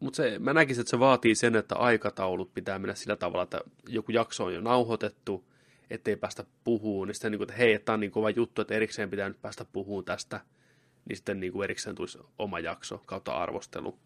mutta 0.00 0.16
se, 0.16 0.38
mä 0.38 0.52
näkisin, 0.52 0.80
että 0.80 0.90
se 0.90 0.98
vaatii 0.98 1.34
sen, 1.34 1.56
että 1.56 1.74
aikataulut 1.74 2.54
pitää 2.54 2.78
mennä 2.78 2.94
sillä 2.94 3.16
tavalla, 3.16 3.42
että 3.42 3.60
joku 3.88 4.12
jakso 4.12 4.44
on 4.44 4.54
jo 4.54 4.60
nauhoitettu, 4.60 5.44
ettei 5.90 6.16
päästä 6.16 6.44
puhumaan, 6.64 7.08
niin 7.08 7.14
sitten 7.14 7.30
niin 7.30 7.38
kuin, 7.38 7.50
että 7.50 7.58
hei, 7.58 7.78
tämä 7.78 7.94
on 7.94 8.00
niin 8.00 8.10
kova 8.10 8.30
juttu, 8.30 8.62
että 8.62 8.74
erikseen 8.74 9.10
pitää 9.10 9.28
nyt 9.28 9.42
päästä 9.42 9.64
puhumaan 9.64 10.04
tästä, 10.04 10.40
niin 11.08 11.16
sitten 11.16 11.40
niin 11.40 11.52
kuin 11.52 11.64
erikseen 11.64 11.96
tulisi 11.96 12.18
oma 12.38 12.60
jakso 12.60 13.02
kautta 13.06 13.32
arvostelu. 13.32 13.98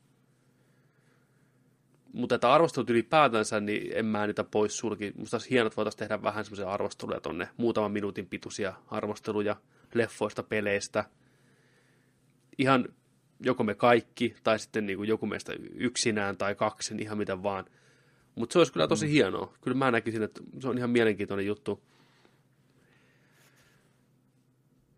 Mutta 2.13 2.35
että 2.35 2.53
arvostelut 2.53 2.91
ylipäätänsä, 2.91 3.61
niin 3.61 3.93
en 3.95 4.07
mä 4.07 4.27
niitä 4.27 4.45
pois 4.45 4.79
sulki. 4.79 5.13
Musta 5.17 5.37
olisi 5.37 5.51
hienoa, 5.51 5.67
että 5.67 5.77
voitaisiin 5.77 5.99
tehdä 5.99 6.23
vähän 6.23 6.45
semmoisia 6.45 6.71
arvosteluja 6.71 7.21
tonne, 7.21 7.49
muutaman 7.57 7.93
minuutin 7.93 8.27
pituisia 8.27 8.75
arvosteluja 8.87 9.57
leffoista, 9.95 10.43
peleistä. 10.43 11.05
Ihan 12.59 12.89
joko 13.41 13.65
me 13.65 13.75
kaikki, 13.75 14.37
tai 14.43 14.59
sitten 14.59 14.87
niin 14.87 14.97
kuin 14.97 15.09
joku 15.09 15.27
meistä 15.27 15.53
yksinään 15.75 16.37
tai 16.37 16.55
kaksi, 16.55 16.95
niin 16.95 17.03
ihan 17.03 17.19
mitä 17.19 17.43
vaan. 17.43 17.65
Mutta 18.35 18.53
se 18.53 18.59
olisi 18.59 18.73
kyllä 18.73 18.89
tosi 18.89 19.11
hienoa. 19.11 19.55
Kyllä 19.61 19.77
mä 19.77 19.91
näkisin, 19.91 20.23
että 20.23 20.41
se 20.61 20.69
on 20.69 20.79
ihan 20.79 20.91
mielenkiintoinen 20.91 21.47
juttu. 21.47 21.83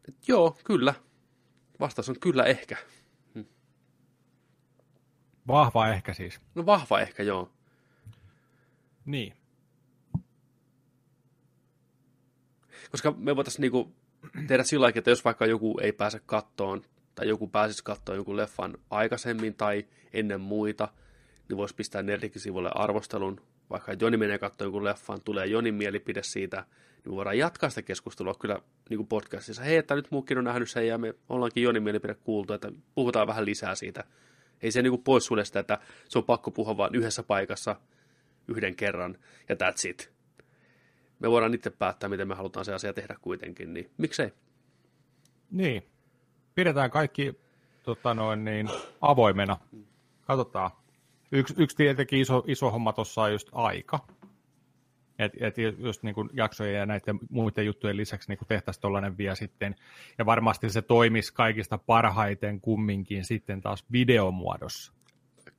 Et 0.08 0.28
joo, 0.28 0.56
kyllä. 0.64 0.94
Vastaus 1.80 2.08
on 2.08 2.20
kyllä 2.20 2.44
ehkä. 2.44 2.76
Vahva 5.50 5.88
ehkä 5.88 6.14
siis. 6.14 6.40
No 6.54 6.66
vahva 6.66 7.00
ehkä, 7.00 7.22
joo. 7.22 7.50
Niin. 9.04 9.32
Koska 12.90 13.14
me 13.18 13.36
voitaisiin 13.36 13.62
niinku 13.62 13.92
tehdä 14.46 14.64
sillä 14.64 14.82
lailla, 14.82 14.98
että 14.98 15.10
jos 15.10 15.24
vaikka 15.24 15.46
joku 15.46 15.78
ei 15.82 15.92
pääse 15.92 16.20
kattoon, 16.26 16.82
tai 17.14 17.28
joku 17.28 17.48
pääsisi 17.48 17.84
kattoon 17.84 18.16
jonkun 18.16 18.36
leffan 18.36 18.74
aikaisemmin 18.90 19.54
tai 19.54 19.86
ennen 20.12 20.40
muita, 20.40 20.88
niin 21.48 21.56
voisi 21.56 21.74
pistää 21.74 22.02
Nerdikisivulle 22.02 22.70
arvostelun. 22.74 23.40
Vaikka 23.70 23.92
Joni 24.00 24.16
menee 24.16 24.38
katsoa 24.38 24.64
jonkun 24.64 24.84
leffan, 24.84 25.20
tulee 25.24 25.46
Jonin 25.46 25.74
mielipide 25.74 26.22
siitä, 26.22 26.64
niin 27.04 27.12
me 27.12 27.16
voidaan 27.16 27.38
jatkaa 27.38 27.70
sitä 27.70 27.82
keskustelua 27.82 28.34
kyllä 28.34 28.58
niin 28.90 28.98
kuin 28.98 29.06
podcastissa. 29.06 29.62
Hei, 29.62 29.76
että 29.76 29.94
nyt 29.94 30.10
muukin 30.10 30.38
on 30.38 30.44
nähnyt 30.44 30.70
sen 30.70 30.86
ja 30.86 30.98
me 30.98 31.14
ollaankin 31.28 31.62
Jonin 31.62 31.82
mielipide 31.82 32.14
kuultu, 32.14 32.52
että 32.52 32.72
puhutaan 32.94 33.26
vähän 33.26 33.44
lisää 33.44 33.74
siitä. 33.74 34.04
Ei 34.62 34.72
se 34.72 34.82
niin 34.82 34.90
kuin 34.90 35.02
pois 35.02 35.26
sulle 35.26 35.44
sitä, 35.44 35.60
että 35.60 35.78
se 36.08 36.18
on 36.18 36.24
pakko 36.24 36.50
puhua 36.50 36.76
vain 36.76 36.94
yhdessä 36.94 37.22
paikassa 37.22 37.76
yhden 38.48 38.76
kerran 38.76 39.18
ja 39.48 39.54
that's 39.54 39.88
it. 39.88 40.12
Me 41.18 41.30
voidaan 41.30 41.54
itse 41.54 41.70
päättää, 41.70 42.08
miten 42.08 42.28
me 42.28 42.34
halutaan 42.34 42.64
se 42.64 42.74
asia 42.74 42.92
tehdä 42.92 43.16
kuitenkin, 43.20 43.74
niin 43.74 43.90
miksei? 43.98 44.32
Niin. 45.50 45.82
Pidetään 46.54 46.90
kaikki 46.90 47.34
tota 47.82 48.14
noin, 48.14 48.44
niin, 48.44 48.70
avoimena. 49.00 49.58
Katsotaan. 50.26 50.70
Yksi, 51.32 51.54
yksi 51.58 51.76
tietenkin 51.76 52.20
iso, 52.20 52.44
iso 52.46 52.70
homma 52.70 52.92
tuossa 52.92 53.22
on 53.22 53.32
just 53.32 53.48
aika. 53.52 54.06
Et, 55.20 55.32
et 55.40 55.54
just 55.78 56.02
niin 56.02 56.14
kuin 56.14 56.30
jaksojen 56.32 56.74
ja 56.74 56.86
näiden 56.86 57.18
muiden 57.30 57.66
juttujen 57.66 57.96
lisäksi 57.96 58.28
niin 58.28 58.38
tehtäisiin 58.48 58.80
tuollainen 58.82 59.18
vielä 59.18 59.34
sitten. 59.34 59.74
Ja 60.18 60.26
varmasti 60.26 60.70
se 60.70 60.82
toimisi 60.82 61.34
kaikista 61.34 61.78
parhaiten 61.78 62.60
kumminkin 62.60 63.24
sitten 63.24 63.60
taas 63.60 63.84
videomuodossa. 63.92 64.92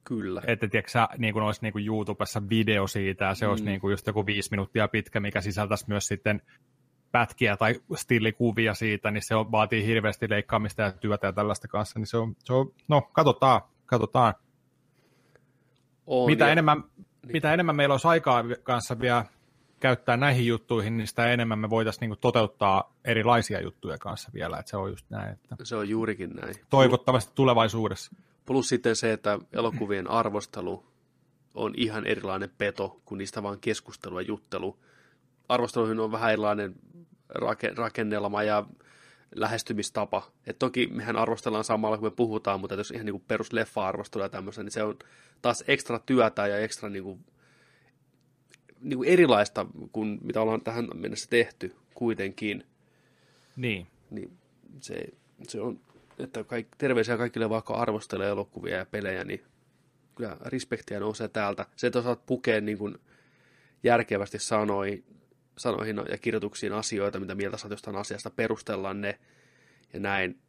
Kyllä. 0.03 0.41
Että 0.47 0.67
tiedätkö, 0.67 0.91
sä, 0.91 1.07
niin 1.17 1.33
kuin 1.33 1.43
olisi 1.43 1.61
niin 1.61 1.73
kuin 1.73 1.85
YouTubessa 1.85 2.41
video 2.49 2.87
siitä, 2.87 3.25
ja 3.25 3.35
se 3.35 3.47
olisi 3.47 3.63
Mm. 3.63 3.67
niin 3.69 3.81
kuin 3.81 3.91
just 3.91 4.07
joku 4.07 4.25
viisi 4.25 4.51
minuuttia 4.51 4.87
pitkä, 4.87 5.19
mikä 5.19 5.41
sisältäisi 5.41 5.85
myös 5.87 6.07
sitten 6.07 6.41
pätkiä 7.11 7.57
tai 7.57 7.75
stillikuvia 7.95 8.73
siitä, 8.73 9.11
niin 9.11 9.23
se 9.27 9.35
on, 9.35 9.51
vaatii 9.51 9.85
hirveästi 9.85 10.29
leikkaamista 10.29 10.81
ja 10.81 10.91
työtä 10.91 11.27
ja 11.27 11.33
tällaista 11.33 11.67
kanssa, 11.67 11.99
niin 11.99 12.07
se 12.07 12.17
on, 12.17 12.35
se 12.43 12.53
on 12.53 12.73
no 12.87 13.01
katsotaan, 13.01 13.61
katsotaan. 13.85 14.33
On, 16.07 16.25
mitä, 16.31 16.45
ja- 16.45 16.51
enemmän, 16.51 16.83
mitä 17.33 17.53
enemmän 17.53 17.75
meillä 17.75 17.93
olisi 17.93 18.07
aikaa 18.07 18.43
kanssa 18.63 18.99
vielä 18.99 19.25
käyttää 19.81 20.17
näihin 20.17 20.45
juttuihin, 20.47 20.97
niin 20.97 21.07
sitä 21.07 21.31
enemmän 21.33 21.59
me 21.59 21.69
voitaisiin 21.69 22.01
niinku 22.01 22.15
toteuttaa 22.15 22.93
erilaisia 23.05 23.61
juttuja 23.61 23.97
kanssa 23.97 24.29
vielä, 24.33 24.57
että 24.59 24.69
se 24.69 24.77
on 24.77 24.89
just 24.89 25.05
näin, 25.09 25.33
että 25.33 25.55
Se 25.63 25.75
on 25.75 25.89
juurikin 25.89 26.29
näin. 26.29 26.55
toivottavasti 26.69 27.31
tulevaisuudessa. 27.35 28.11
Plus 28.45 28.69
sitten 28.69 28.95
se, 28.95 29.13
että 29.13 29.39
elokuvien 29.53 30.09
arvostelu 30.09 30.85
on 31.55 31.73
ihan 31.77 32.05
erilainen 32.05 32.49
peto 32.57 33.01
kuin 33.05 33.17
niistä 33.17 33.43
vaan 33.43 33.59
keskustelu 33.59 34.19
ja 34.19 34.27
juttelu. 34.27 34.77
Arvosteluihin 35.49 35.99
on 35.99 36.11
vähän 36.11 36.31
erilainen 36.31 36.75
rake- 37.35 37.73
rakennelma 37.75 38.43
ja 38.43 38.65
lähestymistapa. 39.35 40.23
Et 40.47 40.59
toki 40.59 40.87
mehän 40.87 41.15
arvostellaan 41.15 41.63
samalla, 41.63 41.97
kun 41.97 42.07
me 42.07 42.11
puhutaan, 42.11 42.59
mutta 42.59 42.75
jos 42.75 42.91
ihan 42.91 43.05
niin 43.05 43.23
perus 43.27 43.53
leffa-arvostelu 43.53 44.23
ja 44.23 44.29
tämmöistä, 44.29 44.63
niin 44.63 44.71
se 44.71 44.83
on 44.83 44.99
taas 45.41 45.63
ekstra 45.67 45.99
työtä 45.99 46.47
ja 46.47 46.57
ekstra 46.57 46.89
niin 46.89 47.03
kuin, 47.03 47.25
niin 48.81 48.97
kuin 48.97 49.09
erilaista 49.09 49.65
kuin 49.91 50.19
mitä 50.21 50.41
ollaan 50.41 50.61
tähän 50.61 50.89
mennessä 50.93 51.29
tehty 51.29 51.75
kuitenkin. 51.93 52.63
Niin. 53.55 53.87
Niin 54.09 54.37
se, 54.79 55.05
se 55.47 55.61
on, 55.61 55.79
että 56.19 56.43
kaik, 56.43 56.67
terveisiä 56.77 57.17
kaikille 57.17 57.49
vaikka 57.49 57.73
arvostelee 57.73 58.29
elokuvia 58.29 58.77
ja 58.77 58.85
pelejä, 58.85 59.23
niin 59.23 59.41
kyllä 60.15 60.37
respektiä 60.45 60.99
nousee 60.99 61.27
täältä. 61.27 61.65
Se, 61.75 61.87
että 61.87 61.99
osaat 61.99 62.25
pukea 62.25 62.61
niin 62.61 62.77
kuin 62.77 62.97
järkevästi 63.83 64.39
sanoi, 64.39 65.03
sanoihin 65.57 65.97
ja 66.09 66.17
kirjoituksiin 66.17 66.73
asioita, 66.73 67.19
mitä 67.19 67.35
mieltä 67.35 67.57
saat 67.57 67.71
jostain 67.71 67.95
asiasta, 67.95 68.29
perustella 68.29 68.93
ne 68.93 69.19
ja 69.93 69.99
näin, 69.99 70.39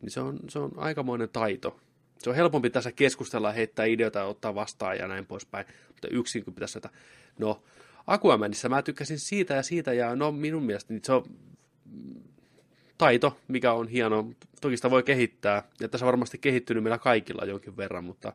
niin 0.00 0.10
se 0.10 0.20
on, 0.20 0.38
se 0.48 0.58
on 0.58 0.72
aikamoinen 0.76 1.28
taito. 1.28 1.80
Se 2.18 2.30
on 2.30 2.36
helpompi 2.36 2.70
tässä 2.70 2.92
keskustella, 2.92 3.52
heittää 3.52 3.84
ideoita 3.84 4.18
ja 4.18 4.24
ottaa 4.24 4.54
vastaan 4.54 4.98
ja 4.98 5.08
näin 5.08 5.26
poispäin, 5.26 5.66
mutta 5.88 6.08
yksin 6.10 6.44
kun 6.44 6.54
pitäisi 6.54 6.78
että 6.78 6.90
no 7.38 7.62
Aquamanissa 8.06 8.68
mä 8.68 8.82
tykkäsin 8.82 9.18
siitä 9.18 9.54
ja 9.54 9.62
siitä 9.62 9.92
ja 9.92 10.16
no 10.16 10.32
minun 10.32 10.62
mielestä 10.62 10.92
niin 10.92 11.04
se 11.04 11.12
on 11.12 11.24
taito, 12.98 13.38
mikä 13.48 13.72
on 13.72 13.88
hieno. 13.88 14.30
Toki 14.60 14.76
sitä 14.76 14.90
voi 14.90 15.02
kehittää, 15.02 15.62
ja 15.80 15.88
tässä 15.88 16.04
on 16.04 16.06
varmasti 16.06 16.38
kehittynyt 16.38 16.82
meillä 16.82 16.98
kaikilla 16.98 17.44
jonkin 17.44 17.76
verran, 17.76 18.04
mutta 18.04 18.32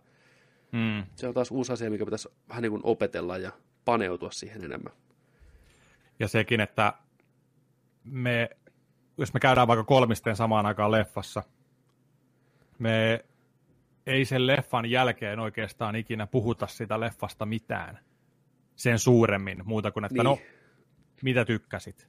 Mm. 0.73 1.03
se 1.15 1.27
on 1.27 1.33
taas 1.33 1.51
uusi 1.51 1.73
asia, 1.73 1.89
mikä 1.89 2.05
pitäisi 2.05 2.29
vähän 2.49 2.61
niin 2.61 2.71
kuin 2.71 2.81
opetella 2.85 3.37
ja 3.37 3.51
paneutua 3.85 4.31
siihen 4.31 4.63
enemmän. 4.63 4.93
Ja 6.19 6.27
sekin, 6.27 6.59
että 6.59 6.93
me, 8.03 8.49
jos 9.17 9.33
me 9.33 9.39
käydään 9.39 9.67
vaikka 9.67 9.83
kolmisten 9.83 10.35
samaan 10.35 10.65
aikaan 10.65 10.91
leffassa, 10.91 11.43
me 12.79 13.25
ei 14.05 14.25
sen 14.25 14.47
leffan 14.47 14.89
jälkeen 14.91 15.39
oikeastaan 15.39 15.95
ikinä 15.95 16.27
puhuta 16.27 16.67
sitä 16.67 16.99
leffasta 16.99 17.45
mitään 17.45 17.99
sen 18.75 18.99
suuremmin, 18.99 19.61
muuta 19.65 19.91
kuin, 19.91 20.05
että 20.05 20.23
Niin. 20.23 20.25
niin. 20.35 20.47
no, 20.47 21.23
mitä 21.23 21.45
tykkäsit, 21.45 22.07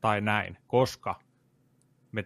tai 0.00 0.20
näin, 0.20 0.58
koska 0.66 1.20
me 2.12 2.24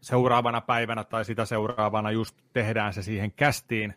seuraavana 0.00 0.60
päivänä 0.60 1.04
tai 1.04 1.24
sitä 1.24 1.44
seuraavana 1.44 2.10
just 2.10 2.36
tehdään 2.52 2.92
se 2.92 3.02
siihen 3.02 3.32
kästiin, 3.32 3.94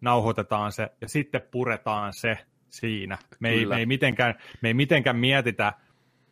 nauhoitetaan 0.00 0.72
se 0.72 0.90
ja 1.00 1.08
sitten 1.08 1.42
puretaan 1.50 2.12
se 2.12 2.38
siinä. 2.68 3.18
Me 3.40 3.50
ei, 3.50 3.58
Kyllä. 3.58 3.74
me, 3.74 3.78
ei 3.78 3.86
mitenkään, 3.86 4.34
me 4.62 4.68
ei 4.68 4.74
mitenkään 4.74 5.16
mietitä, 5.16 5.72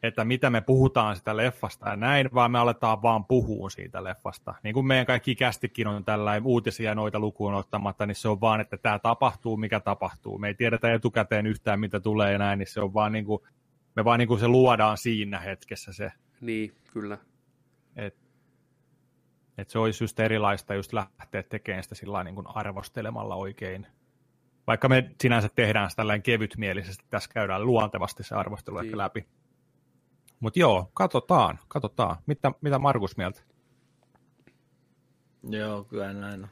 että 0.07 0.25
mitä 0.25 0.51
me 0.51 0.61
puhutaan 0.61 1.17
sitä 1.17 1.37
leffasta 1.37 1.89
ja 1.89 1.97
näin, 1.97 2.29
vaan 2.35 2.51
me 2.51 2.59
aletaan 2.59 3.03
vaan 3.03 3.25
puhua 3.25 3.71
siitä 3.71 4.05
leffasta. 4.05 4.55
Niin 4.63 4.75
kuin 4.75 4.87
meidän 4.87 5.07
kaikki 5.07 5.35
kästikin 5.35 5.87
on 5.87 6.05
tällainen 6.05 6.47
uutisia 6.47 6.95
noita 6.95 7.19
lukuun 7.19 7.55
ottamatta, 7.55 8.07
niin 8.07 8.15
se 8.15 8.29
on 8.29 8.41
vaan, 8.41 8.61
että 8.61 8.77
tämä 8.77 8.99
tapahtuu, 8.99 9.57
mikä 9.57 9.81
tapahtuu. 9.81 10.39
Me 10.39 10.49
ei 10.49 10.55
tiedetä 10.55 10.95
etukäteen 10.95 11.47
yhtään, 11.47 11.81
mitä 11.81 12.01
tulee 12.01 12.33
ja 12.33 12.39
näin, 12.39 12.59
niin 12.59 12.67
se 12.67 12.81
on 12.81 12.95
vaan 12.95 13.13
niin 13.13 13.25
kuin, 13.25 13.43
me 13.97 14.05
vaan 14.05 14.19
niin 14.19 14.29
kuin 14.29 14.41
se 14.41 14.49
luodaan 14.49 14.99
siinä 14.99 15.41
hetkessä 15.41 15.93
se, 15.93 16.13
Niin, 16.41 16.75
kyllä. 16.93 17.19
että 17.97 18.27
et 19.59 19.71
se 19.71 19.79
olisi 19.79 20.05
just 20.05 20.21
erilaista 20.21 20.75
just 20.75 20.93
lähteä 20.93 21.43
tekemään 21.43 21.83
sitä 21.83 21.95
sillä 21.95 22.25
niin 22.25 22.35
kuin 22.35 22.47
arvostelemalla 22.55 23.35
oikein. 23.35 23.87
Vaikka 24.67 24.89
me 24.89 25.11
sinänsä 25.23 25.49
tehdään 25.49 25.91
sitä 25.91 26.03
kevytmielisesti, 26.23 27.05
tässä 27.11 27.31
käydään 27.35 27.67
luontevasti 27.67 28.23
se 28.23 28.35
arvostelu 28.35 28.81
Niin. 28.81 28.99
läpi. 28.99 29.27
Mutta 30.41 30.59
joo, 30.59 30.91
katsotaan, 30.95 31.59
katsotaan. 31.69 32.17
Mitä, 32.27 32.53
mitä 32.61 32.79
Markus 32.79 33.17
mieltä? 33.17 33.43
Joo, 35.51 35.85
kyllä 35.85 36.13
näin 36.13 36.45
on. 36.45 36.51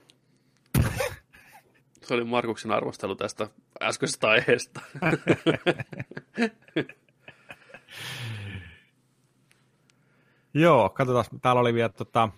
Se 2.02 2.14
oli 2.14 2.24
Markuksen 2.24 2.72
arvostelu 2.72 3.16
tästä 3.16 3.48
äskeisestä 3.82 4.28
aiheesta. 4.28 4.80
Joo, 10.54 10.88
katsotaan. 10.88 11.24
Täällä 11.42 11.60
oli 11.60 11.74
vielä 11.74 11.88
tota, 11.88 12.28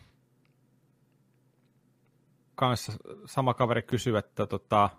kanssa 2.55 2.92
sama 3.26 3.55
kaveri 3.55 3.82
kysyi, 3.82 4.16
että 4.16 4.47
tota, 4.47 4.90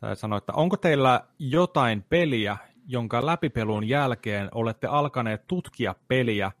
tai 0.00 0.16
sanoi, 0.16 0.38
että 0.38 0.52
onko 0.52 0.76
teillä 0.76 1.26
jotain 1.38 2.02
peliä, 2.02 2.56
jonka 2.86 3.26
läpipelun 3.26 3.88
jälkeen 3.88 4.48
olette 4.52 4.86
alkaneet 4.86 5.46
tutkia 5.46 5.94
peliä 6.08 6.52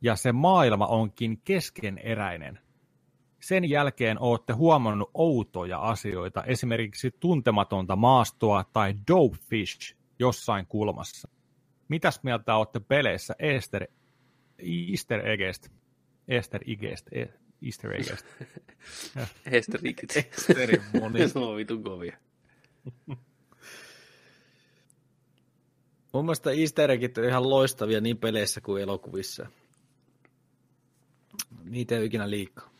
ja 0.00 0.16
se 0.16 0.32
maailma 0.32 0.86
onkin 0.86 1.40
keskeneräinen. 1.44 2.58
Sen 3.40 3.70
jälkeen 3.70 4.20
olette 4.20 4.52
huomannut 4.52 5.10
outoja 5.14 5.78
asioita, 5.78 6.44
esimerkiksi 6.44 7.10
tuntematonta 7.20 7.96
maastoa 7.96 8.64
tai 8.72 8.94
dopefish 9.08 9.96
jossain 10.18 10.66
kulmassa. 10.66 11.28
Mitäs 11.88 12.20
mieltä 12.22 12.56
olette 12.56 12.80
peleissä 12.80 13.34
Easter, 13.38 13.86
Easter 14.90 15.26
eggistä? 15.26 15.68
Easter 16.28 16.60
eggistä, 16.66 17.10
e- 17.12 17.46
Easter. 17.62 17.90
Hesterikit. 19.50 20.14
Eri 20.56 20.82
moni. 21.00 21.18
ne 21.18 21.40
on 21.40 21.56
vitun 21.56 21.82
kovia. 21.82 22.16
Mun 26.16 26.24
mielestä 26.24 26.50
easter 26.50 26.90
eggit 26.90 27.18
on 27.18 27.24
ihan 27.24 27.50
loistavia 27.50 28.00
niin 28.00 28.18
peleissä 28.18 28.60
kuin 28.60 28.82
elokuvissa. 28.82 29.46
Niitä 31.64 31.94
ei 31.94 31.98
ole 31.98 32.06
ikinä 32.06 32.30
liikaa. 32.30 32.70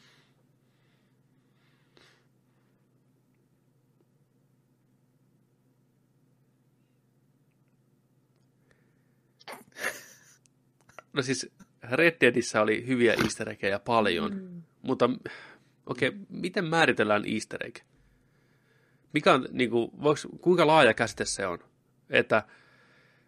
No 11.12 11.22
siis 11.22 11.50
Red 11.82 12.16
Deadissä 12.20 12.62
oli 12.62 12.86
hyviä 12.86 13.14
easter 13.14 13.48
eggejä 13.48 13.78
paljon, 13.78 14.34
mm. 14.34 14.62
mutta 14.82 15.10
okei, 15.86 16.08
okay, 16.08 16.20
miten 16.28 16.64
määritellään 16.64 17.24
easter 17.26 17.66
egg? 17.66 17.76
Mikä 19.12 19.32
on, 19.34 19.48
niin 19.50 19.70
kuin, 19.70 19.90
voiko, 20.02 20.20
kuinka 20.40 20.66
laaja 20.66 20.94
käsite 20.94 21.24
se 21.24 21.46
on? 21.46 21.58
Että, 22.10 22.42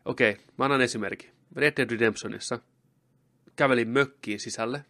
okei, 0.08 0.30
okay, 0.30 0.44
mä 0.56 0.64
annan 0.64 0.80
esimerkki. 0.80 1.30
Red 1.56 1.72
Dead 1.76 1.90
Redemptionissa 1.90 2.58
kävelin 3.56 3.88
mökkiin 3.88 4.40
sisälle, 4.40 4.84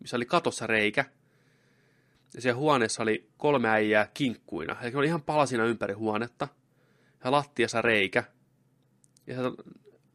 missä 0.00 0.16
oli 0.16 0.26
katossa 0.26 0.66
reikä, 0.66 1.04
ja 2.34 2.40
siellä 2.42 2.58
huoneessa 2.58 3.02
oli 3.02 3.28
kolme 3.36 3.68
äijää 3.68 4.10
kinkkuina. 4.14 4.76
Eli 4.82 4.94
oli 4.94 5.06
ihan 5.06 5.22
palasina 5.22 5.64
ympäri 5.64 5.94
huonetta, 5.94 6.48
ja 7.24 7.30
lattiassa 7.30 7.82
reikä, 7.82 8.24
ja 9.26 9.34
sieltä 9.34 9.62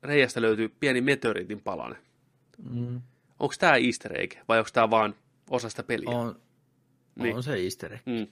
reiästä 0.04 0.42
löytyy 0.42 0.70
pieni 0.70 1.02
meteoriitin 1.02 1.62
palanen. 1.62 2.02
Mm. 2.70 3.02
Onko 3.40 3.56
tämä 3.60 3.76
easter 3.76 4.22
egg 4.22 4.34
vai 4.48 4.58
onko 4.60 4.70
tämä 4.74 4.90
vaan 4.90 5.16
osa 5.50 5.70
sitä 5.70 5.84
peliä? 5.84 6.10
On, 6.10 6.42
Niin. 7.16 7.36
on 7.36 7.44
se 7.44 7.54
easter 7.54 7.94
egg. 7.94 8.02
Mm. 8.06 8.28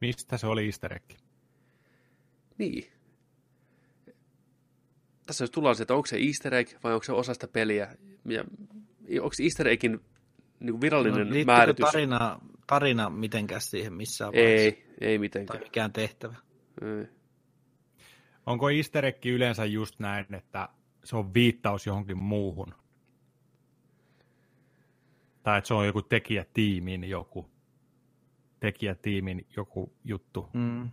Mistä 0.00 0.38
se 0.38 0.46
oli 0.46 0.66
easter 0.66 0.92
egg? 0.92 1.04
Niin. 2.60 2.84
Tässä 5.26 5.44
jos 5.44 5.50
tullaan 5.50 5.76
se, 5.76 5.82
että 5.82 5.94
onko 5.94 6.06
se 6.06 6.16
easter 6.16 6.54
egg 6.54 6.68
vai 6.84 6.92
onko 6.94 7.04
se 7.04 7.12
osa 7.12 7.34
sitä 7.34 7.48
peliä. 7.48 7.96
Ja 8.24 8.44
onko 9.22 9.34
easter 9.42 9.68
eggin 9.68 10.00
niin 10.60 10.70
kuin 10.72 10.80
virallinen 10.80 11.28
No, 11.28 11.34
määritys? 11.46 11.82
tarina, 11.92 12.40
tarina 12.66 13.10
mitenkään 13.10 13.60
siihen 13.60 13.92
missään 13.92 14.32
vaiheessa? 14.32 14.80
Ei, 14.80 14.86
ei 15.00 15.14
Tai 15.14 15.18
mitenkään. 15.18 15.60
mikään 15.64 15.92
tehtävä? 15.92 16.34
Ei. 16.82 17.06
Onko 18.46 18.70
easter 18.70 19.04
egg 19.06 19.26
yleensä 19.26 19.64
just 19.64 19.98
näin, 19.98 20.34
että 20.34 20.68
se 21.04 21.16
on 21.16 21.34
viittaus 21.34 21.86
johonkin 21.86 22.22
muuhun? 22.22 22.74
Tai 25.42 25.58
että 25.58 25.68
se 25.68 25.74
on 25.74 25.86
joku 25.86 26.02
tekijätiimin 26.02 27.04
joku, 27.04 27.50
tekijätiimin 28.60 29.46
joku 29.56 29.92
juttu. 30.04 30.48
Mm. 30.52 30.90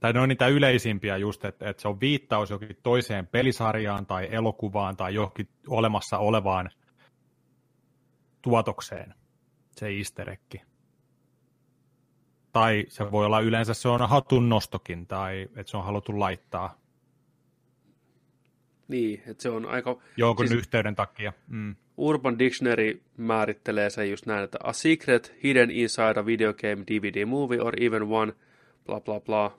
Tai 0.00 0.12
ne 0.12 0.20
on 0.20 0.28
niitä 0.28 0.48
yleisimpiä 0.48 1.16
just, 1.16 1.44
että, 1.44 1.70
että 1.70 1.82
se 1.82 1.88
on 1.88 2.00
viittaus 2.00 2.50
johonkin 2.50 2.76
toiseen 2.82 3.26
pelisarjaan 3.26 4.06
tai 4.06 4.28
elokuvaan 4.30 4.96
tai 4.96 5.14
johonkin 5.14 5.48
olemassa 5.68 6.18
olevaan 6.18 6.70
tuotokseen, 8.42 9.14
se 9.70 9.86
egg. 10.32 10.62
tai 12.52 12.84
se 12.88 13.10
voi 13.10 13.26
olla 13.26 13.40
yleensä 13.40 13.74
se 13.74 13.88
on 13.88 14.08
hatun 14.08 14.48
nostokin, 14.48 15.06
tai 15.06 15.42
että 15.42 15.70
se 15.70 15.76
on 15.76 15.84
haluttu 15.84 16.18
laittaa 16.18 16.78
Niin, 18.88 19.22
että 19.26 19.42
se 19.42 19.50
on 19.50 19.66
aika... 19.66 19.98
jonkun 20.16 20.48
siis... 20.48 20.58
yhteyden 20.58 20.94
takia. 20.94 21.32
Mm. 21.48 21.76
Urban 21.96 22.38
Dictionary 22.38 23.00
määrittelee 23.16 23.90
sen 23.90 24.10
just 24.10 24.26
näin, 24.26 24.44
että 24.44 24.58
a 24.62 24.72
secret 24.72 25.34
hidden 25.44 25.70
inside 25.70 26.20
a 26.20 26.26
video 26.26 26.54
game, 26.54 26.84
DVD 26.86 27.24
movie 27.24 27.60
or 27.60 27.82
even 27.82 28.02
one, 28.02 28.32
bla 28.86 29.00
bla 29.00 29.20
bla. 29.20 29.58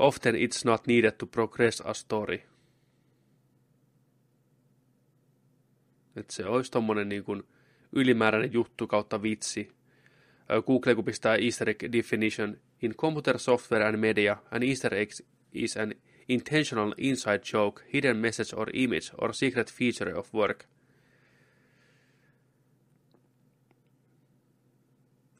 Often 0.00 0.34
it's 0.34 0.64
not 0.64 0.86
needed 0.86 1.12
to 1.18 1.26
progress 1.26 1.80
a 1.80 1.94
story. 1.94 2.42
Että 6.16 6.32
se 6.32 6.46
olisi 6.46 6.70
tommonen 6.70 7.08
niin 7.08 7.24
kuin 7.24 7.42
ylimääräinen 7.92 8.52
juttu 8.52 8.86
kautta 8.86 9.22
vitsi. 9.22 9.72
Google 10.66 10.94
kun 10.94 11.04
pistää 11.04 11.36
Easter 11.36 11.70
egg 11.70 11.82
definition 11.92 12.56
in 12.82 12.94
computer 12.94 13.38
software 13.38 13.84
and 13.84 13.96
media, 13.96 14.36
an 14.50 14.62
Easter 14.62 14.94
egg 14.94 15.10
is 15.52 15.76
an 15.76 15.94
intentional 16.28 16.94
inside 16.96 17.40
joke, 17.52 17.82
hidden 17.94 18.16
message 18.16 18.56
or 18.56 18.70
image 18.72 19.10
or 19.20 19.34
secret 19.34 19.72
feature 19.72 20.14
of 20.14 20.34
work. 20.34 20.64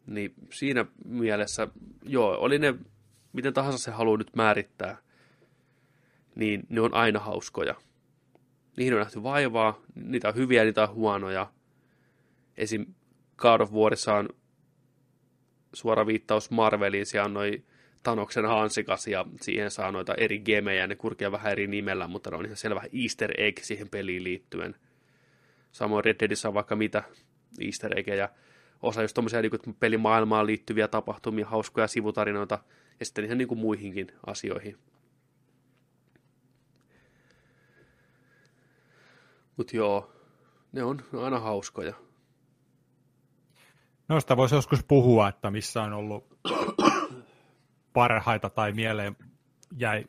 Niin 0.07 0.35
siinä 0.53 0.85
mielessä, 1.05 1.69
joo, 2.03 2.41
oli 2.41 2.59
ne 2.59 2.75
miten 3.33 3.55
tahansa 3.55 3.79
se 3.79 3.91
haluaa 3.91 4.17
nyt 4.17 4.37
määrittää, 4.37 4.99
niin 6.35 6.63
ne 6.69 6.81
on 6.81 6.95
aina 6.95 7.21
hauskoja. 7.21 7.75
Niihin 8.77 8.95
on 8.95 8.99
nähty 8.99 9.23
vaivaa, 9.23 9.81
niitä 9.95 10.29
on 10.29 10.35
hyviä, 10.35 10.65
niitä 10.65 10.83
on 10.83 10.95
huonoja. 10.95 11.53
Esim. 12.57 12.87
God 13.37 13.61
of 13.61 13.73
Warissa 13.73 14.15
on 14.15 14.29
suora 15.73 16.07
viittaus 16.07 16.51
Marveliin, 16.51 17.07
siellä 17.07 17.25
on 17.25 17.35
noin 17.35 17.65
Tanoksen 18.03 18.47
hansikas 18.47 19.07
ja 19.07 19.27
siihen 19.41 19.71
saa 19.71 19.93
noita 19.93 20.15
eri 20.15 20.39
gemejä, 20.39 20.87
ne 20.87 20.97
kurkia 20.97 21.33
vähän 21.33 21.53
eri 21.53 21.67
nimellä, 21.67 22.07
mutta 22.07 22.31
ne 22.31 22.37
on 22.37 22.45
ihan 22.45 22.57
selvä 22.57 22.83
easter 23.03 23.41
egg 23.41 23.59
siihen 23.59 23.89
peliin 23.89 24.25
liittyen. 24.25 24.77
Samoin 25.73 26.05
Red 26.05 26.17
Deadissä 26.21 26.49
on 26.49 26.55
vaikka 26.55 26.77
mitä 26.77 27.03
easter 27.61 27.99
eggejä. 27.99 28.29
Osa 28.83 29.03
just 29.03 29.15
tommosia 29.15 29.43
niin 29.43 29.77
pelimaailmaan 29.81 30.47
liittyviä 30.47 30.89
tapahtumia, 30.89 31.47
hauskoja 31.47 31.87
sivutarinoita 31.87 32.59
ja 33.01 33.07
sitten 33.07 33.25
ihan 33.25 33.39
niin 33.39 33.49
kuin 33.49 33.61
muihinkin 33.61 34.13
asioihin. 34.27 34.79
Mutta 39.57 39.77
joo, 39.77 40.13
ne 40.73 40.83
on 40.83 41.05
aina 41.23 41.41
hauskoja. 41.41 41.95
Noista 44.09 44.37
voisi 44.37 44.55
joskus 44.55 44.85
puhua, 44.85 45.29
että 45.29 45.51
missä 45.51 45.83
on 45.83 45.93
ollut 45.93 46.39
parhaita 47.93 48.51
tai 48.51 48.73
mieleen 48.73 49.17
jäi, 49.79 50.05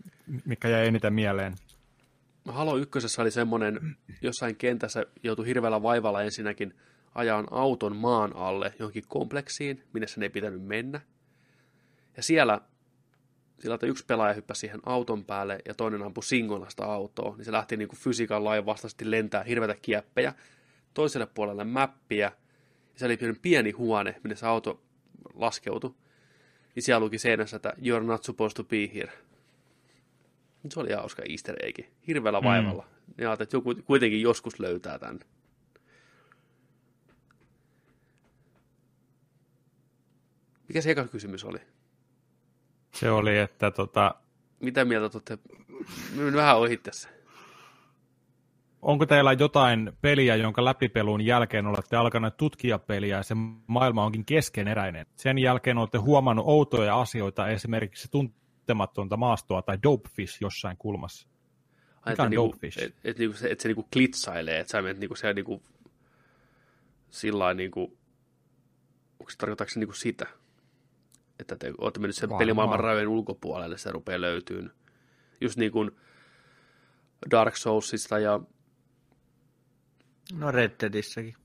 mikä 0.45 0.67
jäi 0.67 0.87
eniten 0.87 1.13
mieleen? 1.13 1.53
Halo 2.47 2.77
ykkösessä 2.77 3.21
oli 3.21 3.31
semmoinen, 3.31 3.97
jossain 4.21 4.55
kentässä 4.55 5.05
joutui 5.23 5.45
hirveällä 5.45 5.83
vaivalla 5.83 6.21
ensinnäkin 6.21 6.73
ajan 7.15 7.47
auton 7.51 7.95
maan 7.95 8.35
alle 8.35 8.73
johonkin 8.79 9.03
kompleksiin, 9.07 9.83
minne 9.93 10.07
sen 10.07 10.23
ei 10.23 10.29
pitänyt 10.29 10.63
mennä. 10.63 11.01
Ja 12.17 12.23
siellä, 12.23 12.61
sillä 13.61 13.75
että 13.75 13.87
yksi 13.87 14.05
pelaaja 14.05 14.33
hyppäsi 14.33 14.59
siihen 14.59 14.79
auton 14.85 15.25
päälle 15.25 15.59
ja 15.65 15.73
toinen 15.73 16.03
ampui 16.03 16.23
singonasta 16.23 16.85
autoa, 16.85 17.35
niin 17.35 17.45
se 17.45 17.51
lähti 17.51 17.77
niin 17.77 17.87
kuin 17.87 17.99
fysiikan 17.99 18.43
lain 18.43 18.65
vastaisesti 18.65 19.11
lentää 19.11 19.43
hirveätä 19.43 19.75
kieppejä 19.81 20.33
toiselle 20.93 21.25
puolelle 21.25 21.63
mäppiä. 21.63 22.31
Ja 22.93 22.99
se 22.99 23.05
oli 23.05 23.17
pieni 23.41 23.71
huone, 23.71 24.15
minne 24.23 24.35
se 24.35 24.45
auto 24.45 24.81
laskeutui 25.33 25.93
niin 26.75 26.83
siellä 26.83 26.99
luki 26.99 27.17
seinässä, 27.17 27.55
että 27.55 27.73
you're 27.77 28.03
not 28.03 28.23
supposed 28.23 28.55
to 28.55 28.63
be 28.63 28.89
here. 28.95 29.11
Se 30.69 30.79
oli 30.79 30.93
hauska 30.93 31.23
easter 31.29 31.55
egg. 31.65 31.79
Hirveällä 32.07 32.39
mm. 32.39 32.45
vaivalla. 32.45 32.87
Mm. 33.07 33.23
Ja 33.23 33.33
että 33.33 33.57
joku 33.57 33.75
kuitenkin 33.75 34.21
joskus 34.21 34.59
löytää 34.59 34.99
tämän. 34.99 35.19
Mikä 40.67 40.81
se 40.81 40.91
eka 40.91 41.07
kysymys 41.07 41.43
oli? 41.43 41.59
Se 42.91 43.11
oli, 43.11 43.37
että 43.37 43.71
tota... 43.71 44.15
Mitä 44.59 44.85
mieltä 44.85 45.17
olette? 45.17 45.37
Menen 46.15 46.33
vähän 46.33 46.57
ohi 46.57 46.77
tässä 46.77 47.09
onko 48.81 49.05
teillä 49.05 49.33
jotain 49.33 49.91
peliä, 50.01 50.35
jonka 50.35 50.65
läpipelun 50.65 51.21
jälkeen 51.21 51.65
olette 51.65 51.95
alkaneet 51.95 52.37
tutkia 52.37 52.79
peliä 52.79 53.17
ja 53.17 53.23
se 53.23 53.35
maailma 53.67 54.05
onkin 54.05 54.25
keskeneräinen? 54.25 55.05
Sen 55.15 55.37
jälkeen 55.37 55.77
olette 55.77 55.97
huomannut 55.97 56.45
outoja 56.47 57.01
asioita, 57.01 57.47
esimerkiksi 57.47 58.07
tuntematonta 58.11 59.17
maastoa 59.17 59.61
tai 59.61 59.77
dopefish 59.83 60.41
jossain 60.41 60.77
kulmassa. 60.77 61.27
Mikä 62.05 62.23
on 62.23 62.29
niinku, 62.29 62.47
dopefish? 62.47 62.83
Että 62.83 62.99
et, 63.03 63.17
niinku 63.17 63.37
se, 63.37 63.47
et 63.47 63.59
se 63.59 63.67
niinku 63.67 63.87
klitsailee, 63.93 64.59
että 64.59 64.71
sä 64.71 64.81
menet 64.81 64.99
niinku 64.99 65.15
siellä 65.15 65.33
niinku 65.33 65.63
sillä 67.09 67.53
niinku, 67.53 67.97
onko 69.19 69.29
se 69.29 69.37
tarkoittaako 69.37 69.69
se 69.69 69.79
niinku 69.79 69.93
sitä? 69.93 70.27
Että 71.41 71.55
te 71.55 71.73
olette 71.77 71.99
mennyt 71.99 72.15
sen 72.15 72.29
pelimaailman 72.37 72.79
rajojen 72.79 73.07
ulkopuolelle, 73.07 73.77
se 73.77 73.91
rupeaa 73.91 74.21
löytyyn. 74.21 74.71
Just 75.41 75.57
niin 75.57 75.71
kuin 75.71 75.91
Dark 77.31 77.55
Soulsista 77.55 78.19
ja 78.19 78.39
No 80.33 80.51
Red 80.51 80.71
Deadissäkin. 80.81 81.35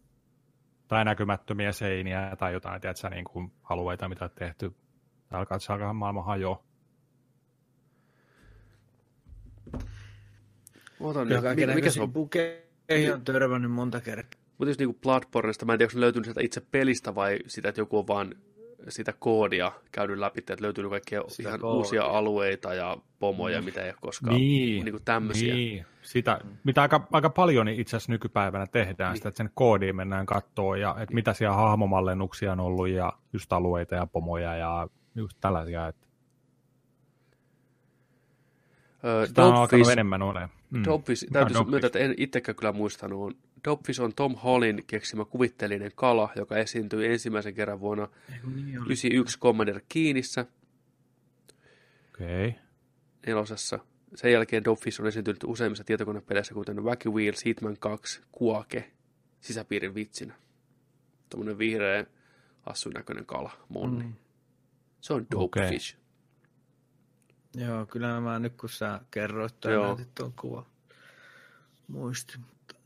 Tai 0.88 1.04
näkymättömiä 1.04 1.72
seiniä 1.72 2.36
tai 2.38 2.52
jotain, 2.52 2.80
tiedätkö, 2.80 3.10
niin 3.10 3.24
kuin 3.24 3.52
alueita, 3.62 4.08
mitä 4.08 4.24
on 4.24 4.30
tehty. 4.34 4.72
Alkaa, 5.30 5.56
että 5.56 5.72
alkaa 5.72 5.92
maailma 5.92 6.22
hajoa. 6.22 6.64
Otan 11.00 11.28
nyt, 11.28 11.38
mikä, 11.56 11.74
mikä 11.74 11.90
se 11.90 12.02
on? 12.02 12.12
Bukeihin 12.12 13.14
on 13.14 13.24
törmännyt 13.24 13.70
monta 13.70 14.00
kertaa. 14.00 14.40
Mutta 14.58 14.70
jos 14.70 14.78
niinku 14.78 14.98
Bloodborneista, 15.02 15.64
mä 15.64 15.72
en 15.72 15.78
tiedä, 15.78 15.86
onko 15.86 15.92
se 15.92 16.00
löytynyt 16.00 16.24
sieltä 16.24 16.40
itse 16.40 16.60
pelistä 16.60 17.14
vai 17.14 17.38
sitä, 17.46 17.68
että 17.68 17.80
joku 17.80 17.98
on 17.98 18.06
vaan 18.06 18.34
sitä 18.88 19.12
koodia 19.18 19.72
käynyt 19.92 20.18
läpi, 20.18 20.38
että 20.38 20.56
löytyy 20.60 20.90
kaikkia 20.90 21.22
sitä 21.28 21.48
ihan 21.48 21.60
koodia. 21.60 21.78
uusia 21.78 22.04
alueita 22.04 22.74
ja 22.74 22.96
pomoja, 23.18 23.60
mm. 23.60 23.64
mitä 23.64 23.82
ei 23.82 23.90
ole 23.90 23.96
koskaan. 24.00 24.36
Niin, 24.36 24.84
niin 24.84 24.92
kuin 24.92 25.04
tämmöisiä. 25.04 25.54
Niin. 25.54 25.86
Sitä, 26.02 26.40
mitä 26.64 26.82
aika, 26.82 27.08
aika 27.12 27.30
paljon 27.30 27.68
itse 27.68 27.96
asiassa 27.96 28.12
nykypäivänä 28.12 28.66
tehdään, 28.66 29.10
niin. 29.10 29.16
sitä, 29.16 29.28
että 29.28 29.36
sen 29.36 29.50
koodiin 29.54 29.96
mennään 29.96 30.26
katsoa, 30.26 30.76
ja 30.76 30.96
että 31.00 31.14
mitä 31.14 31.32
siellä 31.32 31.56
hahmomallennuksia 31.56 32.52
on 32.52 32.60
ollut, 32.60 32.88
ja 32.88 33.12
just 33.32 33.52
alueita 33.52 33.94
ja 33.94 34.06
pomoja, 34.06 34.56
ja 34.56 34.88
just 35.14 35.38
tällaisia. 35.40 35.88
Että... 35.88 36.06
Öö, 39.04 39.26
Sitä 39.26 39.44
on 39.44 39.54
alkanut 39.54 39.90
enemmän 39.90 40.22
olemaan. 40.22 40.50
Mm. 40.70 40.82
Täytyy 41.32 41.64
myöntää, 41.64 41.86
että 41.86 41.98
en 41.98 42.14
itsekään 42.16 42.56
kyllä 42.56 42.72
muistanut, 42.72 43.36
on 43.66 43.72
Dopfish 43.72 44.00
on 44.00 44.14
Tom 44.14 44.36
Hallin 44.36 44.84
keksimä 44.86 45.24
kuvitteellinen 45.24 45.92
kala, 45.94 46.32
joka 46.36 46.56
esiintyi 46.56 47.06
ensimmäisen 47.06 47.54
kerran 47.54 47.80
vuonna 47.80 48.06
1991 48.06 49.08
niin 49.08 49.24
Commander 49.40 49.80
Kiinissä. 49.88 50.46
Okei. 52.14 52.48
Okay. 52.48 52.60
Nelosessa. 53.26 53.78
Sen 54.14 54.32
jälkeen 54.32 54.64
Dopfish 54.64 55.00
on 55.00 55.06
esiintynyt 55.06 55.44
useimmissa 55.44 55.84
tietokonepeleissä, 55.84 56.54
kuten 56.54 56.84
Wacky 56.84 57.10
Wheels, 57.10 57.44
Hitman 57.44 57.76
2, 57.78 58.20
Kuake, 58.32 58.92
sisäpiirin 59.40 59.94
vitsinä. 59.94 60.34
Tuommoinen 61.30 61.58
vihreä, 61.58 62.06
assunäköinen 62.66 63.26
kala, 63.26 63.52
monni. 63.68 64.04
Mm. 64.04 64.14
Se 65.00 65.12
on 65.12 65.26
Dopefish. 65.30 65.96
Okay. 65.96 67.66
Joo, 67.66 67.86
kyllä 67.86 68.20
mä 68.20 68.38
nyt 68.38 68.56
kun 68.56 68.68
sä 68.68 69.00
kerroit 69.10 69.54
näytit 69.64 70.14
tuon 70.14 70.32
kuva 70.32 70.66
muistin, 71.88 72.40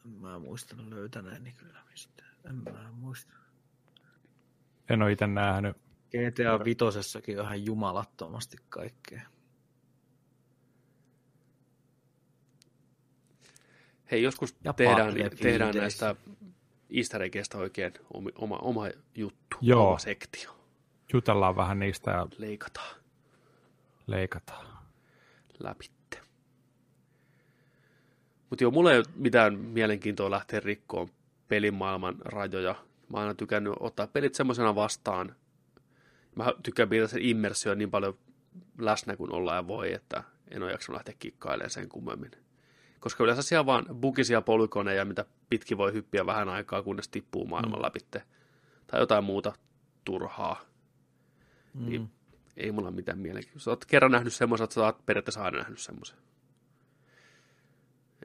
en 0.04 0.10
mä 0.10 0.38
muistanut 0.38 0.88
löytäneeni 0.88 1.52
kyllä 1.52 1.80
mistä. 1.90 2.24
En 2.44 2.54
mä 2.54 2.90
muista. 2.92 3.34
En 4.90 5.02
ole 5.02 5.12
itse 5.12 5.26
nähnyt. 5.26 5.76
GTA 6.06 6.64
Vitosessakin 6.64 7.38
on 7.38 7.44
ihan 7.44 7.66
jumalattomasti 7.66 8.56
kaikkea. 8.68 9.22
Hei, 14.10 14.22
joskus 14.22 14.56
ja 14.64 14.72
tehdään, 14.72 15.14
tehdään 15.42 15.74
näistä 15.74 16.16
easter 16.90 17.22
eggistä 17.22 17.58
oikein 17.58 17.92
oma, 18.38 18.56
oma 18.56 18.86
juttu, 19.14 19.56
Joo. 19.60 19.88
oma 19.88 19.98
sektio. 19.98 20.56
Jutellaan 21.12 21.56
vähän 21.56 21.78
niistä 21.78 22.10
ja 22.10 22.26
leikataan. 22.38 22.96
Leikataan. 24.06 24.66
Läpitte. 25.58 25.99
Mutta 28.50 28.64
joo, 28.64 28.70
mulla 28.70 28.92
ei 28.92 28.98
ole 28.98 29.06
mitään 29.14 29.58
mielenkiintoa 29.58 30.30
lähteä 30.30 30.60
rikkoon 30.60 31.08
pelimaailman 31.48 32.16
rajoja. 32.24 32.74
Mä 33.08 33.16
oon 33.16 33.22
aina 33.22 33.34
tykännyt 33.34 33.72
ottaa 33.80 34.06
pelit 34.06 34.34
semmoisena 34.34 34.74
vastaan. 34.74 35.34
Mä 36.36 36.52
tykkään 36.62 36.88
pitää 36.88 37.06
sen 37.06 37.22
immersio 37.22 37.74
niin 37.74 37.90
paljon 37.90 38.18
läsnä 38.78 39.16
kuin 39.16 39.32
ollaan 39.32 39.56
ja 39.56 39.66
voi, 39.66 39.92
että 39.92 40.24
en 40.50 40.62
ole 40.62 40.72
jaksanut 40.72 40.96
lähteä 40.96 41.14
kikkailemaan 41.18 41.70
sen 41.70 41.88
kummemmin. 41.88 42.30
Koska 43.00 43.24
yleensä 43.24 43.42
siellä 43.42 43.66
vaan 43.66 43.86
bukisia 44.00 44.42
polykoneja, 44.42 45.04
mitä 45.04 45.24
pitkin 45.50 45.78
voi 45.78 45.92
hyppiä 45.92 46.26
vähän 46.26 46.48
aikaa, 46.48 46.82
kunnes 46.82 47.08
tippuu 47.08 47.46
maailman 47.46 47.78
mm. 47.78 47.82
läpi. 47.82 47.98
Tai 48.86 49.00
jotain 49.00 49.24
muuta 49.24 49.52
turhaa. 50.04 50.60
Mm. 51.74 51.88
Niin 51.88 52.10
ei 52.56 52.72
mulla 52.72 52.90
mitään 52.90 53.18
mielenkiintoista. 53.18 53.70
Oot 53.70 53.84
kerran 53.84 54.12
nähnyt 54.12 54.34
semmoisen, 54.34 54.64
että 54.64 54.74
sä 54.74 54.84
oot 54.84 55.06
periaatteessa 55.06 55.42
aina 55.42 55.58
nähnyt 55.58 55.78
semmoisen. 55.78 56.18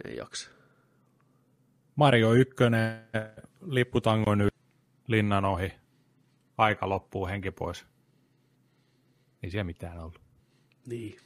Ei 0.05 0.15
jaksa. 0.15 0.49
Mario 1.95 2.33
1, 2.33 2.55
lipputango 3.65 4.35
nyt, 4.35 4.53
linnan 5.07 5.45
ohi, 5.45 5.73
aika 6.57 6.89
loppuu, 6.89 7.27
henki 7.27 7.51
pois. 7.51 7.85
Ei 9.43 9.51
siellä 9.51 9.63
mitään 9.63 9.99
ollut. 9.99 10.21
Niin. 10.85 11.17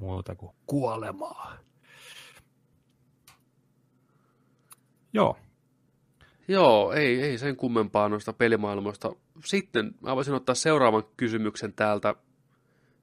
Muuta 0.00 0.34
kuin 0.34 0.52
kuolemaa. 0.66 1.58
Joo. 5.12 5.38
Joo, 6.48 6.92
ei, 6.92 7.22
ei 7.22 7.38
sen 7.38 7.56
kummempaa 7.56 8.08
noista 8.08 8.32
pelimaailmoista. 8.32 9.12
Sitten 9.44 9.94
mä 10.00 10.16
voisin 10.16 10.34
ottaa 10.34 10.54
seuraavan 10.54 11.04
kysymyksen 11.16 11.72
täältä. 11.72 12.14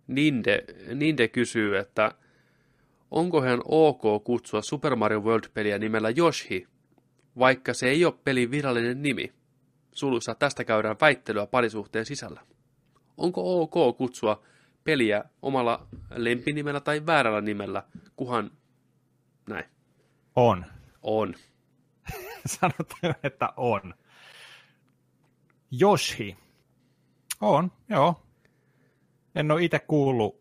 Ninde, 0.07 0.65
Ninde 0.95 1.27
kysyy, 1.27 1.77
että 1.77 2.11
onko 3.12 3.41
hän 3.41 3.62
ok 3.66 4.24
kutsua 4.24 4.62
Super 4.62 4.95
Mario 4.95 5.20
World-peliä 5.20 5.80
nimellä 5.80 6.10
Yoshi, 6.18 6.68
vaikka 7.39 7.74
se 7.74 7.89
ei 7.89 8.05
ole 8.05 8.14
pelin 8.24 8.51
virallinen 8.51 9.01
nimi. 9.01 9.34
Sulussa 9.91 10.36
tästä 10.36 10.64
käydään 10.64 10.95
väittelyä 11.01 11.47
parisuhteen 11.47 12.05
sisällä. 12.05 12.41
Onko 13.18 13.62
ok 13.62 13.97
kutsua 13.97 14.43
peliä 14.84 15.24
omalla 15.41 15.88
lempinimellä 16.16 16.80
tai 16.80 17.05
väärällä 17.05 17.41
nimellä, 17.41 17.84
kuhan 18.16 18.51
näin? 19.49 19.66
On. 20.36 20.66
On. 21.01 21.36
Sanotaan, 22.45 23.16
että 23.24 23.53
on. 23.57 23.93
Yoshi. 25.82 26.38
On, 27.41 27.72
joo. 27.89 28.24
En 29.36 29.51
ole 29.51 29.64
itse 29.64 29.80
kuullut 29.80 30.38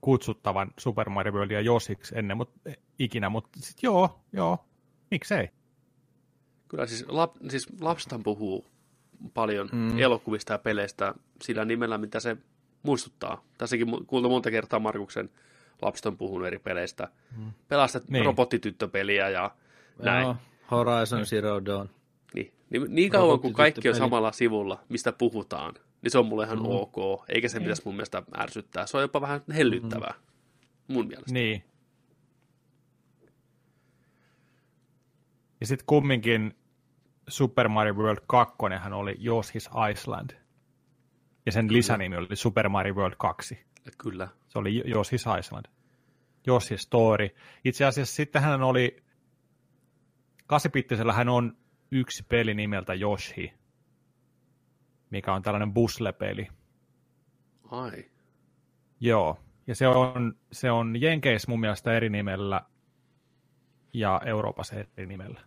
kutsuttavan 0.00 0.70
Super 0.78 1.10
Mario 1.10 1.32
Worldia 1.32 1.60
Yoshiksi 1.60 2.18
ennen, 2.18 2.36
mutta 2.36 2.70
ikinä, 2.98 3.28
mutta 3.28 3.58
sit 3.60 3.82
joo, 3.82 4.20
joo, 4.32 4.64
miksei. 5.10 5.48
Kyllä 6.68 6.86
siis, 6.86 7.04
lap, 7.08 7.36
siis 7.48 7.66
lapsethan 7.80 8.22
puhuu 8.22 8.66
paljon 9.34 9.68
mm. 9.72 9.98
elokuvista 9.98 10.52
ja 10.52 10.58
peleistä 10.58 11.14
sillä 11.42 11.64
nimellä, 11.64 11.98
mitä 11.98 12.20
se 12.20 12.36
muistuttaa. 12.82 13.44
Tässäkin 13.58 14.06
kuulta 14.06 14.28
monta 14.28 14.50
kertaa 14.50 14.80
Markuksen 14.80 15.30
lapset 15.82 16.06
on 16.06 16.16
puhunut 16.16 16.46
eri 16.46 16.58
peleistä. 16.58 17.08
Mm. 17.36 17.52
Pelastat 17.68 18.08
niin. 18.08 18.24
robottityttöpeliä 18.24 19.28
ja 19.28 19.50
näin. 20.02 20.22
Joo, 20.22 20.36
Horizon 20.70 21.26
Zero 21.26 21.64
Dawn. 21.64 21.88
Niin, 22.34 22.52
niin, 22.70 22.82
niin 22.88 23.10
kauan 23.10 23.40
kuin 23.40 23.54
kaikki 23.54 23.88
on 23.88 23.94
samalla 23.94 24.32
sivulla, 24.32 24.80
mistä 24.88 25.12
puhutaan, 25.12 25.74
niin 26.02 26.10
se 26.10 26.18
on 26.18 26.26
mulle 26.26 26.44
ihan 26.44 26.58
mm. 26.58 26.64
ok, 26.66 27.24
eikä 27.28 27.48
se 27.48 27.60
pitäisi 27.60 27.82
mun 27.84 27.94
mielestä 27.94 28.22
ärsyttää. 28.38 28.86
Se 28.86 28.96
on 28.96 29.02
jopa 29.02 29.20
vähän 29.20 29.40
hellyttävää, 29.54 30.14
mm. 30.88 30.94
mun 30.94 31.06
mielestä. 31.06 31.32
Niin. 31.32 31.64
Ja 35.60 35.66
sitten 35.66 35.86
kumminkin 35.86 36.54
Super 37.28 37.68
Mario 37.68 37.94
World 37.94 38.24
2 38.26 38.56
hän 38.78 38.92
oli 38.92 39.14
Yoshi's 39.14 39.90
Island. 39.90 40.30
Ja 41.46 41.52
sen 41.52 41.72
lisänimi 41.72 42.16
oli 42.16 42.36
Super 42.36 42.68
Mario 42.68 42.94
World 42.94 43.14
2. 43.18 43.66
Kyllä. 43.98 44.28
Se 44.48 44.58
oli 44.58 44.82
Yoshi's 44.82 45.38
Island. 45.38 45.66
Yoshi's 46.48 46.78
Story. 46.78 47.28
Itse 47.64 47.84
asiassa 47.84 48.14
sitten 48.14 48.42
hän 48.42 48.62
oli, 48.62 48.96
kasipittisellä 50.46 51.12
hän 51.12 51.28
on 51.28 51.56
yksi 51.90 52.22
peli 52.28 52.54
nimeltä 52.54 52.94
Yoshi, 52.94 53.52
mikä 55.10 55.34
on 55.34 55.42
tällainen 55.42 55.74
buslepeli. 55.74 56.48
Ai. 57.70 58.04
Joo, 59.00 59.38
ja 59.66 59.74
se 59.74 59.88
on, 59.88 60.36
se 60.52 60.70
on 60.70 61.00
Jenkeissä 61.00 61.50
mun 61.50 61.60
mielestä 61.60 61.96
eri 61.96 62.08
nimellä 62.08 62.60
ja 63.92 64.20
Euroopassa 64.24 64.76
eri 64.76 65.06
nimellä. 65.06 65.40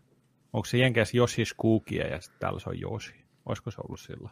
Onko 0.54 0.66
se 0.66 0.78
Jenkeissä 0.78 1.18
Yoshi's 1.18 1.56
Cookie 1.62 2.08
ja 2.08 2.22
sitten 2.22 2.40
täällä 2.40 2.60
se 2.60 2.70
on 2.70 2.82
Yoshi? 2.82 3.26
Olisiko 3.46 3.72
se 3.72 3.82
ollut 3.88 4.00
sillä? 4.00 4.30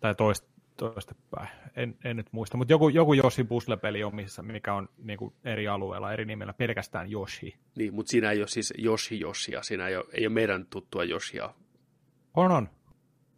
Tai 0.00 0.14
toista, 0.14 0.48
toistepäin. 0.76 1.48
En, 1.76 1.96
en 2.04 2.16
nyt 2.16 2.32
muista, 2.32 2.56
mutta 2.56 2.72
joku, 2.72 2.88
joku 2.88 3.14
Yoshi 3.14 3.44
puzzle-peli 3.44 4.04
on, 4.04 4.14
missä, 4.14 4.42
mikä 4.42 4.74
on 4.74 4.88
niin 4.98 5.18
kuin 5.18 5.34
eri 5.44 5.68
alueella, 5.68 6.12
eri 6.12 6.24
nimellä, 6.24 6.52
pelkästään 6.52 7.12
Yoshi. 7.12 7.56
Niin, 7.76 7.94
mutta 7.94 8.10
siinä 8.10 8.30
ei 8.30 8.38
ole 8.38 8.48
siis 8.48 8.74
Yoshi 8.84 9.20
Yoshia, 9.20 9.62
siinä 9.62 9.88
ei 9.88 9.96
ole, 9.96 10.04
ei 10.12 10.26
ole 10.26 10.34
meidän 10.34 10.66
tuttua 10.66 11.04
Yoshia. 11.04 11.54
On, 12.34 12.52
on. 12.52 12.68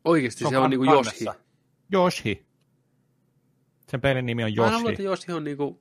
Oikeasti 0.09 0.39
se 0.39 0.47
on, 0.47 0.51
se 0.51 0.59
on 0.59 0.71
niin 0.71 0.79
kuin 0.79 0.91
Yoshi. 0.91 1.25
Yoshi. 1.93 2.47
Sen 3.89 4.01
pelin 4.01 4.27
nimi 4.27 4.45
on 4.45 4.57
Yoshi. 4.57 4.71
Mä 4.71 4.79
luulen, 4.79 4.93
että 4.93 5.03
Yoshi 5.03 5.33
on 5.33 5.45
niin 5.45 5.57
kuin 5.57 5.81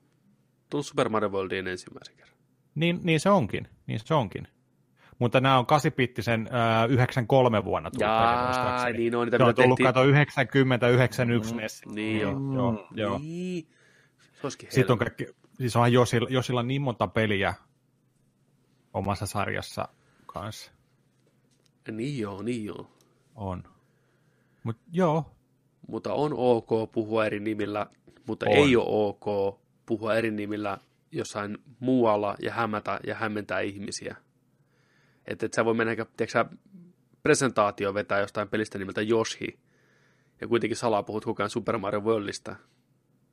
tullut 0.69 0.85
Super 0.85 1.09
Mario 1.09 1.29
Worldiin 1.29 1.67
ensimmäisen 1.67 2.15
kerran. 2.15 2.37
Niin, 2.75 2.99
niin 3.03 3.19
se 3.19 3.29
onkin, 3.29 3.67
niin 3.87 3.99
se 4.05 4.13
onkin. 4.13 4.47
Mutta 5.19 5.41
nämä 5.41 5.59
on 5.59 5.65
8-bittisen 5.65 6.53
äh, 6.53 6.89
93 6.89 7.63
vuonna 7.65 7.91
tullut 7.91 8.01
Jaa, 8.01 8.89
niin 8.89 9.15
on. 9.15 9.27
Niitä, 9.27 9.37
ne 9.37 9.43
on 9.43 9.55
tullut, 9.55 9.79
kato, 9.83 10.03
90, 10.03 10.87
91 10.89 11.53
mm, 11.53 11.57
Nessi. 11.59 11.89
Niin 11.89 12.21
joo. 12.21 12.39
Mm, 12.39 12.53
joo, 12.55 12.87
joo. 12.91 13.19
Niin. 13.19 13.67
Se 14.41 14.49
Sitten 14.49 14.91
on 14.91 14.97
kaikki, 14.97 15.27
siis 15.57 15.75
onhan 15.75 15.93
Josilla, 15.93 16.27
Josilla 16.31 16.63
niin 16.63 16.81
monta 16.81 17.07
peliä 17.07 17.53
omassa 18.93 19.25
sarjassa 19.25 19.87
kanssa. 20.25 20.71
Niin 21.91 22.19
joo, 22.19 22.41
niin 22.41 22.65
joo. 22.65 22.91
On. 23.35 23.63
Mut 24.67 24.77
joo. 24.91 25.25
Mutta 25.87 26.13
on 26.13 26.33
ok 26.33 26.91
puhua 26.91 27.25
eri 27.25 27.39
nimillä, 27.39 27.87
mutta 28.27 28.45
on. 28.49 28.55
ei 28.55 28.75
ole 28.75 28.85
ok 28.87 29.59
puhua 29.85 30.15
eri 30.15 30.31
nimillä 30.31 30.77
jossain 31.11 31.57
muualla 31.79 32.35
ja 32.41 32.51
hämätä 32.51 32.99
ja 33.07 33.15
hämmentää 33.15 33.59
ihmisiä. 33.59 34.15
Että 35.25 35.45
et 35.45 35.53
sä 35.53 35.65
voi 35.65 35.73
mennä, 35.73 35.95
tiedätkö, 35.95 36.45
presentaatio 37.23 37.93
vetää 37.93 38.19
jostain 38.19 38.49
pelistä 38.49 38.77
nimeltä 38.77 39.01
Yoshi, 39.01 39.59
ja 40.41 40.47
kuitenkin 40.47 40.77
salaa 40.77 41.03
puhut 41.03 41.25
koko 41.25 41.43
ajan 41.43 41.49
Super 41.49 41.77
Mario 41.77 42.01
Worldista, 42.01 42.55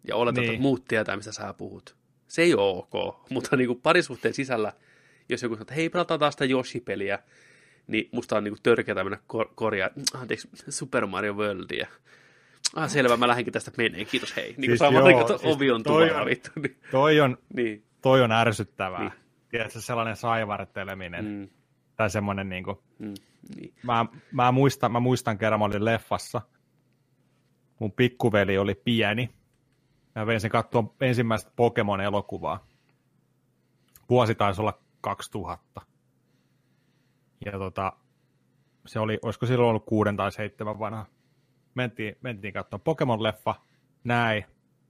ja 0.09 0.17
oletat, 0.17 0.41
niin. 0.41 0.51
että 0.51 0.63
muut 0.63 0.85
tietää, 0.85 1.17
mistä 1.17 1.33
sä 1.33 1.55
puhut. 1.55 1.97
Se 2.27 2.43
ei 2.43 2.55
ole 2.55 2.79
ok, 2.79 3.31
mutta 3.31 3.57
niin 3.57 3.67
kuin 3.67 3.81
parisuhteen 3.81 4.35
sisällä, 4.35 4.73
jos 5.29 5.43
joku 5.43 5.55
sanoo, 5.55 5.63
että 5.63 5.75
hei, 5.75 5.89
pelataan 5.89 6.21
taas 6.21 6.35
sitä 6.35 6.45
Yoshi-peliä, 6.45 7.19
niin 7.87 8.09
musta 8.13 8.37
on 8.37 8.45
niin 8.45 8.57
törkeätä 8.63 9.05
mennä 9.05 9.19
kor- 9.27 9.53
korjaa, 9.55 9.91
anteeksi, 10.15 10.49
Super 10.69 11.07
Mario 11.07 11.35
Worldia. 11.35 11.87
Ah, 12.75 12.91
selvä, 12.91 13.17
mä 13.17 13.29
lähdenkin 13.29 13.53
tästä 13.53 13.71
meneen, 13.77 14.07
kiitos, 14.07 14.37
hei. 14.37 14.55
Niin 14.57 14.71
siis 14.71 14.79
sama, 14.79 14.99
joo, 14.99 15.09
niin 15.09 15.29
siis 15.29 15.45
ovi 15.45 15.71
on 15.71 15.83
toi 15.83 16.11
on, 16.11 16.27
vittu. 16.27 16.51
Niin. 16.57 16.79
Toi 16.91 17.21
on, 17.21 17.39
niin. 17.55 17.85
toi 18.03 18.23
on 18.23 18.33
ärsyttävää. 18.33 19.01
Niin. 19.01 19.13
Tiedätkö, 19.49 19.81
sellainen 19.81 20.17
saivarteleminen. 20.17 21.25
Mm 21.25 21.49
tai 21.97 22.11
semmoinen 22.11 22.49
niin 22.49 22.65
kuin, 22.65 22.79
mm, 22.99 23.15
niin. 23.57 23.75
Mä, 23.83 24.07
mä, 24.33 24.53
muistan, 24.53 24.93
mä 24.93 25.01
muistan 25.01 25.39
kerran, 25.39 25.61
mä 25.61 25.65
olin 25.65 25.85
leffassa. 25.85 26.43
Mun 27.79 27.93
pikkuveli 27.93 28.59
oli 28.59 28.75
pieni. 28.75 29.31
Mä 30.15 30.27
vein 30.27 30.41
sen 30.41 30.51
katsoa 30.51 30.95
ensimmäistä 31.01 31.51
Pokemon-elokuvaa. 31.57 32.67
Vuosi 34.11 34.35
taisi 34.35 34.61
olla 34.61 34.79
2000. 35.01 35.83
Ja 37.45 37.59
tota, 37.59 37.93
se 38.87 39.01
oli, 39.01 39.19
olisiko 39.23 39.47
silloin 39.47 39.69
ollut 39.69 39.87
kuuden 39.87 40.17
tai 40.17 40.33
seitsemän 40.33 40.79
vanha. 40.79 41.07
Mentiin, 41.75 42.17
mentiin 42.23 42.55
katsomaan 42.55 42.85
Pokemon-leffa, 42.85 43.55
näin, 44.05 44.45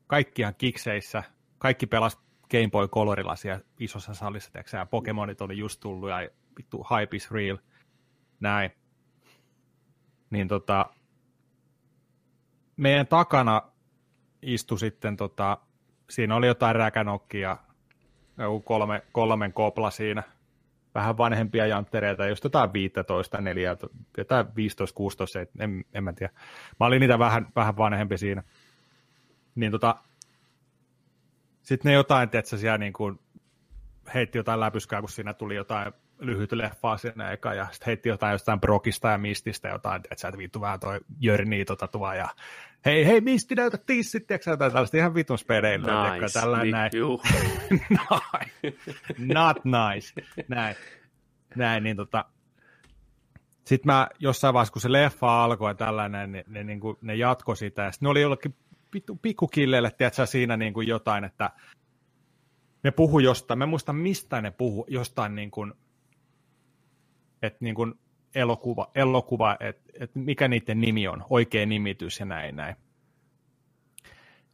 kaikkihan 0.06 0.54
kikseissä, 0.54 1.22
kaikki 1.58 1.86
pelas 1.86 2.20
Game 2.50 2.70
Boy 2.70 2.88
Colorilla 2.88 3.36
siellä 3.36 3.60
isossa 3.80 4.14
salissa, 4.14 4.52
tiiäksä, 4.52 4.86
Pokemonit 4.86 5.40
oli 5.40 5.58
just 5.58 5.80
tullut, 5.80 6.10
ja 6.10 6.28
vittu 6.58 6.86
hype 6.90 7.16
is 7.16 7.30
real, 7.30 7.58
näin. 8.40 8.70
Niin 10.30 10.48
tota, 10.48 10.86
meidän 12.76 13.06
takana 13.06 13.62
istui 14.42 14.78
sitten, 14.78 15.16
tota, 15.16 15.58
siinä 16.10 16.36
oli 16.36 16.46
jotain 16.46 16.76
räkänokkia, 16.76 17.56
joku 18.38 18.60
kolme, 18.60 19.02
kolmen 19.12 19.52
kopla 19.52 19.90
siinä, 19.90 20.22
vähän 20.94 21.18
vanhempia 21.18 21.66
janttereita, 21.66 22.26
just 22.26 22.44
jotain 22.44 22.72
15, 22.72 23.40
4, 23.40 23.76
jotain 24.18 24.46
15, 24.56 24.96
16, 24.96 25.38
en, 25.58 25.84
en 25.94 26.04
mä 26.04 26.12
tiedä. 26.12 26.32
Mä 26.80 26.86
olin 26.86 27.00
niitä 27.00 27.18
vähän, 27.18 27.46
vähän 27.56 27.76
vanhempi 27.76 28.18
siinä. 28.18 28.42
Niin 29.54 29.72
tota, 29.72 29.96
sitten 31.62 31.90
ne 31.90 31.94
jotain, 31.94 32.30
että 32.32 32.56
siellä 32.56 32.78
niin 32.78 32.92
kuin 32.92 33.20
heitti 34.14 34.38
jotain 34.38 34.60
läpyskää, 34.60 35.00
kun 35.00 35.08
siinä 35.08 35.34
tuli 35.34 35.54
jotain 35.54 35.92
lyhyt 36.18 36.52
leffaa 36.52 36.96
siinä 36.96 37.30
eka, 37.30 37.54
ja 37.54 37.66
sitten 37.72 37.86
heitti 37.86 38.08
jotain 38.08 38.32
jostain 38.32 38.60
Brokista 38.60 39.08
ja 39.08 39.18
Mististä, 39.18 39.68
jotain, 39.68 39.96
että 39.96 40.20
sä 40.20 40.28
et 40.28 40.38
vittu 40.38 40.60
vähän 40.60 40.80
toi 40.80 41.00
Jörni 41.20 41.64
tota 41.64 41.88
tuo, 41.88 42.12
ja 42.12 42.28
hei, 42.84 43.06
hei, 43.06 43.20
Misti, 43.20 43.54
näytä 43.54 43.78
tissit, 43.78 44.26
tiedätkö 44.26 44.50
jotain 44.50 44.72
tällaista 44.72 44.96
ihan 44.96 45.14
vitun 45.14 45.38
spedeillä, 45.38 46.12
nice. 46.12 46.40
tällainen 46.40 46.90
niin, 46.92 47.88
näin. 48.12 49.34
Not 49.34 49.56
nice. 49.64 50.22
Näin. 50.48 50.76
Näin, 51.56 51.82
niin 51.82 51.96
tota, 51.96 52.24
Sitten 53.64 53.92
mä 53.92 54.08
jossain 54.18 54.54
vaiheessa, 54.54 54.72
kun 54.72 54.82
se 54.82 54.92
leffa 54.92 55.44
alkoi 55.44 55.70
ja 55.70 55.74
tällainen, 55.74 56.32
ne, 56.32 56.44
ne, 56.48 56.64
niin 56.64 56.80
kuin, 56.80 56.96
ne 57.00 57.14
jatko 57.14 57.54
sitä. 57.54 57.82
Ja 57.82 57.92
sitten 57.92 58.06
ne 58.06 58.10
oli 58.10 58.20
jollekin 58.20 58.54
pikkukilleille, 59.22 59.90
tiedätkö, 59.90 60.26
siinä 60.26 60.56
niin 60.56 60.74
kuin 60.74 60.88
jotain, 60.88 61.24
että 61.24 61.50
ne 62.82 62.90
puhu 62.90 63.18
jostain, 63.18 63.58
mä 63.58 63.66
muistan 63.66 63.96
mistä 63.96 64.40
ne 64.40 64.50
puhu, 64.50 64.86
jostain 64.88 65.34
niin 65.34 65.50
kuin, 65.50 65.72
että 67.46 67.58
niin 67.60 67.74
kuin 67.74 67.94
elokuva, 68.34 68.90
elokuva 68.94 69.56
että 69.60 69.84
että 70.00 70.18
mikä 70.18 70.48
niiden 70.48 70.80
nimi 70.80 71.08
on, 71.08 71.24
oikea 71.30 71.66
nimitys 71.66 72.20
ja 72.20 72.26
näin 72.26 72.56
näin. 72.56 72.76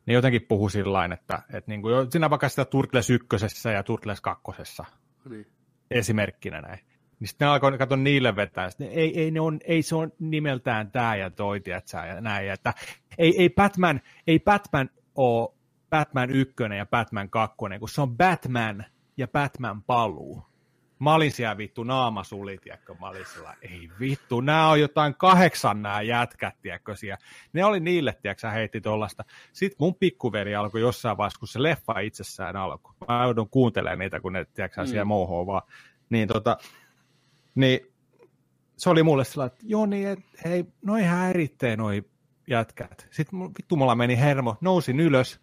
Ne 0.06 0.14
jotenkin 0.14 0.46
puhu 0.48 0.68
sillä 0.68 1.04
että, 1.04 1.42
että 1.54 1.70
niin 1.70 1.82
kuin, 1.82 2.12
siinä 2.12 2.30
vaikka 2.30 2.48
sitä 2.48 2.64
Turtles 2.64 3.10
ykkösessä 3.10 3.72
ja 3.72 3.82
Turtles 3.82 4.20
kakkosessa 4.20 4.84
niin. 5.28 5.46
esimerkkinä 5.90 6.60
näin. 6.60 6.78
Niin 7.20 7.28
sitten 7.28 7.46
ne 7.46 7.52
alkoi 7.52 7.78
katsoa 7.78 7.96
niille 7.96 8.36
vetää, 8.36 8.70
sitten 8.70 8.88
ei, 8.88 9.20
ei, 9.20 9.30
ne 9.30 9.40
on, 9.40 9.60
ei 9.64 9.82
se 9.82 9.96
on 9.96 10.12
nimeltään 10.18 10.90
tämä 10.90 11.16
ja 11.16 11.30
toi, 11.30 11.60
tiedätkö, 11.60 11.96
ja 11.96 12.20
näin, 12.20 12.50
että 12.50 12.74
ei, 13.18 13.42
ei 13.42 13.50
Batman, 13.50 14.00
ei 14.26 14.40
Batman 14.40 14.90
ole 15.14 15.48
Batman 15.90 16.30
1 16.30 16.54
ja 16.78 16.86
Batman 16.86 17.30
2, 17.30 17.56
kun 17.78 17.88
se 17.88 18.00
on 18.00 18.16
Batman 18.16 18.84
ja 19.16 19.28
Batman 19.28 19.82
paluu. 19.82 20.49
Mä 21.00 21.14
olin 21.14 21.32
siellä 21.32 21.56
vittu 21.56 21.84
naamasuli, 21.84 22.58
tiedätkö, 22.58 22.94
mä 23.00 23.08
olin 23.08 23.26
sillä, 23.26 23.54
ei 23.62 23.90
vittu, 24.00 24.40
nämä 24.40 24.68
on 24.68 24.80
jotain 24.80 25.14
kahdeksan 25.14 25.82
nämä 25.82 26.02
jätkät, 26.02 26.54
tiedätkö, 26.62 26.96
siellä. 26.96 27.18
Ne 27.52 27.64
oli 27.64 27.80
niille, 27.80 28.16
tiedätkö, 28.22 28.50
heitti 28.50 28.80
tuollaista. 28.80 29.24
Sitten 29.52 29.76
mun 29.80 29.94
pikkuveri 29.94 30.54
alkoi 30.54 30.80
jossain 30.80 31.16
vaiheessa, 31.16 31.38
kun 31.38 31.48
se 31.48 31.62
leffa 31.62 31.98
itsessään 31.98 32.56
alkoi. 32.56 32.94
Mä 33.08 33.24
joudun 33.24 33.50
kuuntelemaan 33.50 33.98
niitä, 33.98 34.20
kun 34.20 34.32
ne, 34.32 34.44
tiedätkö, 34.54 34.80
mm. 34.80 34.86
siellä 34.86 35.04
mohoo 35.04 35.46
vaan. 35.46 35.62
Niin 36.10 36.28
tota, 36.28 36.56
niin 37.54 37.80
se 38.76 38.90
oli 38.90 39.02
mulle 39.02 39.24
sellainen, 39.24 39.52
että 39.52 39.66
joo 39.68 39.86
niin, 39.86 40.08
et, 40.08 40.18
hei, 40.44 40.64
noi 40.82 41.02
häiritsee 41.02 41.76
noi 41.76 42.04
jätkät. 42.48 43.08
Sitten 43.10 43.40
vittu 43.40 43.76
mulla 43.76 43.94
meni 43.94 44.18
hermo, 44.18 44.56
nousin 44.60 45.00
ylös, 45.00 45.40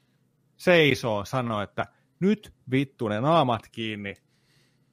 seisoo, 0.57 1.25
sanoi, 1.25 1.63
että 1.63 1.85
nyt 2.19 2.53
vittu 2.71 3.07
ne 3.07 3.21
naamat 3.21 3.61
kiinni, 3.71 4.15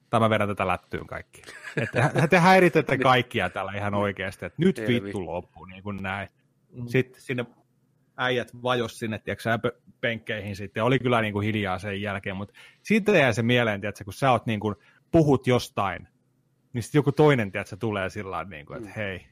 tai 0.09 0.19
mä 0.19 0.29
vedän 0.29 0.47
tätä 0.47 0.67
lättyyn 0.67 1.07
kaikki. 1.07 1.41
Että 1.83 2.27
te 2.29 2.39
häiritsette 2.39 2.97
kaikkia 2.97 3.49
täällä 3.49 3.71
ihan 3.71 3.93
oikeasti, 3.93 4.45
että 4.45 4.61
nyt 4.61 4.81
vittu 4.87 5.25
loppuu, 5.25 5.65
niin 5.65 5.83
kuin 5.83 6.03
näin. 6.03 6.29
Mm. 6.71 6.87
Sitten 6.87 7.21
sinne 7.21 7.45
äijät 8.17 8.63
vajos 8.63 8.99
sinne, 8.99 9.19
tiedätkö, 9.19 9.71
penkkeihin 10.01 10.55
sitten, 10.55 10.83
oli 10.83 10.99
kyllä 10.99 11.21
niin 11.21 11.33
kuin 11.33 11.45
hiljaa 11.45 11.79
sen 11.79 12.01
jälkeen, 12.01 12.35
mutta 12.35 12.53
siitä 12.83 13.17
jää 13.17 13.33
se 13.33 13.43
mieleen, 13.43 13.81
tiedätkö, 13.81 14.03
kun 14.03 14.13
sä 14.13 14.31
oot 14.31 14.45
niin 14.45 14.59
kuin, 14.59 14.75
puhut 15.11 15.47
jostain, 15.47 16.07
niin 16.73 16.83
sitten 16.83 16.99
joku 16.99 17.11
toinen, 17.11 17.51
tiedätkö, 17.51 17.77
tulee 17.77 18.09
sillä 18.09 18.43
niin 18.43 18.65
kuin, 18.65 18.77
että 18.77 18.89
mm. 18.89 18.95
hei, 18.95 19.27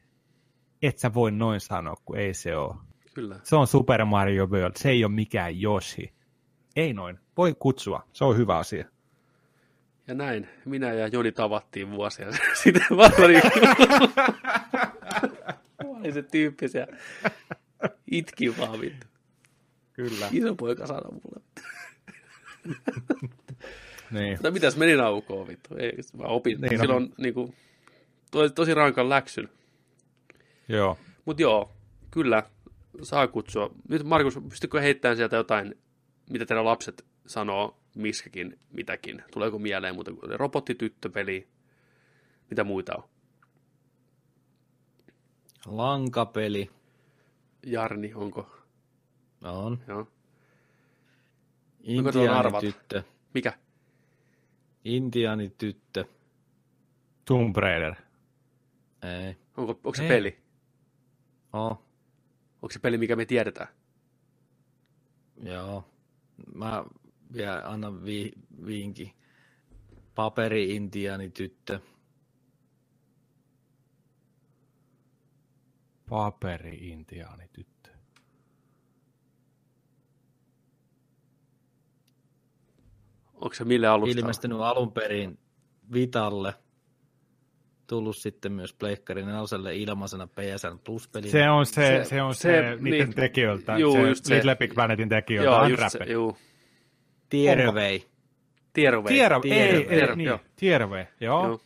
et 0.82 0.98
sä 0.98 1.14
voi 1.14 1.30
noin 1.30 1.60
sanoa, 1.60 1.94
kun 2.04 2.18
ei 2.18 2.34
se 2.34 2.56
ole. 2.56 2.74
Kyllä. 3.14 3.40
Se 3.42 3.56
on 3.56 3.66
Super 3.66 4.04
Mario 4.04 4.46
World, 4.46 4.72
se 4.76 4.90
ei 4.90 5.04
ole 5.04 5.12
mikään 5.12 5.62
Yoshi. 5.62 6.14
Ei 6.76 6.92
noin, 6.92 7.18
voi 7.36 7.54
kutsua, 7.58 8.08
se 8.12 8.24
on 8.24 8.36
hyvä 8.36 8.58
asia. 8.58 8.84
Ja 10.06 10.14
näin, 10.14 10.48
minä 10.64 10.92
ja 10.92 11.08
Joni 11.08 11.32
tavattiin 11.32 11.90
vuosia 11.90 12.26
sitten 12.62 12.86
Valori. 12.90 13.40
Oli 15.84 16.12
se 16.12 16.22
tyyppi 16.22 16.68
siellä. 16.68 16.96
Itki 18.10 18.58
vaan 18.58 18.80
vittu. 18.80 19.06
Kyllä. 19.92 20.28
Iso 20.32 20.54
poika 20.54 20.86
sanoi 20.86 21.12
mulle. 21.12 21.44
niin. 24.10 24.32
Mutta 24.32 24.50
mitäs 24.50 24.76
meni 24.76 24.96
naukoon 24.96 25.48
vittu? 25.48 25.74
Ei, 25.76 25.92
mä 26.18 26.24
opin. 26.24 26.60
Niin, 26.60 26.78
Silloin 26.78 27.02
no. 27.02 27.14
niinku, 27.18 27.54
tosi, 28.30 28.54
tosi 28.54 28.74
rankan 28.74 29.08
läksyn. 29.08 29.48
Joo. 30.68 30.98
Mutta 31.24 31.42
joo, 31.42 31.72
kyllä, 32.10 32.42
saa 33.02 33.28
kutsua. 33.28 33.74
Nyt 33.88 34.04
Markus, 34.04 34.38
pystytkö 34.48 34.80
heittämään 34.80 35.16
sieltä 35.16 35.36
jotain, 35.36 35.74
mitä 36.30 36.46
teidän 36.46 36.64
lapset 36.64 37.04
sanoo 37.26 37.76
missäkin 37.94 38.58
mitäkin? 38.70 39.22
Tuleeko 39.32 39.58
mieleen 39.58 39.94
muuta 39.94 40.12
kuin 40.12 40.40
robottityttöpeli? 40.40 41.48
Mitä 42.50 42.64
muita 42.64 42.94
on? 42.96 43.04
Lankapeli. 45.66 46.70
Jarni, 47.66 48.14
onko? 48.14 48.50
On. 49.42 49.78
Joo. 49.88 50.08
Intiaanityttö. 51.80 53.02
Mikä? 53.34 53.58
Intiaanityttö. 54.84 56.04
Tomb 57.24 57.56
Raider. 57.56 57.94
Ei. 59.02 59.36
Onko, 59.56 59.72
onko 59.72 59.94
se 59.94 60.02
Ei. 60.02 60.08
peli? 60.08 60.38
Oh. 61.52 61.82
Onko 62.62 62.72
se 62.72 62.78
peli, 62.78 62.98
mikä 62.98 63.16
me 63.16 63.24
tiedetään? 63.24 63.68
Joo. 65.42 65.84
Mä 66.54 66.84
vielä 67.34 67.62
annan 67.64 68.04
vi, 68.04 68.32
viinki. 68.66 69.14
Paperi-intiaani 70.14 71.30
tyttö. 71.30 71.80
Paperi-intiaani 76.10 77.48
tyttö. 77.52 77.90
Onko 83.34 83.54
se 83.54 83.64
mille 83.64 83.86
alusta? 83.86 84.20
Ilmestynyt 84.20 84.60
alun 84.60 84.92
perin 84.92 85.38
Vitalle 85.92 86.54
tullut 87.86 88.16
sitten 88.16 88.52
myös 88.52 88.72
Pleikkari 88.72 89.22
4 89.22 89.72
ilmaisena 89.72 90.26
PSN 90.26 90.78
Plus-peli. 90.84 91.28
Se 91.28 91.50
on 91.50 91.66
se, 91.66 91.72
se, 91.72 92.04
se, 92.04 92.22
on 92.22 92.34
se, 92.34 92.40
se 92.40 92.76
niiden 92.80 93.08
niin, 93.08 93.14
tekijöiltä, 93.14 93.78
juu, 93.78 93.92
se, 93.92 94.08
just 94.08 94.24
se 94.24 94.34
Little 94.34 94.56
Big 94.56 94.74
Planetin 94.74 95.08
tekijöiltä, 95.08 95.50
joo, 95.50 95.66
just 95.66 95.82
se, 95.88 96.04
juu. 96.12 96.36
Tiervei. 97.42 98.06
Tiervei. 98.72 99.12
Tiervei, 99.12 99.52
ei, 99.52 99.86
ei, 99.88 100.16
niin, 100.16 100.38
Tiervei, 100.56 101.06
joo. 101.20 101.46
joo. 101.46 101.60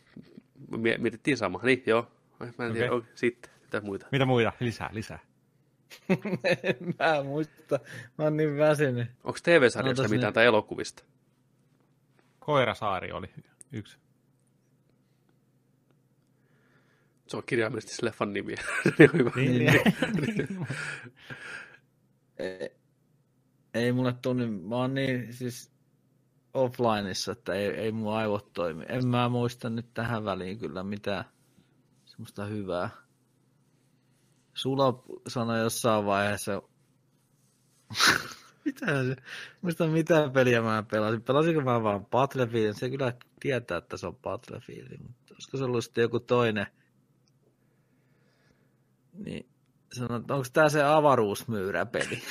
Mietittiin 0.97 1.37
sama, 1.37 1.59
niin 1.63 1.83
joo. 1.85 2.11
Mä 2.57 2.65
en 2.65 2.73
tiedä, 2.73 2.93
okay. 2.93 3.09
sitten, 3.15 3.51
mitä 3.61 3.81
muita? 3.81 4.07
Mitä 4.11 4.25
muita? 4.25 4.53
Lisää, 4.59 4.89
lisää. 4.93 5.19
mä 6.99 7.23
muista, 7.23 7.79
mä 8.17 8.23
oon 8.23 8.37
niin 8.37 8.57
väsynyt. 8.57 9.07
Onko 9.23 9.39
TV-sarjasta 9.43 10.07
mitään 10.07 10.33
tai 10.33 10.45
elokuvista? 10.45 11.03
Koirasaari 12.39 13.11
oli 13.11 13.27
yksi. 13.71 13.97
Se 17.27 17.37
on 17.37 17.43
kirjaimellisesti 17.45 17.95
se 17.99 18.05
leffan 18.05 18.33
nimi. 18.33 18.55
niin, 19.35 19.57
niin. 19.57 19.71
ei, 22.37 22.78
ei 23.83 23.91
mulle 23.91 24.13
tunni, 24.21 24.47
mä 24.47 24.75
oon 24.75 24.93
niin 24.93 25.33
siis 25.33 25.71
offlineissa, 26.53 27.31
että 27.31 27.53
ei, 27.53 27.67
ei 27.67 27.91
mun 27.91 28.13
aivot 28.13 28.53
toimi. 28.53 28.85
En 28.89 29.07
mä 29.07 29.29
muista 29.29 29.69
nyt 29.69 29.93
tähän 29.93 30.25
väliin 30.25 30.59
kyllä 30.59 30.83
mitään 30.83 31.25
semmoista 32.05 32.45
hyvää. 32.45 32.89
Sulla 34.53 35.03
sanoi 35.27 35.59
jossain 35.59 36.05
vaiheessa, 36.05 36.61
mitä 38.65 38.85
se, 38.85 39.15
muista 39.61 39.87
mitä 39.87 40.29
peliä 40.33 40.61
mä 40.61 40.83
pelasin. 40.91 41.21
Pelasinko 41.21 41.61
mä 41.61 41.83
vaan 41.83 42.05
Battlefieldin? 42.05 42.73
Se 42.73 42.89
kyllä 42.89 43.13
tietää, 43.39 43.77
että 43.77 43.97
se 43.97 44.07
on 44.07 44.15
Battlefield, 44.15 44.97
mutta 44.97 45.33
olisiko 45.33 45.57
se 45.57 45.63
ollut 45.63 45.83
sitten 45.83 46.01
joku 46.01 46.19
toinen– 46.19 46.67
niin 49.25 49.49
sanon, 49.91 50.21
että 50.21 50.33
onko 50.33 50.47
tämä 50.53 50.69
se 50.69 50.83
avaruusmyyräpeli? 50.83 52.21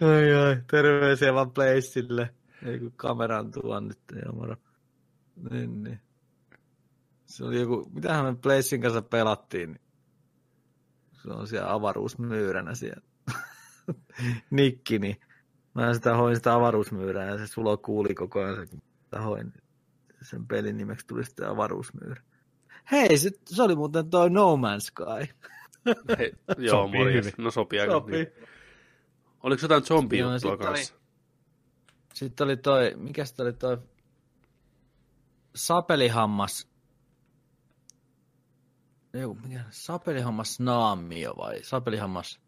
ai 0.00 0.34
ai, 0.34 0.62
terveisiä 0.70 1.34
vaan 1.34 1.50
Placeille. 1.50 2.34
Ei 2.66 2.78
kun 2.78 2.92
kameran 2.96 3.50
tuon 3.50 3.88
nyt, 3.88 3.98
ei 4.16 4.32
moro. 4.32 4.56
Niin, 5.50 5.82
niin. 5.82 6.00
Se 7.26 7.44
oli 7.44 7.60
joku, 7.60 7.90
mitähän 7.94 8.24
me 8.24 8.34
Placein 8.34 8.82
kanssa 8.82 9.02
pelattiin, 9.02 9.72
niin 9.72 9.80
se 11.22 11.30
on 11.30 11.46
siellä 11.46 11.72
avaruusmyyränä 11.72 12.74
siellä. 12.74 13.02
Nikki, 14.50 14.98
niin 14.98 15.16
mä 15.74 15.94
sitä 15.94 16.16
hoin 16.16 16.36
sitä 16.36 16.54
avaruusmyyrää 16.54 17.26
ja 17.26 17.38
se 17.38 17.46
sulo 17.46 17.76
kuuli 17.76 18.14
koko 18.14 18.40
ajan, 18.40 18.68
kun 18.68 18.82
hoin 19.22 19.52
sen 20.22 20.46
pelin 20.46 20.76
nimeksi 20.76 21.06
tuli 21.06 21.24
sitten 21.24 21.48
avaruusmyyrä. 21.48 22.22
Hei, 22.92 23.18
se, 23.18 23.30
se 23.46 23.62
oli 23.62 23.76
muuten 23.76 24.10
toi 24.10 24.30
No 24.30 24.56
Man's 24.56 24.80
Sky. 24.80 25.34
Hei, 26.18 26.32
joo, 26.66 26.82
sopii 26.82 26.98
morjens. 27.00 27.26
Hyvin. 27.26 27.44
No 27.44 27.50
sopii 27.50 27.80
aika 27.80 27.92
sopii. 27.92 28.14
Niin. 28.14 28.48
Oliko 29.42 29.62
jotain 29.62 29.84
zombi 29.84 30.18
juttua 30.18 30.56
kanssa? 30.56 30.94
Oli, 30.94 31.02
sitten 32.14 32.44
oli 32.44 32.56
toi, 32.56 32.94
mikä 32.96 33.24
sitten 33.24 33.46
oli 33.46 33.52
toi 33.52 33.78
sapelihammas. 35.54 36.68
Joku, 39.12 39.34
mikä, 39.34 39.64
sapelihammas 39.70 40.60
naamio 40.60 41.34
vai 41.36 41.62
sapelihammas 41.62 42.40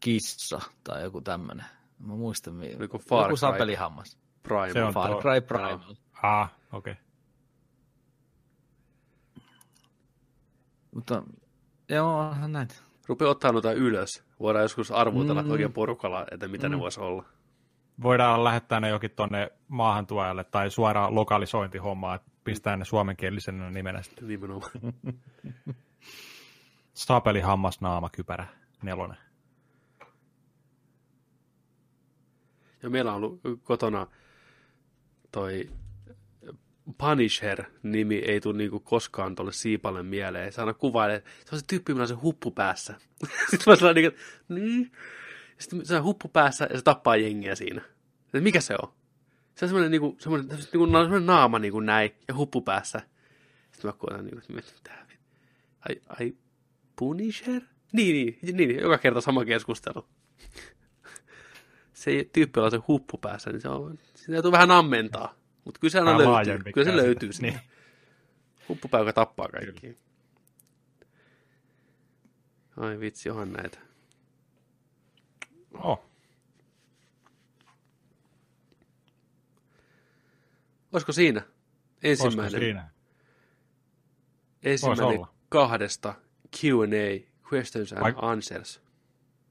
kissa 0.00 0.60
tai 0.84 1.02
joku 1.02 1.20
tämmönen. 1.20 1.66
Mä 1.98 2.14
muistan, 2.14 2.54
Oliko 2.78 2.98
Far 2.98 3.24
joku 3.24 3.36
sapelihammas. 3.36 4.18
Prime. 4.42 4.72
Se 4.72 4.84
on 4.84 4.94
Far 4.94 5.10
Cry 5.10 5.40
Prime. 5.40 5.96
Ah, 6.22 6.54
Okei. 6.72 6.92
Okay. 6.92 7.07
Mutta 10.98 11.22
joo, 11.88 12.34
näitä. 12.48 12.74
Rupea 13.06 13.28
ottaa 13.28 13.52
noita 13.52 13.72
ylös. 13.72 14.24
Voidaan 14.40 14.62
joskus 14.62 14.90
arvutella 14.90 15.42
Mm. 15.42 15.50
oikein 15.50 15.72
porukalla, 15.72 16.26
että 16.30 16.48
mitä 16.48 16.68
mm. 16.68 16.72
ne 16.72 16.78
voisi 16.78 17.00
olla. 17.00 17.24
Voidaan 18.02 18.44
lähettää 18.44 18.80
ne 18.80 18.88
jokin 18.88 19.10
tonne 19.10 19.50
maahantuojalle 19.68 20.44
tai 20.44 20.70
suoraan 20.70 21.14
lokalisointihommaa, 21.14 22.14
että 22.14 22.30
pistää 22.44 22.76
ne 22.76 22.84
suomenkielisenä 22.84 23.70
nimenä 23.70 24.02
sitten. 24.02 24.28
Nimenomaan. 24.28 24.70
Sapeli 26.94 27.40
hammasnaama 27.40 28.10
kypärä 28.10 28.46
nelonen. 28.82 29.18
Ja 32.82 32.90
meillä 32.90 33.10
on 33.10 33.16
ollut 33.16 33.40
kotona 33.62 34.06
toi 35.32 35.70
Punisher-nimi 36.98 38.18
ei 38.18 38.40
tule 38.40 38.58
niinku 38.58 38.80
koskaan 38.80 39.34
tuolle 39.34 39.52
Siipalle 39.52 40.02
mieleen. 40.02 40.52
Se 40.52 40.60
aina 40.60 40.74
kuvailee, 40.74 41.22
se 41.44 41.54
on 41.54 41.58
se 41.58 41.64
tyyppi, 41.66 41.92
millä 41.92 42.02
on 42.02 42.08
se 42.08 42.14
huppu 42.14 42.50
päässä. 42.50 42.94
Sitten 43.50 43.72
mä 43.72 43.76
sanon 43.76 43.94
niinku, 43.94 44.18
niin. 44.48 44.92
Sitten 45.58 45.86
se 45.86 45.96
on 45.96 46.04
huppu 46.04 46.28
päässä 46.28 46.66
ja 46.70 46.76
se 46.76 46.82
tappaa 46.82 47.16
jengiä 47.16 47.54
siinä. 47.54 47.82
Et 48.34 48.42
mikä 48.42 48.60
se 48.60 48.74
on? 48.82 48.92
Se 49.54 49.64
on 49.64 49.68
semmoinen, 49.68 49.90
niinku, 49.90 50.16
semmoinen, 50.18 50.48
niinku, 50.48 50.86
semmoinen 50.86 51.26
naama 51.26 51.58
niinku 51.58 51.80
näin 51.80 52.10
ja 52.28 52.34
huppu 52.34 52.62
päässä. 52.62 53.00
Sitten 53.72 53.88
mä 53.88 53.92
koetan, 53.92 54.24
niinku, 54.24 54.38
että 54.38 54.52
mitä? 54.52 55.06
Ai, 55.88 56.02
ai, 56.08 56.34
Punisher? 56.96 57.62
Niin, 57.92 58.38
niin, 58.42 58.56
niin, 58.56 58.80
joka 58.80 58.98
kerta 58.98 59.20
sama 59.20 59.44
keskustelu 59.44 60.04
se 61.92 62.28
tyyppi, 62.32 62.58
jolla 62.58 62.66
on 62.66 62.70
se 62.70 62.86
huppu 62.88 63.18
päässä, 63.18 63.50
niin 63.50 63.60
se 63.60 63.68
on, 63.68 63.98
sitä 64.14 64.32
täytyy 64.32 64.52
vähän 64.52 64.70
ammentaa. 64.70 65.37
Mutta 65.68 65.80
kyllä 65.80 65.92
se 65.92 65.98
aina 65.98 66.18
löytyy. 66.18 66.72
Kyllä 66.72 66.90
se 66.90 66.96
löytyy 66.96 67.32
sinne. 67.32 67.50
Niin. 68.68 68.78
Joka 68.92 69.12
tappaa 69.12 69.48
kaikki. 69.48 69.98
Ai 72.76 73.00
vitsi, 73.00 73.30
onhan 73.30 73.52
näitä. 73.52 73.78
Oh, 75.74 76.04
Olisiko 80.92 81.12
siinä 81.12 81.40
olisiko 82.04 82.26
ensimmäinen, 82.26 82.60
siinä? 82.60 82.80
Vois 82.80 82.92
ensimmäinen 84.62 85.04
olla. 85.06 85.34
kahdesta 85.48 86.14
Q&A, 86.60 87.28
questions 87.52 87.92
and 87.92 88.00
Vai- 88.00 88.14
answers. 88.16 88.82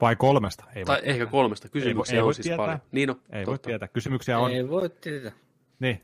Vai 0.02 0.16
kolmesta? 0.16 0.64
Ei 0.76 0.86
Tai 0.86 0.96
voi 0.96 0.98
ehkä 1.04 1.14
tietää. 1.14 1.32
kolmesta. 1.32 1.70
Kysymyksiä 1.70 2.16
ei 2.16 2.20
on 2.22 2.26
voi 2.26 2.34
siis 2.34 2.44
tietää. 2.44 2.58
paljon. 2.66 2.80
Niin 2.92 3.10
on, 3.10 3.22
Ei 3.30 3.46
voi 3.46 3.54
totta. 3.54 3.68
tietää. 3.68 3.88
Kysymyksiä 3.88 4.40
on. 4.40 4.52
Ei 4.52 4.70
voi 4.70 4.90
tietää. 4.90 5.32
Niin. 5.80 6.02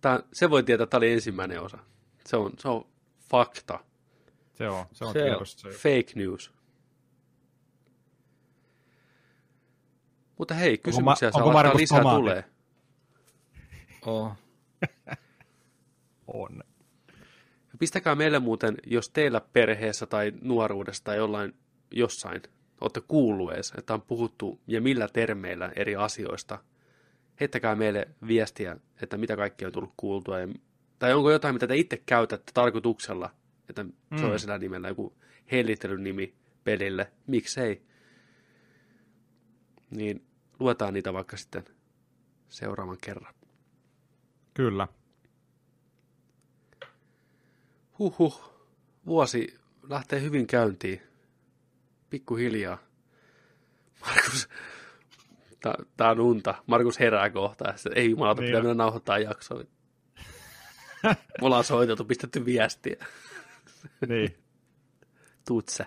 Tää, 0.00 0.22
se 0.32 0.50
voi 0.50 0.62
tietää, 0.62 0.84
että 0.84 0.90
tämä 0.90 0.98
oli 0.98 1.12
ensimmäinen 1.12 1.62
osa. 1.62 1.78
Se 2.26 2.36
on, 2.36 2.52
se 2.58 2.68
on 2.68 2.86
fakta. 3.30 3.78
Se 4.54 4.68
on. 4.68 4.86
Se 4.92 5.04
on 5.04 5.12
Se 5.12 5.34
on. 5.36 5.46
Se 5.46 5.68
Fake 5.68 6.12
news. 6.14 6.52
Mutta 10.38 10.54
hei, 10.54 10.78
kysymyksiä 10.78 11.28
ma- 11.28 11.32
saa 11.32 11.42
onko 11.42 11.54
laittaa 11.54 11.76
lisää 11.76 11.98
tomaatti? 11.98 12.20
tulee. 12.20 12.44
Oh. 14.06 14.32
on. 16.26 16.62
Pistäkää 17.78 18.14
meille 18.14 18.38
muuten, 18.38 18.76
jos 18.86 19.10
teillä 19.10 19.40
perheessä 19.52 20.06
tai 20.06 20.32
nuoruudessa 20.42 21.04
tai 21.04 21.16
jollain 21.16 21.54
jossain 21.90 22.42
olette 22.80 23.00
kuullut 23.00 23.52
edes, 23.52 23.72
että 23.78 23.94
on 23.94 24.02
puhuttu 24.02 24.60
ja 24.66 24.80
millä 24.80 25.08
termeillä 25.08 25.72
eri 25.76 25.96
asioista. 25.96 26.58
Heittäkää 27.40 27.74
meille 27.74 28.08
viestiä, 28.26 28.76
että 29.02 29.16
mitä 29.16 29.36
kaikkea 29.36 29.68
on 29.68 29.72
tullut 29.72 29.94
kuultua. 29.96 30.38
Ja, 30.40 30.48
tai 30.98 31.14
onko 31.14 31.30
jotain, 31.30 31.54
mitä 31.54 31.66
te 31.66 31.76
itse 31.76 32.02
käytätte 32.06 32.52
tarkoituksella, 32.54 33.30
että 33.68 33.84
se 34.18 34.24
on 34.24 34.32
Mm. 34.32 34.38
sillä 34.38 34.58
nimellä 34.58 34.88
joku 34.88 35.16
hellittelynimi 35.52 36.34
pelille. 36.64 37.12
Miksei? 37.26 37.82
Niin 39.90 40.26
luetaan 40.58 40.94
niitä 40.94 41.12
vaikka 41.12 41.36
sitten 41.36 41.64
seuraavan 42.48 42.98
kerran. 43.00 43.34
Kyllä. 44.54 44.88
Huhhuh. 47.98 48.50
Vuosi 49.06 49.58
lähtee 49.88 50.20
hyvin 50.22 50.46
käyntiin. 50.46 51.02
Pikkuhiljaa. 52.10 52.78
Markus, 54.06 54.48
tää, 55.60 55.74
tää 55.96 56.10
on 56.10 56.20
unta. 56.20 56.54
Markus 56.66 57.00
herää 57.00 57.30
kohta. 57.30 57.68
ja 57.68 57.76
sitten, 57.76 57.98
Ei 57.98 58.10
jumalauta, 58.10 58.40
Niin 58.40 58.48
pitää 58.48 58.62
mennä 58.62 58.74
nauhoittaa 58.84 59.18
jaksoa. 59.18 59.62
Me 61.04 61.16
ollaan 61.40 61.64
soiteltu, 61.64 62.04
pistetty 62.04 62.44
viestiä. 62.44 63.06
Niin. 64.08 64.38
Tutse. 65.48 65.86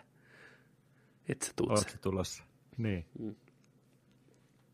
Et 1.30 1.41
sä 1.41 1.54
tutse. 1.56 1.72
Oletko 1.74 1.94
tulossa? 2.02 2.44
Niin. 2.78 3.06
Mm. 3.20 3.36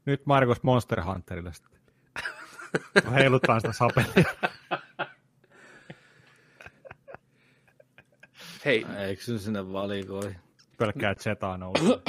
Nyt 0.05 0.25
Markus 0.25 0.63
Monster 0.63 1.03
Hunterille 1.03 1.53
sitten. 1.53 1.79
Heilutaan 3.13 3.61
sitä 3.61 3.73
sapelia. 3.73 4.33
Hei, 8.65 8.85
Eikö 8.97 9.21
sinne 9.37 9.71
valikoi? 9.73 10.35
Pelkkää 10.77 11.15
Zetaa 11.15 11.57
nousee. 11.57 11.99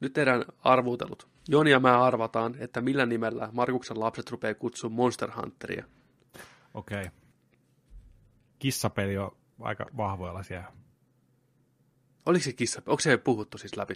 nyt 0.00 0.12
tehdään 0.12 0.44
arvuutelut. 0.64 1.31
Joni 1.48 1.70
ja 1.70 1.80
mä 1.80 2.02
arvataan, 2.04 2.54
että 2.58 2.80
millä 2.80 3.06
nimellä 3.06 3.48
Markuksen 3.52 4.00
lapset 4.00 4.30
rupeaa 4.30 4.54
kutsumaan 4.54 4.96
Monster 4.96 5.30
Hunteria. 5.40 5.84
Okei. 6.74 7.00
Okay. 7.00 7.10
Kissapeli 8.58 9.18
on 9.18 9.36
aika 9.60 9.86
vahvoilla 9.96 10.42
siellä. 10.42 10.72
Oliko 12.26 12.44
se 12.44 12.52
kissa? 12.52 12.82
Onko 12.86 13.00
se 13.00 13.16
puhuttu 13.16 13.58
siis 13.58 13.76
läpi? 13.76 13.94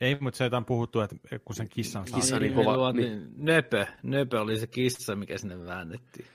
Ei, 0.00 0.16
mutta 0.20 0.38
se 0.38 0.50
on 0.52 0.64
puhuttu, 0.64 1.00
että 1.00 1.16
kun 1.44 1.56
sen 1.56 1.68
kissan 1.68 2.06
saa. 2.08 2.20
Kissa 2.20 2.38
niin 2.38 2.52
me 2.52 2.64
kova, 2.64 2.76
luotiin- 2.76 3.28
Nöpö. 3.36 3.86
Nöpö 4.02 4.40
oli 4.40 4.58
se 4.58 4.66
kissa, 4.66 5.16
mikä 5.16 5.38
sinne 5.38 5.66
väännettiin. 5.66 6.26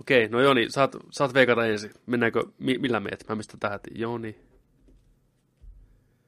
Okei, 0.00 0.28
no 0.28 0.40
Joni, 0.40 0.70
saat, 0.70 0.96
saat 1.10 1.34
veikata 1.34 1.66
ensin. 1.66 1.90
Mennäänkö, 2.06 2.42
mi, 2.58 2.78
millä 2.78 3.00
meet? 3.00 3.24
Mä 3.28 3.34
mistä 3.34 3.56
tähän, 3.60 3.80
Joni. 3.94 4.47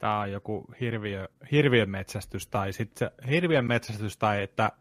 Tämä 0.01 0.21
on 0.21 0.33
joku 0.33 0.65
hirviö, 0.81 1.29
hirviön 1.53 1.91
metsästys 1.91 2.47
tai 2.47 2.73
sitten 2.73 3.11
se 3.11 3.31
hirviön 3.31 3.65
metsästys 3.65 4.17
tai 4.17 4.43
että 4.43 4.73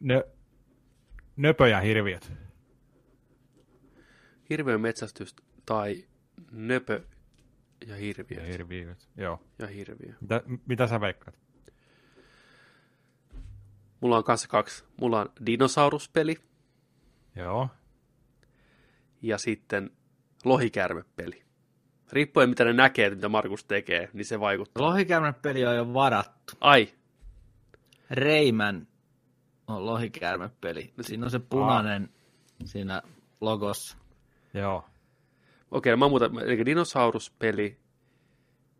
nö, 0.00 0.24
nöpö 1.36 1.68
ja 1.68 1.80
hirviöt. 1.80 2.32
Hirviön 4.50 4.80
metsästys 4.80 5.36
tai 5.66 6.04
nöpö 6.50 7.04
ja 7.86 7.96
hirviö. 7.96 8.40
Ja 8.40 8.46
hirviöt, 8.46 9.08
joo. 9.16 9.42
Ja 9.58 9.66
hirviö. 9.66 10.14
Mitä, 10.20 10.42
mitä 10.66 10.86
sä 10.86 11.00
veikkaat? 11.00 11.38
Mulla 14.00 14.16
on 14.16 14.24
kanssa 14.24 14.48
kaksi. 14.48 14.84
Mulla 15.00 15.20
on 15.20 15.32
dinosauruspeli 15.46 16.36
Joo. 17.34 17.68
ja 19.22 19.38
sitten 19.38 19.90
lohikärmepeli. 20.44 21.45
Riippuen 22.12 22.48
mitä 22.48 22.64
ne 22.64 22.72
näkee, 22.72 23.10
mitä 23.10 23.28
Markus 23.28 23.64
tekee, 23.64 24.08
niin 24.12 24.24
se 24.24 24.40
vaikuttaa. 24.40 24.82
Lohikäärmepeli 24.82 25.66
on 25.66 25.76
jo 25.76 25.94
varattu. 25.94 26.52
Ai, 26.60 26.88
Reiman 28.10 28.86
on 29.66 29.86
lohikäärmepeli. 29.86 30.92
Siinä 31.00 31.24
on 31.24 31.30
se 31.30 31.38
punainen 31.38 32.08
siinä 32.64 33.02
logossa. 33.40 33.96
Joo. 34.54 34.76
okei, 35.70 35.92
okay, 35.92 35.96
mä 35.96 36.08
muutan, 36.08 36.38
eli 36.38 36.66
dinosauruspeli 36.66 37.78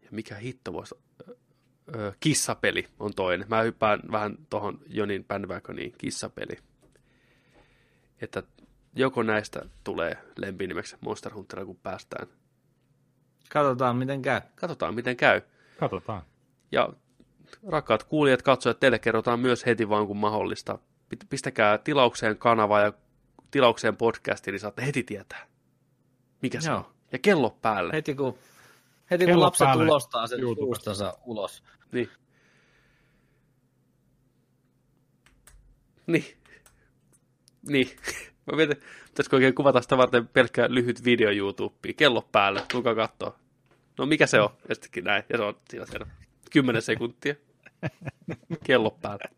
ja 0.03 0.09
mikä 0.11 0.35
hitto 0.35 0.73
voisi 0.73 0.94
kissapeli 2.20 2.89
on 2.98 3.15
toinen. 3.15 3.47
Mä 3.48 3.62
hyppään 3.62 4.01
vähän 4.12 4.39
tuohon 4.51 4.81
Jonin 4.86 5.24
bandwagoniin, 5.24 5.94
kissapeli. 5.98 6.59
Että 8.20 8.43
joko 8.94 9.23
näistä 9.23 9.62
tulee 9.85 10.19
lempinimeksi 10.36 10.97
Monster 11.01 11.35
Hunterilla, 11.35 11.66
kun 11.66 11.77
päästään. 11.77 12.27
Katsotaan, 13.48 13.97
miten 13.97 14.23
käy. 14.23 14.40
Katsotaan, 14.55 14.94
miten 14.94 15.16
käy. 15.16 15.40
Katsotaan. 15.81 16.23
Ja 16.73 16.89
rakkaat 17.68 18.05
kuulijat, 18.05 18.43
katsojat, 18.43 18.81
teille 18.81 18.98
kerrotaan 18.98 19.40
myös 19.40 19.66
heti 19.66 19.89
vaan 19.89 20.06
kun 20.06 20.16
mahdollista. 20.16 20.78
Pistäkää 21.31 21.78
tilaukseen 21.78 22.39
kanava 22.39 22.81
ja 22.81 22.93
tilaukseen 23.51 23.97
podcasti, 23.97 24.51
niin 24.51 24.60
saatte 24.60 24.86
heti 24.86 25.02
tietää, 25.02 25.47
mikä 26.43 26.60
se 26.60 26.70
Joo. 26.70 26.78
on. 26.78 26.85
Ja 27.12 27.18
kello 27.18 27.59
päälle. 27.62 27.93
Heti 27.93 28.14
kun, 28.14 28.39
heti 29.10 29.27
kun 29.27 29.40
lapset 29.40 29.64
päälle 29.66 29.85
ulostaa 29.85 30.27
sen 30.27 30.40
YouTubesta. 30.40 30.94
suustansa 30.94 31.18
ulos. 31.24 31.62
Niin. 31.93 32.10
Niin. 36.06 36.24
Niin. 37.68 37.90
Mä 38.47 38.56
mietin, 38.56 38.77
pitäisikö 39.09 39.36
oikein 39.36 39.55
kuvata 39.55 39.82
sitä 39.82 39.97
varten 39.97 40.28
pelkkä 40.28 40.66
lyhyt 40.68 41.05
video 41.05 41.31
YouTubeen. 41.31 41.94
Kello 41.94 42.28
päälle, 42.32 42.62
tulkaa 42.73 42.94
katsoa. 42.94 43.39
No 43.98 44.06
mikä 44.06 44.27
se 44.27 44.40
on? 44.40 44.51
Ja 44.68 44.74
sittenkin 44.74 45.05
näin. 45.05 45.23
Ja 45.28 45.36
se 45.36 45.43
on 45.44 45.55
siinä 45.68 45.86
siellä. 45.86 46.06
Kymmenen 46.51 46.82
sekuntia. 46.82 47.35
Kello 48.64 48.90
päälle. 48.90 49.31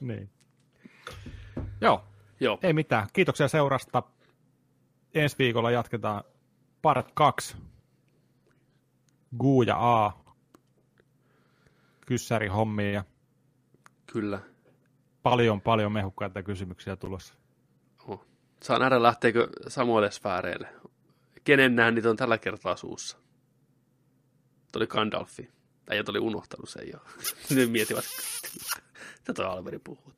niin. 0.00 0.30
Joo, 1.80 2.04
Joo, 2.40 2.58
ei 2.62 2.72
mitään. 2.72 3.06
Kiitoksia 3.12 3.48
seurasta. 3.48 4.02
Ensi 5.14 5.36
viikolla 5.38 5.70
jatketaan 5.70 6.24
part 6.82 7.08
2. 7.14 7.56
Gu 9.38 9.62
ja 9.62 10.04
A. 10.04 10.12
Kyssäri 12.06 12.48
hommia 12.48 13.04
kyllä. 14.06 14.40
paljon 15.22 15.60
paljon 15.60 15.92
mehukkaita 15.92 16.42
kysymyksiä 16.42 16.96
tulossa. 16.96 17.34
Saa 18.64 18.78
nähdä, 18.78 19.02
lähteekö 19.02 19.48
samoille 19.68 20.10
sfääreille. 20.10 20.68
Kenen 21.44 21.76
niitä 21.94 22.10
on 22.10 22.16
tällä 22.16 22.38
kertaa 22.38 22.76
suussa? 22.76 23.16
Tuli 24.72 24.86
Gandalfi. 24.86 25.50
Äijät 25.90 26.08
oli 26.08 26.18
unohtanut 26.18 26.68
sen 26.68 26.88
jo. 26.92 26.98
Nyt 27.56 27.70
mietivät, 27.70 28.04
mitä 29.18 29.34
tuo 29.34 29.44
Alberi 29.44 29.78
puhuu. 29.78 30.12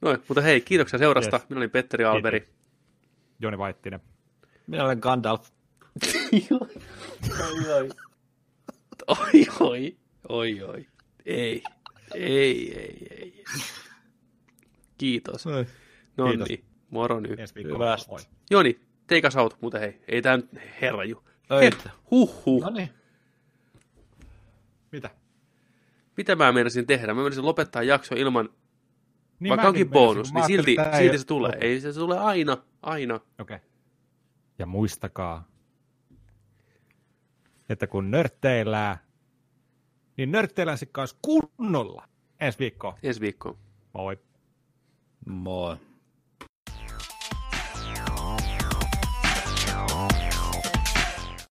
Noin, 0.00 0.18
mutta 0.28 0.40
hei, 0.40 0.60
kiitoksia 0.60 0.98
seurasta. 0.98 1.36
Yes. 1.36 1.48
Minä 1.48 1.58
olin 1.58 1.70
Petteri 1.70 2.04
Alberi. 2.04 2.48
Joni 3.40 3.58
Vaittinen. 3.58 4.00
Minä 4.66 4.84
olen 4.84 4.98
Gandalf. 4.98 5.50
oi, 7.50 7.72
oi. 7.72 7.88
Oi, 9.08 9.46
oi. 9.60 9.96
Oi, 10.28 10.62
oi. 10.62 10.86
Ei. 11.26 11.62
Ei, 12.14 12.78
ei, 12.78 13.06
ei. 13.10 13.44
Kiitos. 14.98 15.46
No 15.46 15.52
Kiitos. 16.28 16.48
niin, 16.48 16.71
moro 16.92 17.20
nyt. 17.20 17.40
Ensi 17.40 17.54
viikolla. 17.54 17.96
Joni, 18.50 18.80
take 19.06 19.28
us 19.28 19.36
out, 19.36 19.56
mutta 19.60 19.78
hei, 19.78 20.00
ei 20.08 20.22
tää 20.22 20.36
nyt 20.36 20.48
herraju. 20.80 21.24
Ei. 21.50 21.64
Hep, 21.64 21.74
huh, 22.10 22.44
huh. 22.46 22.62
No 22.62 22.70
niin. 22.70 22.90
Mitä? 24.92 25.10
Mitä 26.16 26.36
mä 26.36 26.52
menisin 26.52 26.86
tehdä? 26.86 27.14
Mä 27.14 27.22
menisin 27.22 27.46
lopettaa 27.46 27.82
jakso 27.82 28.14
ilman, 28.14 28.48
Niin 29.40 29.50
vaikka 29.50 29.66
mäkin 29.66 29.68
onkin 29.68 29.90
bonus, 29.90 30.32
niin 30.32 30.46
silti, 30.46 30.76
silti 30.98 31.18
se 31.18 31.26
tulee. 31.26 31.52
Ei 31.60 31.80
se, 31.80 31.92
se 31.92 32.00
tulee 32.00 32.18
aina, 32.18 32.56
aina. 32.82 33.14
Okei. 33.14 33.56
Okay. 33.56 33.58
Ja 34.58 34.66
muistakaa, 34.66 35.48
että 37.68 37.86
kun 37.86 38.10
nörtteillään, 38.10 38.96
niin 40.16 40.32
nörtteillään 40.32 40.78
sitten 40.78 40.92
kanssa 40.92 41.16
kunnolla 41.22 42.08
ensi 42.40 42.58
viikkoon. 42.58 42.94
Ensi 43.02 43.20
viikkoon. 43.20 43.58
Moi. 43.92 44.18
Moi. 45.26 45.76